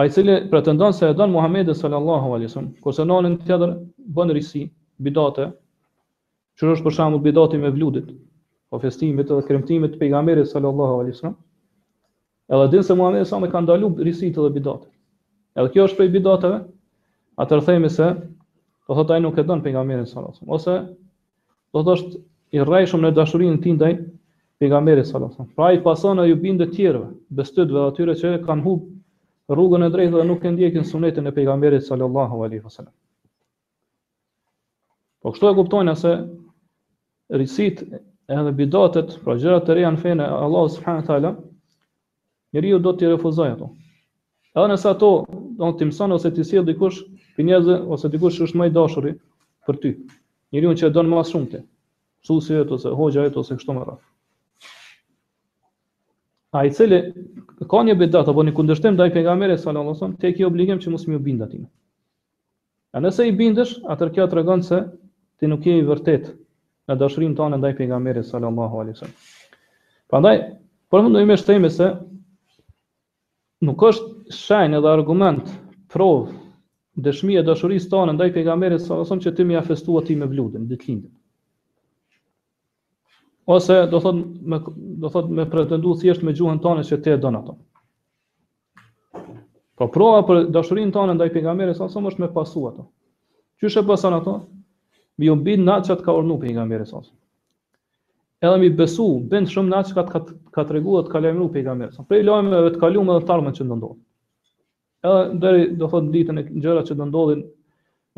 A 0.00 0.06
i 0.06 0.10
cili 0.10 0.40
pretendon 0.50 0.92
se 0.96 1.08
e 1.08 1.14
donë 1.20 1.32
Muhamedi 1.36 1.74
sallallahu 1.82 2.34
alaihi 2.34 2.48
wasallam 2.50 2.72
kurse 2.82 3.04
në 3.06 3.44
tjetër 3.46 3.76
bën 4.18 4.34
rrisi, 4.34 4.64
Bidate 4.98 5.46
Që 6.58 6.72
është 6.74 6.84
për 6.88 6.94
shembull 6.98 7.22
bidati 7.28 7.62
me 7.62 7.70
vludit 7.78 8.10
Po 8.70 8.78
festimit 8.82 9.30
dhe 9.30 9.42
kremtimit 9.50 10.00
Pejgamerit 10.02 10.50
sallallahu 10.50 10.98
alaihi 11.04 11.14
wasallam 11.16 11.38
Edhe 12.50 12.68
din 12.70 12.82
se 12.82 12.94
Muhamedi 12.94 13.24
sa 13.28 13.38
më 13.38 13.46
ka 13.50 13.62
ndalu 13.62 13.92
risit 14.02 14.34
edhe 14.36 14.50
bidat. 14.50 14.82
Edhe 15.54 15.70
kjo 15.70 15.84
është 15.86 15.98
prej 16.00 16.08
bidatave. 16.16 16.56
Atëherë 17.40 17.64
themi 17.66 17.90
se 17.94 18.06
do 18.90 18.96
thotë 18.98 19.14
ai 19.16 19.20
nuk 19.22 19.38
e 19.38 19.44
don 19.46 19.62
pejgamberin 19.64 20.06
sallallahu 20.08 20.42
alajhi 20.42 20.56
ose 20.56 20.74
do 21.72 21.82
thotë 21.86 22.18
i 22.58 22.64
rrejshum 22.66 23.04
në 23.06 23.10
dashurinë 23.16 23.60
tim 23.64 23.76
ndaj 23.78 23.92
pejgamberit 24.60 25.06
sallallahu 25.06 25.28
alajhi 25.28 25.38
wasallam. 25.38 25.54
Pra 25.56 25.68
i 25.72 25.78
pason 25.84 26.18
ajo 26.24 26.36
bindë 26.42 26.66
të 26.66 26.74
tjerëve, 26.74 27.08
bestyt 27.38 27.70
atyre 27.84 28.16
që 28.20 28.34
kanë 28.48 28.64
humb 28.66 29.54
rrugën 29.54 29.86
e 29.86 29.92
drejtë 29.94 30.18
dhe 30.18 30.26
nuk 30.28 30.44
e 30.44 30.50
ndjekin 30.56 30.84
sunetin 30.90 31.30
e 31.30 31.34
pejgamberit 31.38 31.86
sallallahu 31.86 32.40
alajhi 32.42 32.64
wasallam. 32.66 32.92
Po 35.22 35.30
kështu 35.32 35.54
e 35.54 35.56
kuptojnë 35.62 35.96
se 36.02 36.12
risit 37.40 37.80
edhe 38.36 38.52
bidatet, 38.60 39.14
pra 39.24 39.38
gjërat 39.38 39.70
e 39.72 39.78
reja 39.80 39.94
në 39.96 40.02
fenë 40.04 40.26
Allahu 40.34 40.74
subhanahu 40.76 41.04
wa 41.06 41.06
taala, 41.14 41.32
njeriu 42.52 42.78
do 42.82 42.92
t'i 42.98 43.08
refuzojë 43.10 43.52
ato. 43.54 43.68
Edhe 44.58 44.68
nëse 44.72 44.88
ato 44.90 45.08
do 45.60 45.68
të 45.78 45.86
mëson 45.90 46.14
ose 46.16 46.30
ti 46.34 46.44
sjell 46.44 46.64
dikush, 46.66 47.02
ti 47.36 47.44
njerëzve 47.46 47.76
ose 47.94 48.10
dikush 48.10 48.40
që 48.40 48.46
është 48.48 48.58
më 48.60 48.68
i 48.68 48.76
dashuri 48.76 49.12
për 49.68 49.78
ty. 49.84 49.92
Njeriu 50.54 50.72
që 50.78 50.86
e 50.88 50.94
don 50.94 51.06
më 51.12 51.22
shumë 51.30 51.50
ti. 51.52 51.60
Mësuesi 52.22 52.56
vet 52.58 52.72
ose 52.74 52.90
hoxha 52.98 53.22
vet 53.26 53.36
ose 53.40 53.56
kështu 53.56 53.76
me 53.76 53.84
radhë. 53.86 54.04
Ai 56.58 56.70
cele 56.74 56.98
cili 57.14 57.68
ka 57.70 57.82
një 57.86 57.94
bidat 58.00 58.28
apo 58.28 58.42
një 58.42 58.52
kundërshtim 58.56 58.96
ndaj 58.96 59.12
pejgamberit 59.14 59.60
sallallahu 59.62 59.94
alajhi 59.94 60.00
wasallam, 60.00 60.16
tek 60.24 60.40
i 60.40 60.44
obligim 60.48 60.80
që 60.82 60.90
mos 60.90 61.04
më 61.06 61.20
bind 61.22 61.42
atin. 61.46 61.68
A 62.92 62.98
nëse 63.04 63.22
i 63.28 63.32
bindesh, 63.38 63.76
atë 63.86 64.08
kjo 64.16 64.26
tregon 64.32 64.62
se 64.66 64.80
ti 65.38 65.46
nuk 65.46 65.66
je 65.68 65.76
i 65.78 65.84
vërtet 65.86 66.32
në 66.90 66.96
dashrim 67.04 67.36
tonë 67.38 67.60
ndaj 67.62 67.76
pejgamberit 67.78 68.26
sallallahu 68.26 68.82
alajhi 68.82 68.96
wasallam. 68.98 69.16
Prandaj, 70.10 70.36
përmendoj 70.90 71.24
më 71.30 71.36
shtemë 71.44 71.70
se 71.76 71.92
nuk 73.66 73.82
është 73.88 74.34
shenjë 74.36 74.78
edhe 74.80 74.90
argument, 74.90 75.40
provë, 75.92 76.32
dëshmi 77.06 77.36
e 77.40 77.44
dashurisë 77.46 77.90
tonë 77.92 78.14
ndaj 78.16 78.28
pejgamberit 78.36 78.82
sa 78.84 78.96
vason 79.00 79.20
që 79.22 79.32
ti 79.36 79.46
më 79.50 79.58
afestu 79.60 79.96
ti 80.06 80.16
me 80.20 80.28
vludin 80.28 80.66
ditëlindjen. 80.68 81.12
Ose 83.50 83.76
do 83.90 84.00
thot 84.02 84.18
me 84.50 84.58
do 85.02 85.10
thot 85.16 85.30
me 85.38 85.46
pretendu 85.50 85.94
thjesht 86.00 86.22
me 86.26 86.34
gjuhën 86.38 86.60
tonë 86.62 86.84
që 86.90 86.98
ti 87.04 87.12
e 87.14 87.18
don 87.24 87.38
ato. 87.38 87.56
Po 89.80 89.88
prova 89.88 90.22
për 90.28 90.50
dashurinë 90.52 90.92
tonë 90.94 91.16
ndaj 91.16 91.32
pejgamberit 91.36 91.78
sa 91.78 91.86
vason 91.88 92.10
është 92.10 92.24
me 92.26 92.30
pasu 92.36 92.66
ato. 92.68 92.86
Qysh 93.60 93.80
e 93.80 93.84
bëson 93.88 94.18
ato? 94.20 94.36
Mi 95.20 95.30
u 95.32 95.36
bin 95.36 95.64
natë 95.66 95.90
që 95.90 95.98
të 96.00 96.06
ka 96.06 96.14
urnu 96.20 96.38
pejgamberit 96.42 96.90
sa 96.92 97.02
edhe 98.46 98.58
mi 98.62 98.70
besu, 98.72 99.06
bënd 99.28 99.50
shumë 99.52 99.68
në 99.70 99.78
atë 99.80 99.90
që 99.90 99.96
ka 100.12 100.18
të, 100.24 100.34
ka 100.56 100.62
të 100.68 100.76
regu 100.76 100.94
dhe 100.96 101.02
të 101.06 101.12
kalemru 101.14 101.48
pe 101.52 101.60
i 101.60 101.64
gamirës. 101.66 101.98
Prej 102.08 102.22
lajmeve 102.24 102.70
të 102.76 102.80
kalium 102.80 103.10
edhe 103.12 103.24
të 103.28 103.34
armen 103.36 103.56
që 103.58 103.66
ndodhë, 103.68 103.90
Edhe 105.00 105.40
dheri 105.40 105.62
do 105.80 105.86
thotë 105.88 106.06
në 106.06 106.12
ditën 106.14 106.38
e 106.38 106.42
gjëra 106.60 106.82
që 106.84 106.94
ndodhin 106.98 107.42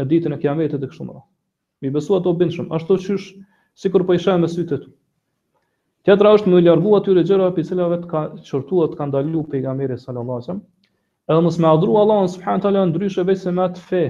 në 0.01 0.07
ditën 0.11 0.33
e 0.35 0.39
kiametit 0.43 0.81
të 0.83 0.89
kështu 0.91 1.05
mëra. 1.07 1.21
Mi 1.83 1.91
besu 1.95 2.17
ato 2.17 2.33
bënd 2.39 2.57
shumë. 2.57 2.73
Ashtu 2.75 2.97
qysh, 2.99 3.27
si 3.79 3.91
kur 3.91 4.03
për 4.03 4.09
po 4.09 4.17
ishe 4.19 4.35
me 4.43 4.49
e 4.51 4.65
të 4.71 4.79
Tjetra 6.03 6.33
është 6.35 6.51
me 6.51 6.61
ljargu 6.65 6.97
atyre 6.99 7.23
gjera 7.23 7.47
për 7.55 7.65
cilave 7.69 7.97
të 8.03 8.09
ka 8.11 8.21
qërtu 8.49 8.77
dhe 8.83 8.89
të 8.91 8.97
ka 8.99 9.05
ndalu 9.13 9.43
pe 9.53 9.59
i 9.59 9.63
gamirës 9.63 10.03
sallallasem. 10.09 10.59
Edhe 11.31 11.39
mësë 11.47 11.61
me 11.63 11.69
adru 11.71 11.95
Allah 12.01 12.25
në 12.25 12.31
subhanë 12.35 12.59
të 12.59 12.69
alë 12.69 13.53
me 13.55 13.63
atë 13.69 13.79
fe, 13.85 14.01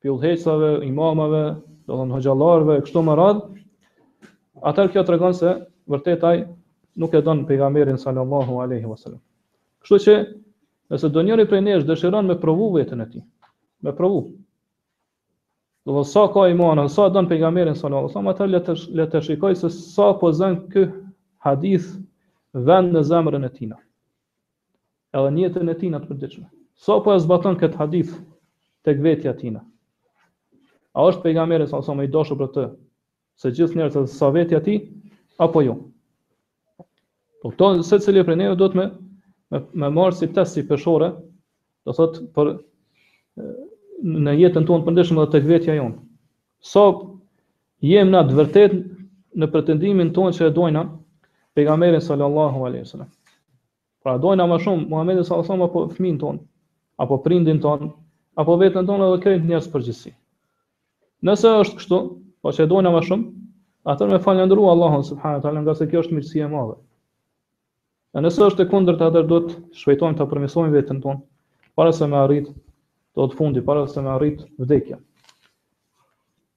pjullheqësave, 0.03 0.73
imamave, 0.87 1.43
do 1.87 1.97
thonë 1.99 2.17
hoxhallarëve 2.17 2.77
kështu 2.87 3.03
më 3.07 3.17
radh. 3.21 3.41
Atë 4.71 4.85
kjo 4.95 5.05
tregon 5.09 5.35
se 5.35 5.55
vërtet 5.91 6.25
ai 6.29 6.43
nuk 7.03 7.15
e 7.19 7.23
don 7.25 7.43
pejgamberin 7.49 7.99
sallallahu 7.99 8.61
alaihi 8.63 8.87
wasallam. 8.87 9.21
Kështu 9.83 9.99
që 10.07 10.15
nëse 10.93 11.11
do 11.15 11.25
njëri 11.27 11.47
prej 11.51 11.63
nesh 11.67 11.87
dëshiron 11.89 12.29
me 12.29 12.37
provu 12.39 12.69
veten 12.77 13.03
e 13.03 13.09
tij, 13.11 13.25
me 13.83 13.95
provu. 13.97 14.23
Do 15.83 15.97
të 15.99 16.05
sa 16.07 16.29
ka 16.31 16.45
iman, 16.53 16.87
sa 16.89 17.09
don 17.11 17.27
pejgamberin 17.31 17.75
sallallahu 17.79 18.09
alaihi 18.13 18.17
wasallam, 18.39 18.63
atë 18.63 18.93
le 19.03 19.07
të 19.11 19.23
shikoj 19.27 19.57
se 19.65 19.73
sa 19.75 20.13
po 20.21 20.31
zën 20.39 20.61
ky 20.71 20.85
hadith 21.43 21.89
vend 22.55 22.95
në 22.95 23.03
zemrën 23.11 23.49
e 23.49 23.51
tij. 23.51 23.73
Edhe 25.17 25.31
në 25.35 25.43
jetën 25.49 25.71
e 25.73 25.79
tij 25.81 25.99
përditshme. 26.07 26.47
Sa 26.83 27.01
po 27.05 27.15
e 27.15 27.19
zbaton 27.21 27.59
kët 27.61 27.75
hadith 27.77 28.15
tek 28.85 29.03
vetja 29.05 29.35
tina. 29.37 29.65
A 30.93 31.05
është 31.09 31.23
pejgamberi 31.25 31.67
sa 31.69 31.79
sa 31.85 31.95
më 31.97 32.07
i 32.07 32.11
dashur 32.15 32.39
për 32.41 32.49
të? 32.55 32.65
Se 33.43 33.53
gjithë 33.59 33.79
njerëz 33.81 33.95
të 33.97 34.01
sa 34.15 34.29
vetja 34.35 34.59
ti 34.67 34.75
apo 35.45 35.63
jo? 35.65 35.77
Po 37.43 37.51
këto 37.55 37.71
secili 37.89 38.25
prej 38.29 38.37
nesh 38.43 38.59
do 38.61 38.69
të 38.73 38.79
me 38.81 38.85
me, 39.53 39.61
me 39.83 39.89
marr 39.99 40.15
si 40.19 40.29
test 40.37 40.55
si 40.57 40.65
peshore, 40.69 41.09
do 41.87 41.95
thot 41.97 42.19
për 42.37 42.53
në 44.27 44.35
jetën 44.41 44.69
tonë 44.69 44.85
përndeshëm 44.87 45.19
dhe 45.23 45.27
tek 45.33 45.49
vetja 45.49 45.77
jonë. 45.77 45.97
Sa 46.73 46.85
jem 47.89 48.13
na 48.13 48.23
të 48.29 48.39
vërtet 48.39 48.77
në 49.43 49.49
pretendimin 49.55 50.13
tonë 50.17 50.37
që 50.39 50.49
e 50.51 50.55
dojna 50.59 50.85
pejgamberin 51.59 52.05
sallallahu 52.05 52.67
alaihi 52.69 52.85
wasallam. 52.87 53.11
Pra 54.05 54.15
dojna 54.25 54.45
më 54.51 54.61
shumë 54.65 54.87
Muhamedit 54.93 55.27
sallallahu 55.29 55.53
alaihi 55.53 55.65
wasallam 55.65 55.69
apo 55.69 55.87
fëmin 55.97 56.19
ton, 56.23 56.41
apo 57.05 57.21
prindin 57.27 57.61
ton, 57.65 57.91
apo 58.45 58.59
veten 58.63 58.87
tonë 58.89 59.09
edhe 59.11 59.23
krejt 59.27 59.49
njerëz 59.51 59.71
përgjithësi. 59.77 60.13
Nëse 61.27 61.51
është 61.63 61.77
kështu, 61.79 61.99
po 62.43 62.51
që 62.55 62.65
e 62.65 62.69
dojnë 62.71 62.91
më 62.97 63.01
shumë, 63.07 63.27
atër 63.95 64.11
me 64.13 64.19
falë 64.25 64.45
Allahun, 64.47 65.05
subhanë 65.09 65.43
të 65.45 65.53
nga 65.67 65.75
se 65.81 65.87
kjo 65.93 66.01
është 66.05 66.15
mirësi 66.17 66.41
e 66.43 66.49
madhe. 66.51 66.75
E 68.15 68.19
nëse 68.25 68.43
është 68.47 68.65
e 68.67 68.67
kundër 68.73 68.99
të 69.01 69.07
atër 69.09 69.27
do 69.31 69.39
të 69.45 69.57
shvejtojmë 69.83 70.19
të 70.19 70.27
përmisojmë 70.33 70.75
vetën 70.75 70.99
tonë, 71.05 71.21
para 71.79 71.93
se 71.99 72.07
me 72.11 72.19
arritë, 72.25 72.51
do 73.21 73.27
të 73.31 73.39
fundi, 73.39 73.63
para 73.69 73.87
se 73.93 74.03
me 74.05 74.11
arritë 74.17 74.49
vdekja. 74.67 74.99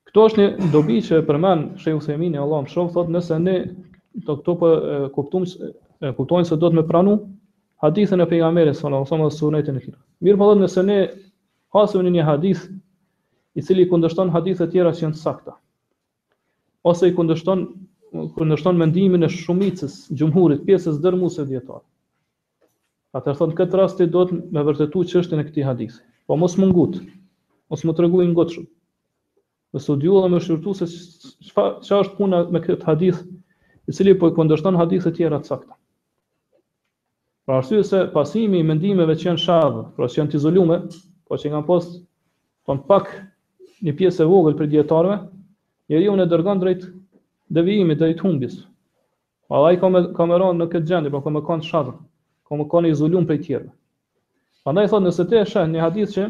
Këto 0.10 0.26
është 0.32 0.42
një 0.42 0.70
dobi 0.74 0.98
që 1.06 1.22
përmenë 1.30 1.68
Shehu 1.84 2.02
Thejmini, 2.08 2.42
Allah 2.42 2.66
më 2.66 2.74
shumë, 2.74 2.94
thotë 2.98 3.14
nëse 3.16 3.38
ne 3.46 3.56
të 4.26 4.38
këto 4.40 4.56
për 4.62 4.80
po, 5.20 5.44
e, 5.46 6.12
kuptojnë 6.18 6.50
se 6.52 6.58
do 6.66 6.72
të 6.74 6.80
me 6.82 6.86
pranu, 6.90 7.16
hadithën 7.86 8.18
e 8.18 8.28
pejgamberit 8.34 8.74
sallallahu 8.80 9.06
alajhi 9.14 9.30
wasallam 9.30 9.78
e 9.78 9.80
tij. 9.88 9.96
Mirë 10.26 10.42
po, 10.42 10.50
nëse 10.64 10.86
ne 10.90 11.00
hasim 11.76 12.08
një 12.10 12.26
hadith 12.32 12.66
i 13.56 13.64
cili 13.64 13.88
i 13.88 14.30
hadithe 14.32 14.64
të 14.66 14.72
tjera 14.72 14.92
që 14.94 15.04
janë 15.06 15.16
sakta. 15.20 15.54
Ose 16.84 17.08
i 17.10 17.14
kundërshton 17.16 17.64
kundërshton 18.36 18.78
mendimin 18.80 19.26
e 19.26 19.28
shumicës 19.32 19.96
gjumhurit 20.16 20.66
pjesës 20.68 21.00
dërmuese 21.04 21.44
dietar. 21.50 21.80
Atëherë 23.16 23.38
thon 23.40 23.56
këtë 23.58 23.78
rast 23.80 24.00
do 24.04 24.08
duhet 24.14 24.52
me 24.56 24.64
vërtetuar 24.68 25.08
çështën 25.12 25.42
e 25.42 25.46
këtij 25.50 25.66
hadithi. 25.68 26.00
Po 26.28 26.36
mos 26.40 26.56
mungut. 26.60 27.00
Mos 27.72 27.84
më 27.88 27.96
tregojin 27.98 28.34
gocë. 28.38 28.64
Me 29.74 29.80
studiu 29.84 30.20
dhe 30.24 30.30
me 30.32 30.40
shurtu 30.44 30.74
se 30.76 30.86
që 31.48 32.00
është 32.02 32.16
puna 32.18 32.44
me 32.56 32.60
këtë 32.64 32.86
hadith, 32.88 33.22
i 33.88 33.92
cili 33.96 34.14
po 34.20 34.30
i 34.32 34.36
kondërshton 34.36 34.78
hadith 34.80 35.08
tjera 35.16 35.40
të 35.42 35.50
sakta. 35.52 35.78
Pra 37.46 37.60
arsye 37.62 37.84
se 37.86 38.04
pasimi 38.14 38.60
i 38.64 38.68
mendimeve 38.68 39.16
që 39.20 39.28
janë 39.32 39.44
shadhë, 39.44 39.86
pra 39.96 40.08
që 40.10 40.22
janë 40.22 40.32
t'izolume, 40.34 40.78
po 41.28 41.40
që 41.42 41.52
nga 41.52 41.64
post, 41.68 42.00
po 42.66 42.78
në 42.80 42.86
pak 42.90 43.12
një 43.84 43.94
pjesë 44.00 44.24
e 44.24 44.28
vogël 44.30 44.54
për 44.60 44.70
dietarëve, 44.72 45.16
njeriu 45.92 46.14
në 46.16 46.26
dërgon 46.32 46.62
drejt 46.62 46.86
devijimit 47.58 48.00
drejt 48.00 48.22
humbis. 48.24 48.60
Allai 49.54 49.76
ka 49.82 49.90
ka 50.20 50.26
më 50.32 50.40
rënë 50.44 50.60
në 50.64 50.68
këtë 50.74 50.88
gjendje, 50.92 51.12
por 51.16 51.24
ka 51.26 51.34
më 51.36 51.42
kanë 51.50 51.66
shatr. 51.70 51.98
Ka 52.48 52.56
më 52.60 52.68
kanë 52.72 52.92
izoluar 52.94 53.26
prej 53.30 53.40
tjerë. 53.46 53.68
Prandaj 54.66 54.88
thonë 54.94 55.12
se 55.14 55.26
te 55.30 55.42
është 55.44 55.66
një 55.74 55.82
hadith 55.84 56.14
që 56.16 56.26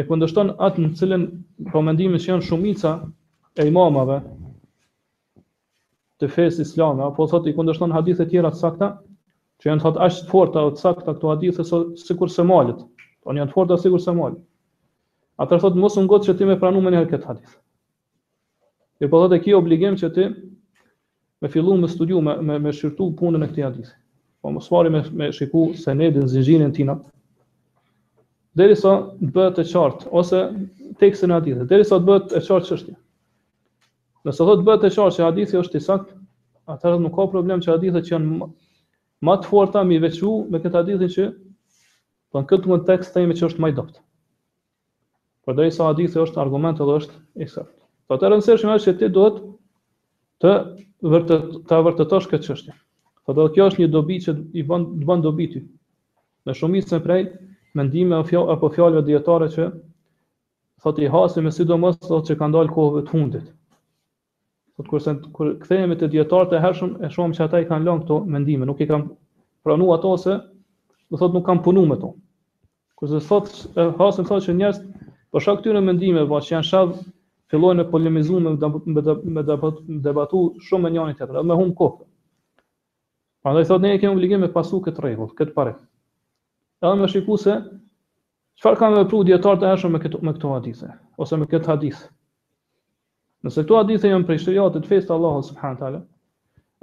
e 0.00 0.04
kundërshton 0.08 0.52
atë 0.68 0.82
në 0.82 0.90
cilën 0.98 1.26
po 1.72 1.82
mendimin 1.86 2.18
se 2.22 2.30
janë 2.32 2.46
shumica 2.48 2.94
e 3.58 3.66
imamave 3.68 4.16
të 6.18 6.26
fesë 6.34 6.64
islame, 6.66 7.04
apo 7.06 7.26
thotë 7.30 7.50
i 7.50 7.54
kundërshton 7.54 7.94
hadithe 7.94 8.24
të 8.24 8.30
tjera 8.32 8.50
të 8.54 8.58
sakta, 8.62 8.88
që 9.62 9.70
janë 9.70 9.84
thotë 9.84 10.02
aq 10.06 10.18
të 10.24 10.30
forta 10.32 10.64
ose 10.66 10.74
të 10.78 10.82
sakta 10.86 11.14
këto 11.14 11.30
hadithe 11.30 11.66
sikur 12.08 12.30
se 12.38 12.42
malet. 12.50 12.78
Po 13.22 13.34
janë 13.36 13.52
të 13.52 13.54
forta 13.58 13.78
sikur 13.84 14.02
se 14.06 14.14
malet. 14.18 14.42
Atër 15.38 15.60
thotë, 15.62 15.78
mos 15.78 15.96
unë 16.00 16.10
gotë 16.10 16.26
që 16.28 16.32
ti 16.38 16.46
me 16.50 16.54
pranu 16.62 16.80
me 16.82 16.90
njerë 16.90 17.10
këtë 17.12 17.28
hadith. 17.30 17.52
I 18.98 19.06
po 19.10 19.20
thotë 19.22 19.36
e 19.38 19.42
ki 19.44 19.52
obligim 19.58 19.94
që 20.00 20.08
ti 20.16 20.24
me 21.44 21.50
fillu 21.52 21.76
me 21.82 21.90
studiu, 21.92 22.18
me, 22.26 22.34
me, 22.42 22.56
me 22.58 22.72
punën 23.20 23.46
e 23.46 23.48
këti 23.52 23.64
hadith. 23.66 23.92
Po 24.42 24.50
më 24.56 24.62
svari 24.66 24.90
me, 24.90 25.04
me 25.20 25.28
senedin, 25.34 25.76
se 25.78 25.94
ne 25.94 26.10
dhe 26.16 26.58
në 26.66 26.72
tina. 26.78 26.96
Dheri 28.58 28.74
sa 28.80 28.96
të 29.20 29.30
bëhet 29.36 29.60
e 29.62 29.66
qartë, 29.72 30.08
ose 30.22 30.42
tekse 31.02 31.26
në 31.30 31.38
hadithet, 31.38 31.68
dheri 31.70 31.86
sa 31.86 32.00
të 32.02 32.08
bëhet 32.08 32.34
e 32.34 32.42
qartë 32.48 32.70
që 32.72 32.80
është 32.80 32.96
Nëse 34.26 34.42
thotë 34.44 34.62
të 34.62 34.66
bëhet 34.66 34.88
e 34.90 34.92
qartë 34.96 35.16
që 35.18 35.26
hadithi 35.28 35.60
është 35.62 35.78
i 35.78 35.84
sakë, 35.86 36.16
atër 36.74 36.96
thotë 36.96 37.04
nuk 37.04 37.14
ka 37.20 37.28
problem 37.34 37.62
që 37.62 37.70
hadithet 37.76 38.08
që 38.10 38.16
janë 38.16 38.48
ma 39.28 39.36
të 39.38 39.46
forta 39.52 39.84
mi 39.92 40.00
vequ 40.02 40.32
me 40.54 40.58
këtë 40.64 40.76
hadithin 40.80 41.14
që, 41.14 41.28
Po 42.34 42.42
këtu 42.50 42.68
mund 42.72 42.84
tekstin 42.90 43.24
më 43.30 43.38
çosht 43.38 43.56
më 43.62 43.70
i 43.70 43.74
Për 45.48 45.54
po 45.56 45.62
dhe 45.62 45.66
i 45.70 45.72
sa 45.74 45.84
hadithi 45.88 46.18
është 46.20 46.40
argument 46.42 46.76
edhe 46.84 46.94
është 47.00 47.14
i 47.40 47.46
sartë. 47.48 47.78
Po 48.10 48.16
të 48.20 48.28
rëndësishme 48.28 48.74
është 48.76 48.90
që 48.92 48.96
ti 49.00 49.06
duhet 49.16 49.38
të 50.44 50.50
vërtet, 51.12 51.46
të 51.70 51.78
vërtetosh 51.86 52.26
këtë 52.32 52.44
qështje. 52.50 52.74
Po 53.24 53.32
dhe 53.38 53.46
kjo 53.56 53.68
është 53.72 53.80
një 53.80 53.88
dobi 53.94 54.18
që 54.26 54.34
i 54.60 54.64
bën, 54.68 54.84
të 54.98 55.06
bën 55.08 55.22
dobi 55.28 55.46
ty. 55.54 55.62
Në 56.48 56.56
shumicën 56.58 57.00
prej, 57.06 57.24
mendime 57.80 58.18
apo 58.20 58.70
fjallëve 58.76 59.06
djetare 59.08 59.48
që 59.56 59.70
thot 60.84 61.00
i 61.00 61.08
hasim 61.16 61.48
e 61.48 61.54
sidomës 61.56 61.96
thot 62.04 62.28
që 62.28 62.36
ka 62.42 62.50
ndalë 62.52 62.74
kohëve 62.76 63.06
të 63.08 63.14
fundit. 63.16 63.48
Thot 64.76 64.92
kërse 64.92 65.16
kër 65.38 65.54
këthejemi 65.64 65.96
të 66.02 66.12
djetarët 66.12 66.52
e 66.52 66.64
hershëm, 66.66 66.92
e 67.00 67.08
shumë 67.16 67.38
që 67.40 67.46
ata 67.48 67.64
i 67.64 67.68
kanë 67.72 67.88
lënë 67.88 68.04
këto 68.04 68.20
mendime, 68.36 68.68
nuk 68.68 68.84
i 68.84 68.90
kam 68.92 69.08
pranu 69.64 69.88
ato 69.96 70.12
se, 70.26 70.36
dhe 71.08 71.16
thotë 71.24 71.40
nuk 71.40 71.48
kanë 71.48 71.64
punu 71.64 71.88
me 71.88 71.96
to. 72.04 72.12
Kërse 73.00 73.24
thotë, 73.32 73.58
e 73.80 73.88
thotë 74.02 74.42
që 74.48 74.58
njerës 74.60 74.84
Por 75.30 75.42
shka 75.44 75.54
këtyre 75.60 75.80
mendime, 75.84 76.22
pa 76.28 76.38
që 76.44 76.54
janë 76.54 76.66
shav 76.68 76.92
fillojnë 77.52 77.84
të 77.84 77.92
polemizojnë 77.92 78.54
me 78.54 78.78
me 78.94 79.16
me 79.36 79.42
debatu 80.06 80.40
shumë 80.68 80.86
me 80.86 80.90
njëri 80.94 81.16
tjetrin, 81.18 81.46
me 81.50 81.56
hum 81.58 81.72
kohë. 81.80 82.06
Prandaj 83.44 83.66
thotë 83.68 83.84
ne 83.90 83.98
kemi 84.00 84.16
obligim 84.16 84.44
të 84.46 84.50
pasu 84.56 84.80
këtë 84.86 85.04
rregull, 85.04 85.28
këtë 85.40 85.54
parë. 85.58 85.74
Edhe 86.86 86.94
më 87.02 87.10
shiku 87.12 87.36
se 87.42 87.58
çfarë 88.62 88.80
kanë 88.80 89.02
vepruar 89.02 89.28
dietarët 89.28 89.66
e 89.66 89.72
hershëm 89.72 89.94
me 89.96 90.00
këto 90.04 90.20
me 90.28 90.32
këto 90.36 90.52
hadithe 90.54 90.90
ose 91.24 91.36
me 91.42 91.46
këtë 91.52 91.70
hadith. 91.72 92.00
Nëse 93.46 93.62
këto 93.66 93.78
hadithe 93.80 94.08
janë 94.12 94.26
prej 94.28 94.42
shëriatit 94.46 94.88
festë 94.88 94.94
fesë 94.94 95.08
të 95.10 95.14
Allahut 95.16 95.48
subhanahu 95.50 96.02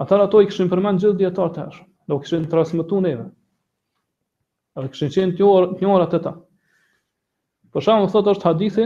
atëra 0.03 0.27
ato 0.29 0.41
i 0.45 0.49
kishin 0.51 0.69
përmend 0.73 1.01
gjithë 1.03 1.17
dietarët 1.23 1.57
e 1.57 1.63
hershëm, 1.65 1.85
do 2.11 2.19
kishin 2.23 2.47
transmetuar 2.53 3.01
neve. 3.07 3.27
Edhe 4.77 4.91
kishin 4.93 5.13
qenë 5.15 5.37
të 5.41 5.87
njohur 5.87 6.09
të 6.15 6.21
ta. 6.27 6.35
Për 7.75 7.83
shkak 7.83 8.05
thotë 8.13 8.33
është 8.37 8.47
hadithi 8.47 8.83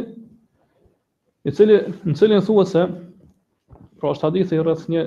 i 1.46 1.52
cili 1.58 1.76
në 2.10 2.14
cilin 2.22 2.42
thuhet 2.46 2.70
se 2.72 2.86
pra 4.02 4.14
është 4.16 4.26
hadithi 4.28 4.62
rreth 4.64 4.88
një 4.94 5.04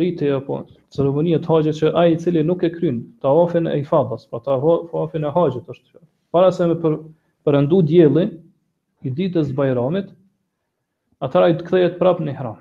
rite 0.00 0.30
apo 0.36 0.60
ceremonie 0.96 1.36
të 1.44 1.50
haxhit 1.52 1.76
që 1.82 1.90
ai 2.02 2.06
i 2.14 2.18
cili 2.22 2.44
nuk 2.50 2.64
e 2.64 2.70
kryen 2.78 3.02
tawafin 3.26 3.68
e 3.68 3.82
ifadas, 3.82 4.24
pra 4.30 4.40
tawafin 4.46 5.28
e 5.28 5.32
haxhit 5.36 5.68
është 5.74 5.90
kjo. 5.90 6.00
Para 6.32 6.48
se 6.56 6.70
me 6.70 6.78
për 6.84 6.96
për 7.48 7.60
ndu 7.66 7.82
i 9.02 9.10
ditës 9.18 9.48
së 9.50 9.54
Bajramit, 9.58 10.08
atëra 11.26 11.48
i 11.50 11.54
kthehet 11.60 11.96
prap 12.00 12.20
në 12.22 12.32
ihram. 12.36 12.56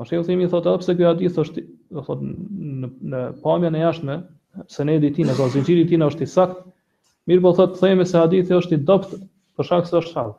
Po 0.00 0.06
shehu 0.08 0.24
thimi 0.26 0.48
thotë 0.52 0.70
edhe 0.72 0.80
pse 0.82 0.94
ky 0.98 1.04
hadith 1.06 1.38
është 1.42 1.64
thotë 2.06 2.28
në 2.28 2.90
në 3.14 3.20
pamjen 3.46 3.76
e 3.76 3.82
jashtme, 3.84 4.16
senedi 4.78 5.10
i 5.10 5.12
tij 5.20 5.26
në 5.30 5.34
zinxhirin 5.44 5.84
e 5.86 5.90
tij 5.92 6.06
është 6.08 6.26
i 6.28 6.32
sakt, 6.36 6.62
Mirë 7.30 7.42
po 7.42 7.50
thotë 7.56 7.78
theme 7.80 8.04
se 8.10 8.16
hadithi 8.20 8.54
është 8.56 8.76
i 8.76 8.84
dopt 8.86 9.12
për 9.58 9.66
shak 9.68 9.86
se 9.90 9.96
është 10.00 10.14
shadh. 10.14 10.32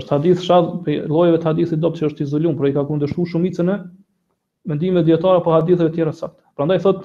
Është 0.00 0.14
hadith 0.16 0.40
shadh 0.44 0.70
për 0.86 1.10
lojeve 1.16 1.40
të 1.42 1.48
hadithi 1.50 1.78
dopt 1.82 2.00
që 2.00 2.08
është 2.10 2.24
i 2.26 2.54
por 2.60 2.68
i 2.68 2.72
ka 2.76 2.84
kundërshtuar 2.88 3.28
shumicën 3.32 3.68
e 3.68 3.76
mendime 4.72 5.02
djetara 5.08 5.42
për 5.46 5.54
hadithëve 5.60 5.92
tjera 5.98 6.12
sakt. 6.20 6.38
Pra 6.56 6.64
ndaj 6.68 6.80
thotë 6.86 7.04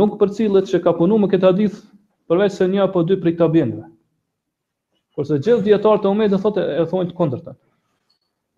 nuk 0.00 0.16
për 0.22 0.28
cilët 0.38 0.66
që 0.72 0.80
ka 0.88 0.92
punu 0.98 1.18
me 1.22 1.30
këtë 1.34 1.46
hadith 1.52 1.78
përveç 2.30 2.58
se 2.58 2.66
një 2.74 2.82
apo 2.88 3.02
dy 3.10 3.14
për 3.22 3.30
i 3.30 3.34
këta 3.38 3.48
bjenjëve. 3.54 3.86
Kërse 5.16 5.38
gjithë 5.46 5.66
dietarët 5.70 6.04
e 6.10 6.12
umejtë 6.16 6.40
thot, 6.42 6.58
e 6.58 6.64
thotë 6.66 6.82
e 6.84 6.88
thonë 6.90 7.10
të 7.10 7.14
kondër 7.22 7.40
të. 7.46 7.54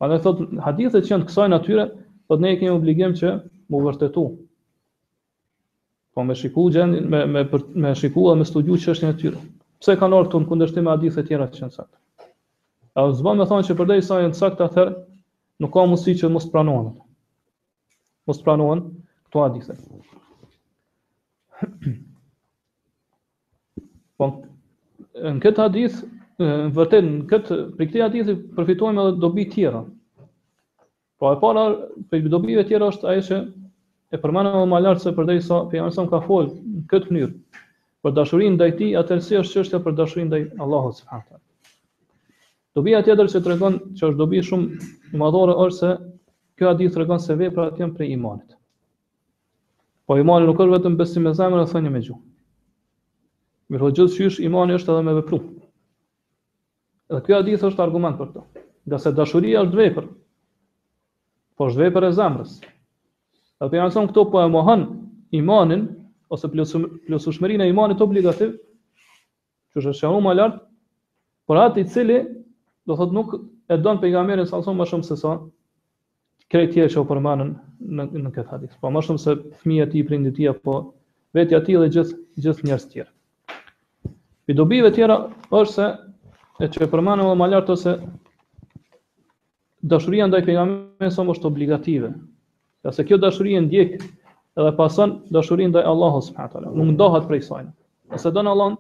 ndaj 0.09 0.21
thotë 0.25 0.49
hadithet 0.67 1.05
që 1.07 1.15
janë 1.15 1.25
të 1.25 1.29
kësaj 1.31 1.49
natyre, 1.53 1.87
thotë 2.29 2.41
ne 2.47 2.57
kemi 2.63 2.73
obligim 2.77 3.13
që 3.23 3.37
mu 3.73 3.85
vërtetu 3.87 4.25
Po 6.15 6.25
me 6.25 6.35
shiku 6.37 6.71
me, 7.09 7.25
me, 7.33 7.43
për, 7.51 7.63
me 7.85 7.95
shiku 7.97 8.27
dhe 8.31 8.35
me 8.39 8.45
studiu 8.49 8.75
që 8.83 8.91
është 8.93 9.07
një 9.09 9.15
tyre. 9.21 9.37
Pse 9.83 9.95
kanë 9.99 10.15
orë 10.17 10.27
këtu 10.33 10.39
në 10.43 10.47
kundërshtim 10.51 10.85
me 10.87 10.91
adithë 10.93 11.21
e 11.23 11.27
tjera 11.29 11.47
që 11.55 11.65
në 11.65 11.71
sakt? 11.73 11.95
A 13.01 13.07
zba 13.17 13.33
me 13.39 13.45
thonë 13.49 13.67
që 13.71 13.77
përdej 13.79 14.03
sa 14.09 14.15
janë 14.21 14.35
në 14.35 14.39
sakt 14.39 14.61
atëherë, 14.67 14.97
nuk 15.65 15.73
ka 15.73 15.81
mundësi 15.89 16.15
që 16.21 16.27
mos 16.35 16.45
pranohen. 16.53 16.89
Mos 18.29 18.43
pranohen 18.45 18.81
këto 19.25 19.39
adithë. 19.47 19.75
po, 24.21 24.27
në 25.17 25.41
këtë 25.47 25.61
hadith, 25.65 25.97
në 26.43 26.51
vërtet, 26.77 27.05
në 27.09 27.23
këtë, 27.33 27.53
për 27.79 27.85
këtë 27.89 27.99
hadith, 28.05 28.29
përfitojmë 28.59 28.99
edhe 29.07 29.13
dobi 29.25 29.45
tjera. 29.57 29.81
Po, 31.17 31.25
e 31.33 31.37
para, 31.43 31.65
për 32.13 32.17
dobi 32.37 32.53
tjera 32.69 32.87
është 32.93 33.05
aje 33.15 33.23
që 33.31 33.37
e 34.13 34.19
përmenë 34.21 34.51
më 34.55 34.63
më 34.71 34.79
lartë 34.85 35.03
se 35.07 35.13
përdej 35.17 35.39
sa 35.47 35.59
për 35.73 36.09
ka 36.13 36.19
folë 36.27 36.53
në 36.53 36.83
këtë 36.93 37.15
njërë, 37.17 37.35
për 38.05 38.15
dashurin 38.17 38.59
dhe 38.61 38.67
i 38.69 38.75
ti, 38.77 38.89
atër 39.01 39.23
si 39.25 39.39
është 39.41 39.55
që 39.55 39.61
është 39.65 39.81
për 39.87 39.95
dashurin 40.01 40.31
dhe 40.33 40.39
i 40.43 40.47
Allah. 40.61 40.91
Dobi 42.77 42.93
e 42.97 43.01
që 43.05 43.17
të 43.17 43.49
regon 43.55 43.79
që 43.97 44.05
është 44.11 44.19
dobi 44.21 44.43
shumë 44.45 44.67
në 45.15 45.21
madhore 45.23 45.55
është 45.65 45.79
se 45.79 45.91
kjo 46.59 46.67
adi 46.75 46.89
të 46.93 47.01
regon 47.03 47.21
se 47.21 47.37
vepra 47.41 47.69
atë 47.71 47.83
jenë 47.85 47.95
prej 47.97 48.11
imanit. 48.17 48.53
Po 50.07 50.17
imanit 50.21 50.49
nuk 50.49 50.61
është 50.61 50.75
vetëm 50.77 50.97
besim 51.01 51.27
e 51.29 51.33
zemër 51.37 51.65
e 51.65 51.69
thënjë 51.73 51.93
me 51.93 52.01
gjuhë. 52.05 52.23
Mirë 53.73 53.83
po 53.85 53.91
hëgjët 53.91 54.15
shysh 54.17 54.41
imanit 54.45 54.81
është 54.81 54.93
edhe 54.97 55.05
me 55.09 55.17
vepru. 55.21 55.41
Dhe 57.13 57.21
kjo 57.27 57.41
adi 57.41 57.57
është 57.61 57.85
argument 57.87 58.17
për 58.21 58.33
të. 58.37 58.45
Dhe 58.89 58.99
se 58.99 59.11
është 59.11 59.77
vepr, 59.79 60.07
po 61.57 61.69
është 61.71 61.81
vepr 61.85 62.09
e 62.09 62.13
zemrës. 62.17 62.59
Dhe 63.63 63.71
për 63.79 64.09
këto 64.11 64.23
po 64.27 64.41
e 64.43 64.47
mohën 64.51 64.81
imanin, 65.39 65.83
ose 66.35 66.49
plësushmërin 66.51 67.63
e 67.63 67.69
imanit 67.71 68.01
obligativ, 68.03 68.57
që 69.71 69.79
është 69.83 69.93
shëhu 70.01 70.19
më 70.25 70.33
lartë, 70.37 70.59
për 71.49 71.61
atë 71.65 71.83
i 71.83 71.87
cili, 71.93 72.17
do 72.91 72.97
thot 72.99 73.15
nuk 73.15 73.37
e 73.71 73.79
donë 73.79 74.03
për 74.03 74.11
nga 74.15 74.23
merin 74.33 74.49
sa 74.51 74.59
më 74.65 74.89
shumë 74.93 75.07
se 75.11 75.17
sa, 75.21 75.37
krejt 76.53 76.75
tje 76.75 76.89
që 76.95 76.99
o 77.01 77.05
përmanën 77.13 77.53
në, 77.79 78.09
në 78.27 78.33
këtë 78.35 78.51
hadis, 78.51 78.75
po 78.83 78.91
më 78.93 79.05
shumë 79.07 79.23
se 79.29 79.37
fëmija 79.63 79.87
ti, 79.95 80.03
prindi 80.11 80.35
ti, 80.41 80.49
po 80.65 80.81
vetja 81.37 81.63
ti 81.65 81.79
dhe 81.79 81.87
gjithë 81.95 82.45
gjith 82.47 82.65
njërës 82.67 82.89
tjerë. 82.91 83.11
Për 84.51 84.59
dobive 84.59 84.91
tjera 84.97 85.21
është 85.61 85.73
se, 85.77 85.87
e 86.59 86.67
që 86.75 86.83
e 86.83 86.91
përmanën 86.97 87.31
më 87.45 87.51
lartë 87.55 87.77
ose, 87.77 87.95
dashuria 89.95 90.27
ndaj 90.29 90.45
pejgamberit 90.51 91.15
sa 91.15 91.23
më 91.25 91.37
është 91.37 91.49
obligative, 91.55 92.11
Ja 92.85 92.93
se 92.93 93.05
kjo 93.07 93.16
dashuri 93.16 93.53
e 93.57 93.61
ndjek 93.61 94.03
edhe 94.57 94.72
pason 94.76 95.12
dashurin 95.30 95.70
ndaj 95.70 95.85
Allahut 95.87 96.24
subhanahu 96.26 96.64
wa 96.66 96.74
Nuk 96.85 96.95
ndohet 96.97 97.28
prej 97.28 97.43
saj. 97.49 97.64
Nëse 98.11 98.30
don 98.35 98.51
Allah, 98.53 98.74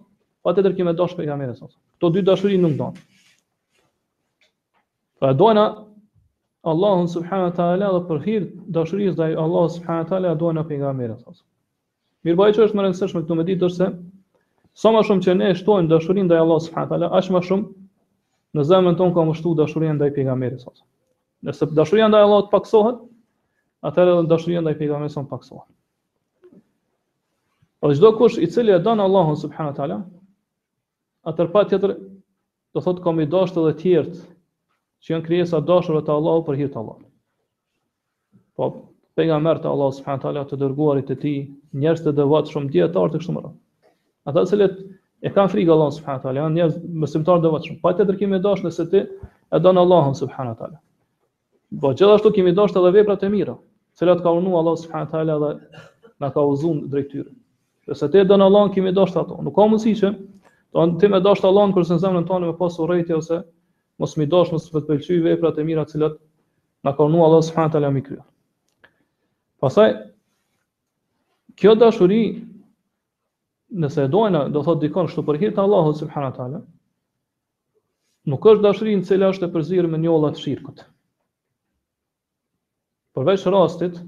patjetër 0.44 0.74
që 0.78 0.86
më 0.90 0.94
dosh 1.02 1.14
pejgamberin 1.18 1.54
sa. 1.58 1.68
Kto 1.96 2.10
dy 2.16 2.22
dashuri 2.26 2.58
nuk 2.60 2.74
ndon. 2.74 2.98
Pra 5.22 5.32
dojna 5.32 5.68
Allahun 6.72 7.06
subhanahu 7.08 7.48
wa 7.50 7.54
taala 7.58 7.92
dhe 7.98 8.06
për 8.08 8.18
hir 8.26 8.42
dashurisë 8.78 9.14
ndaj 9.18 9.36
Allahut 9.44 9.72
subhanahu 9.78 10.04
wa 10.06 10.10
taala 10.10 10.34
dojna 10.42 10.64
pejgamberin 10.68 11.20
sa. 11.22 11.38
Mirbaj 12.26 12.52
që 12.58 12.66
është 12.66 12.78
më 12.78 12.82
rëndësishme 12.88 13.22
këtu 13.22 13.38
me 13.38 13.46
ditë 13.46 13.60
dorse 13.62 13.86
sa 14.82 14.88
më 14.94 15.00
shumë 15.08 15.22
që 15.26 15.32
ne 15.38 15.48
shtojmë 15.58 15.90
dashurinë 15.94 16.26
ndaj 16.28 16.42
Allahut 16.42 16.66
subhanahu 16.66 16.90
wa 16.90 16.98
taala, 16.98 17.08
aq 17.18 17.30
më 17.36 17.42
shumë 17.48 18.58
në 18.60 18.66
zemrën 18.70 18.98
tonë 19.00 19.14
ka 19.18 19.24
mështu 19.30 19.54
dashurinë 19.62 19.96
ndaj 19.98 20.14
pejgamberit 20.18 20.60
sa. 20.62 20.70
Nëse 21.44 21.70
dashuria 21.74 22.10
ndaj 22.12 22.26
Allahut 22.26 22.50
paksohet, 22.54 23.00
atëherë 23.88 24.12
edhe 24.16 24.26
dashuria 24.30 24.60
ndaj 24.62 24.76
pejgamberit 24.80 25.14
son 25.14 25.28
paksohet. 25.30 25.66
Po 27.82 27.90
çdo 27.98 28.12
kush 28.18 28.36
i 28.38 28.46
cili 28.46 28.74
e 28.74 28.78
don 28.78 29.00
Allahun 29.02 29.38
subhanahu 29.40 29.74
teala, 29.76 29.96
atër 31.26 31.48
pa 31.54 31.64
tjetër 31.66 31.96
do 32.74 32.80
thotë 32.84 33.02
kam 33.02 33.18
i 33.20 33.26
dashur 33.32 33.64
edhe 33.66 33.72
të 33.74 33.80
tjerë 33.82 34.20
që 35.02 35.12
janë 35.14 35.26
krijesa 35.26 35.62
dashur 35.72 35.98
të 36.06 36.14
Allahut 36.14 36.46
për 36.46 36.60
hir 36.60 36.70
të 36.70 36.78
Allahut. 36.82 37.08
Po 38.56 38.68
pejgamberi 39.18 39.64
te 39.64 39.70
Allahu 39.72 39.96
subhanahu 39.98 40.24
teala 40.26 40.44
të 40.52 40.60
dërguarit 40.62 41.10
të 41.10 41.16
tij, 41.24 41.42
njerëz 41.82 42.04
të 42.06 42.14
devot 42.20 42.54
shumë 42.54 42.70
dietar 42.76 43.10
të 43.12 43.18
kështu 43.22 43.34
më 43.38 43.42
radh. 43.48 43.56
Ata 44.30 44.44
të 44.44 44.52
cilët 44.52 44.78
e 45.26 45.34
kanë 45.34 45.52
frikë 45.56 45.74
Allahun 45.74 45.96
subhanahu 45.98 46.22
teala, 46.28 46.44
janë 46.44 46.56
njerëz 46.60 46.78
besimtar 47.02 47.40
të 47.42 47.46
devotshëm. 47.48 47.80
Pa 47.82 47.96
tjetër 47.98 48.18
kimi 48.20 48.38
dashur 48.46 48.68
nëse 48.70 48.86
ti 48.94 49.02
e 49.02 49.58
don 49.64 49.82
Allahun 49.82 50.14
subhanahu 50.22 50.56
teala. 50.60 50.78
Po 51.82 51.92
gjithashtu 51.98 52.30
kemi 52.36 52.54
dashur 52.60 52.78
edhe 52.86 52.94
veprat 53.00 53.26
e 53.26 53.32
mira 53.34 53.58
cilat 54.02 54.22
ka 54.22 54.32
urnu 54.34 54.56
Allah 54.58 54.76
subhanahu 54.76 55.10
teala 55.10 55.34
dhe 55.42 55.50
na 56.20 56.30
ka 56.34 56.42
uzuar 56.42 56.80
drejtyrën. 56.90 57.28
Nëse 57.90 58.08
te 58.10 58.24
don 58.26 58.42
Allah 58.42 58.70
kimi 58.74 58.90
dosht 58.92 59.14
ato, 59.16 59.36
nuk 59.46 59.54
ka 59.54 59.66
mundësi 59.70 59.92
që 60.00 60.10
do 60.74 60.84
të 60.98 61.06
them 61.06 61.14
dosht 61.22 61.44
Allah 61.46 61.70
kur 61.76 61.86
në 61.86 61.98
zemrën 62.02 62.26
tonë 62.26 62.48
me 62.50 62.56
pas 62.58 62.78
urrëti 62.82 63.14
ose 63.14 63.38
mos 64.02 64.16
mi 64.18 64.26
dosh 64.34 64.50
mos 64.54 64.66
vetë 64.74 64.88
pëlqej 64.90 65.18
veprat 65.26 65.58
e 65.62 65.66
mira 65.68 65.84
të 65.86 65.92
cilat 65.94 66.16
na 66.84 66.94
ka 66.96 67.04
urnu 67.06 67.20
Allah 67.26 67.42
subhanahu 67.46 67.74
teala 67.78 67.90
mi 67.94 68.02
kryer. 68.02 68.24
Pastaj 69.62 69.94
kjo 71.54 71.74
dashuri 71.78 72.22
nëse 73.84 74.02
e 74.02 74.10
dojnë, 74.16 74.46
do 74.52 74.64
thot 74.66 74.80
dikon 74.82 75.06
kështu 75.10 75.22
për 75.28 75.40
të 75.54 75.60
Allahut 75.64 75.94
subhanahu 76.02 76.34
teala. 76.40 76.64
nuk 78.30 78.44
është 78.46 78.62
dashuri 78.64 78.96
në 78.96 79.06
cila 79.06 79.30
është 79.34 79.46
e 79.46 79.52
përzirë 79.54 79.86
me 79.92 79.98
njolla 79.98 80.32
të 80.34 80.42
shirkut 80.46 80.86
përveç 83.16 83.44
rastit 83.52 83.98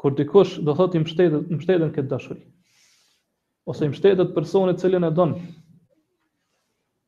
kur 0.00 0.14
dikush 0.16 0.58
do 0.64 0.74
thotë 0.76 0.98
i 0.98 1.02
mbështetet 1.04 1.52
mbështeten 1.56 1.92
këtë 1.94 2.08
dashuri 2.10 2.42
ose 3.70 3.84
i 3.86 3.90
mbështetet 3.92 4.34
personit 4.36 4.80
cilin 4.82 5.08
e 5.08 5.12
don 5.16 5.34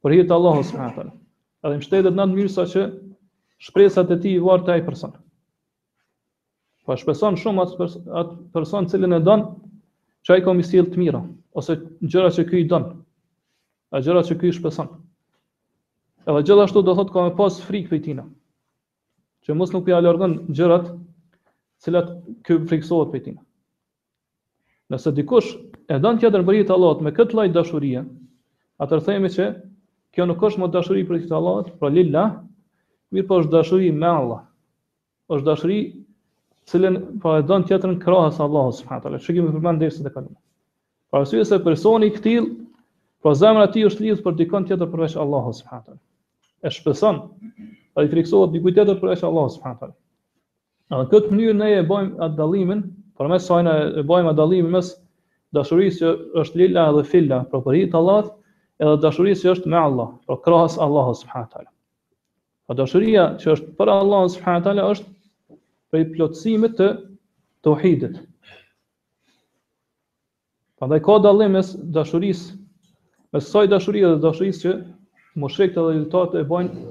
për 0.04 0.16
hir 0.16 0.26
të 0.28 0.36
Allahut 0.36 0.68
subhanahu 0.70 1.04
wa 1.04 1.10
edhe 1.68 1.76
mbështetet 1.80 2.16
në 2.16 2.28
mënyrë 2.32 2.54
saqë 2.56 2.70
që 2.74 2.86
shpresat 3.68 4.12
e 4.16 4.20
tij 4.24 4.38
vartë 4.46 4.74
ai 4.76 4.86
person 4.88 5.14
po 6.82 6.96
shpeson 6.98 7.36
shumë 7.38 7.62
atë 7.62 7.76
person, 7.78 8.08
atë 8.20 8.40
person 8.56 8.88
cilin 8.90 9.16
e 9.16 9.22
don 9.26 9.44
që 10.26 10.36
ai 10.38 10.42
ka 10.46 10.54
mi 10.56 10.64
të 10.66 10.96
mira 11.02 11.20
ose 11.60 11.76
gjëra 12.08 12.32
që 12.38 12.46
ky 12.50 12.64
i 12.64 12.68
don 12.72 12.88
a 13.92 14.00
gjëra 14.00 14.22
që 14.28 14.38
ky 14.40 14.52
shpeson 14.56 14.88
edhe 16.22 16.44
gjithashtu 16.46 16.80
do 16.86 16.94
thotë 16.98 17.12
ka 17.14 17.26
me 17.28 17.36
pas 17.38 17.60
frikë 17.68 17.92
për 17.94 18.04
tina 18.08 18.24
që 19.46 19.54
mos 19.58 19.72
nuk 19.74 19.88
i 19.90 19.94
alargon 19.94 20.36
gjërat 20.54 20.92
cilat 21.85 22.11
kë 22.47 22.57
friksohet 22.70 23.09
për 23.12 23.22
tina. 23.26 23.41
Nëse 24.95 25.12
dikush 25.16 25.55
e 25.57 25.99
dhënë 26.05 26.22
tjetër 26.22 26.43
të 26.43 26.47
bërit 26.51 26.70
Allahut 26.74 27.03
me 27.07 27.12
këtë 27.16 27.37
lloj 27.37 27.47
dashurie, 27.57 28.03
atë 28.85 28.99
themi 29.09 29.30
që 29.37 29.47
kjo 30.16 30.26
nuk 30.28 30.45
është 30.49 30.62
më 30.64 30.68
dashuri 30.74 31.03
për 31.09 31.20
të 31.26 31.37
Allahut, 31.39 31.70
për 31.83 31.95
Lillah, 31.97 32.28
mirë 33.14 33.26
po 33.30 33.41
është 33.43 33.55
dashuri 33.57 33.91
me 34.03 34.09
Allah. 34.12 34.41
Është 35.33 35.49
dashuri 35.49 35.80
cilën 36.70 36.99
po 37.22 37.35
e 37.39 37.45
dhënë 37.51 37.68
tjetrën 37.70 37.99
krahas 38.05 38.39
Allahut 38.47 38.78
subhanahu 38.78 39.07
teala. 39.07 39.22
Shikojmë 39.26 39.55
për 39.57 39.64
mandesën 39.68 40.07
e 40.07 40.12
kaluar. 40.18 40.39
Për 41.12 41.24
arsye 41.24 41.47
se 41.49 41.59
personi 41.64 42.09
i 42.09 42.14
kthill, 42.18 42.51
po 43.24 43.35
zemra 43.39 43.66
ti 43.68 43.80
tij 43.80 43.89
është 43.91 44.05
lidhur 44.05 44.22
për 44.28 44.37
dikon 44.43 44.68
tjetër 44.68 44.93
përveç 44.95 45.16
Allahut 45.24 45.59
subhanahu 45.62 45.89
teala. 45.95 46.01
Është 46.70 46.87
person, 46.91 47.20
ai 47.99 48.07
friksohet 48.12 48.55
dikujt 48.57 48.78
tjetër 48.78 49.01
përveç 49.03 49.26
Allahut 49.30 49.57
subhanahu 49.57 49.80
teala. 49.85 49.97
Në 50.93 50.97
në 51.01 51.05
këtë 51.11 51.30
mënyrë 51.32 51.53
ne 51.59 51.66
e 51.74 51.82
bojmë 51.90 52.18
atë 52.24 52.34
dalimin, 52.38 52.80
për 53.20 53.28
mes 53.32 53.45
sajnë 53.49 53.74
e 54.03 54.03
bojmë 54.09 54.28
atë 54.32 54.36
dalimin 54.40 54.74
mes 54.76 54.90
dashurisë 55.59 56.01
që 56.03 56.09
është 56.43 56.59
lilla 56.61 56.82
dhe 56.97 57.05
filla, 57.12 57.38
për 57.53 57.62
për 57.68 57.78
Allah, 58.01 58.26
edhe 58.82 58.97
dashurisë 59.05 59.40
që 59.47 59.55
është 59.55 59.70
me 59.74 59.78
Allah, 59.84 60.11
për 60.28 60.36
krahës 60.49 60.74
Allah, 60.86 61.07
subhanë 61.20 61.49
tala. 61.55 61.70
Për 62.68 62.68
po 62.68 62.76
dashuria 62.82 63.24
që 63.45 63.49
është 63.55 63.70
për 63.78 63.88
Allah, 63.95 64.24
subhanë 64.34 64.64
tala, 64.66 64.84
është 64.93 65.07
për 65.95 65.99
i 65.99 66.05
plotësimit 66.12 66.74
të 66.82 66.88
të 67.64 67.70
uhidit. 67.72 68.18
Për 70.82 70.97
ka 71.09 71.16
dallim 71.28 71.57
mes 71.57 71.70
dashurisë, 71.97 72.59
mes 73.38 73.47
saj 73.55 73.64
dashurisë 73.76 74.11
dhe 74.12 74.20
dashurisë 74.26 74.61
që 74.68 74.76
moshrekt 75.47 75.80
edhe 75.84 75.97
lëtate 76.03 76.45
e 76.45 76.49
bojmë 76.53 76.84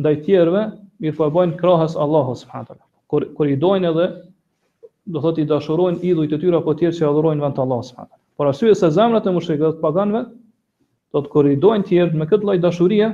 ndaj 0.00 0.14
tjerëve, 0.24 0.64
mirëpo 1.04 1.28
e 1.28 1.36
bojmë 1.40 1.60
krahës 1.64 1.98
Allah, 2.06 2.32
subhanë 2.44 2.72
tala 2.72 2.80
kur 3.12 3.26
kur 3.36 3.48
i 3.52 3.56
dojnë 3.60 3.88
edhe 3.92 4.04
do 5.14 5.20
thotë 5.24 5.42
i 5.44 5.48
dashurojnë 5.50 6.00
idhujt 6.10 6.32
e 6.32 6.38
tyre 6.42 6.58
apo 6.58 6.72
tjerë 6.80 6.94
që 6.98 7.04
adhurojnë 7.08 7.44
vën 7.44 7.58
Allahu 7.64 7.84
subhanahu. 7.88 8.18
Por 8.40 8.48
arsyeja 8.50 8.76
se 8.80 8.88
zemrat 8.96 9.26
e 9.26 9.34
mushrikëve 9.34 9.74
të 9.76 9.82
paganëve 9.82 10.22
do 11.16 11.20
të 11.26 11.32
korridojnë 11.34 11.86
tjerë 11.90 12.18
me 12.22 12.26
këtë 12.30 12.48
lloj 12.48 12.54
dashurie, 12.64 13.10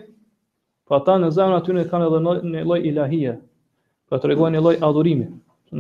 po 0.89 0.99
ata 1.01 1.17
në 1.25 1.33
zemrat 1.39 1.65
e 1.65 1.67
tyre 1.71 1.87
kanë 1.91 2.07
edhe 2.07 2.37
një 2.55 2.63
lloj 2.69 2.79
ilahie. 2.93 3.33
Po 4.09 4.21
tregojnë 4.23 4.57
një 4.59 4.63
lloj 4.69 4.77
adhurimi. 4.91 5.27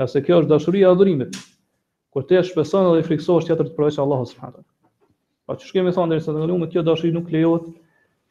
Nëse 0.03 0.25
kjo 0.27 0.41
është 0.43 0.51
dashuria 0.53 0.89
e 0.91 0.97
adhurimit, 0.97 1.39
kur 2.13 2.27
ti 2.29 2.43
shpeson 2.49 2.89
edhe 2.91 3.05
i 3.05 3.07
friksohesh 3.07 3.47
tjetër 3.49 3.71
të 3.71 3.77
provosh 3.79 4.03
Allahu 4.03 4.27
subhanahu. 4.33 4.67
Po 5.49 5.57
çu 5.61 5.71
kemi 5.77 5.95
thënë 5.97 6.13
derisa 6.17 6.35
të 6.35 6.43
ngjumë 6.43 6.69
kjo 6.75 6.83
dashuri 6.91 7.15
nuk 7.15 7.31
lejohet 7.33 7.71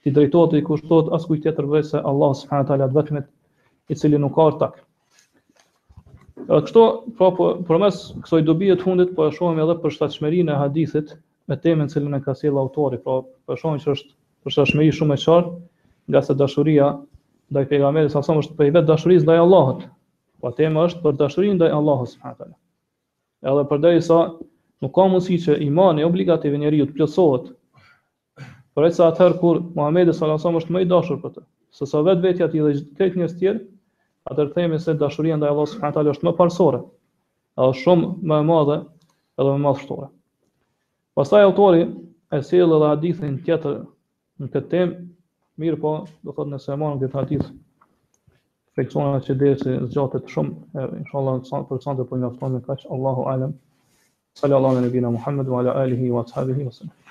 ti 0.04 0.12
drejtohet 0.14 0.54
i 0.60 0.66
kushtohet 0.68 1.10
askush 1.18 1.42
tjetër 1.48 1.72
vetëm 1.72 1.90
se 1.96 2.04
Allahu 2.12 2.36
subhanahu 2.44 2.70
teala 2.74 2.92
vetëm 2.94 3.24
i 3.88 3.96
cili 3.98 4.20
nuk 4.22 4.36
ka 4.38 4.46
ortak. 4.52 4.78
Edhe 6.38 6.60
kështu, 6.68 6.82
pra 7.18 7.28
po 7.34 7.46
përmes 7.68 7.96
kësaj 8.26 8.44
dobie 8.48 8.70
të 8.78 8.86
fundit 8.86 9.14
po 9.18 9.26
e 9.26 9.32
shohim 9.34 9.58
edhe 9.64 9.76
për 9.86 9.94
shtatshmërinë 9.96 10.54
e 10.54 10.58
hadithit 10.62 11.14
me 11.50 11.56
temën 11.64 11.90
që 11.90 12.04
e 12.18 12.20
ka 12.28 12.36
sjell 12.38 12.60
autori, 12.62 13.00
pra 13.06 13.16
po 13.50 13.56
shohim 13.58 13.80
që 13.82 13.96
është 13.96 14.12
për 14.46 14.54
shtatshmëri 14.56 14.92
shumë 14.98 15.16
e 15.18 15.24
qartë, 15.24 15.56
nga 16.14 16.22
se 16.28 16.36
dashuria 16.42 16.90
ndaj 17.56 17.66
pejgamberit 17.72 18.14
sa 18.14 18.22
është 18.22 18.54
për 18.60 18.70
vetë 18.78 18.86
dashurisë 18.92 19.26
ndaj 19.30 19.42
Allahut. 19.46 19.82
Po 20.46 20.52
tema 20.62 20.86
është 20.86 21.02
për 21.08 21.18
dashurinë 21.24 21.58
ndaj 21.58 21.74
Allahut 21.80 22.14
subhanahu 22.14 22.38
teala. 22.38 22.58
Edhe 23.50 23.66
përderisa 23.74 24.20
nuk 24.86 24.94
ka 25.00 25.08
mundësi 25.10 25.40
që 25.48 25.58
imani 25.70 26.06
obligativ 26.06 26.54
i 26.54 26.60
njeriu 26.62 26.86
të 26.92 27.00
plotësohet. 27.00 27.48
Por 28.78 28.86
sa 29.00 29.10
atëherë 29.10 29.40
kur 29.42 29.64
Muhamedi 29.74 30.14
sallallahu 30.14 30.38
alajhi 30.38 30.46
wasallam 30.46 30.64
është 30.64 30.78
më 30.78 30.86
i 30.86 30.90
dashur 30.94 31.20
për 31.26 31.34
të, 31.40 31.46
sesa 31.82 32.04
vetë 32.12 32.52
ti 32.54 32.62
dhe 32.68 32.76
tek 33.02 33.18
njerëz 33.24 33.36
tjerë 33.42 33.66
atër 34.32 34.50
themi 34.54 34.80
se 34.80 34.94
dashuria 35.00 35.38
ndaj 35.38 35.50
Allah 35.54 35.68
subhanahu 35.72 35.96
taala 35.98 36.12
është 36.16 36.26
më 36.28 36.34
parsore, 36.40 36.80
edhe 37.66 37.78
shumë 37.82 38.10
më 38.32 38.40
e 38.42 38.46
madhe 38.50 38.78
edhe 39.40 39.54
më 39.56 39.62
madhështore. 39.66 40.08
Pastaj 41.18 41.44
autori 41.48 41.86
e 42.38 42.42
sjell 42.50 42.76
edhe 42.78 42.90
hadithin 42.94 43.38
tjetër 43.48 43.80
në 44.44 44.52
këtë 44.56 44.70
tem, 44.74 44.92
mirë 45.64 45.80
po, 45.86 45.94
do 46.24 46.36
thotë 46.38 46.54
nëse 46.56 46.74
e 46.76 46.80
marrim 46.84 47.02
këtë 47.06 47.20
hadith 47.22 47.48
Fekësona 48.78 49.22
që 49.26 49.34
dhe 49.42 49.54
se 49.64 49.78
zgjatët 49.88 50.28
shumë, 50.30 50.52
inshallah 51.02 51.40
në 51.40 51.64
për 51.72 51.82
sante 51.86 52.04
për 52.04 52.14
po 52.20 52.28
aftonë 52.30 52.60
në 52.60 52.64
kaqë, 52.68 52.90
Allahu 52.94 53.24
alem, 53.32 53.56
salallahu 54.38 54.78
në 54.78 54.84
nëbina 54.86 55.10
Muhammedu, 55.18 55.56
ala 55.58 55.74
alihi, 55.82 56.12
wa 56.14 56.22
ashabihi, 56.28 56.68
wa 56.70 56.76
sallam. 56.80 57.07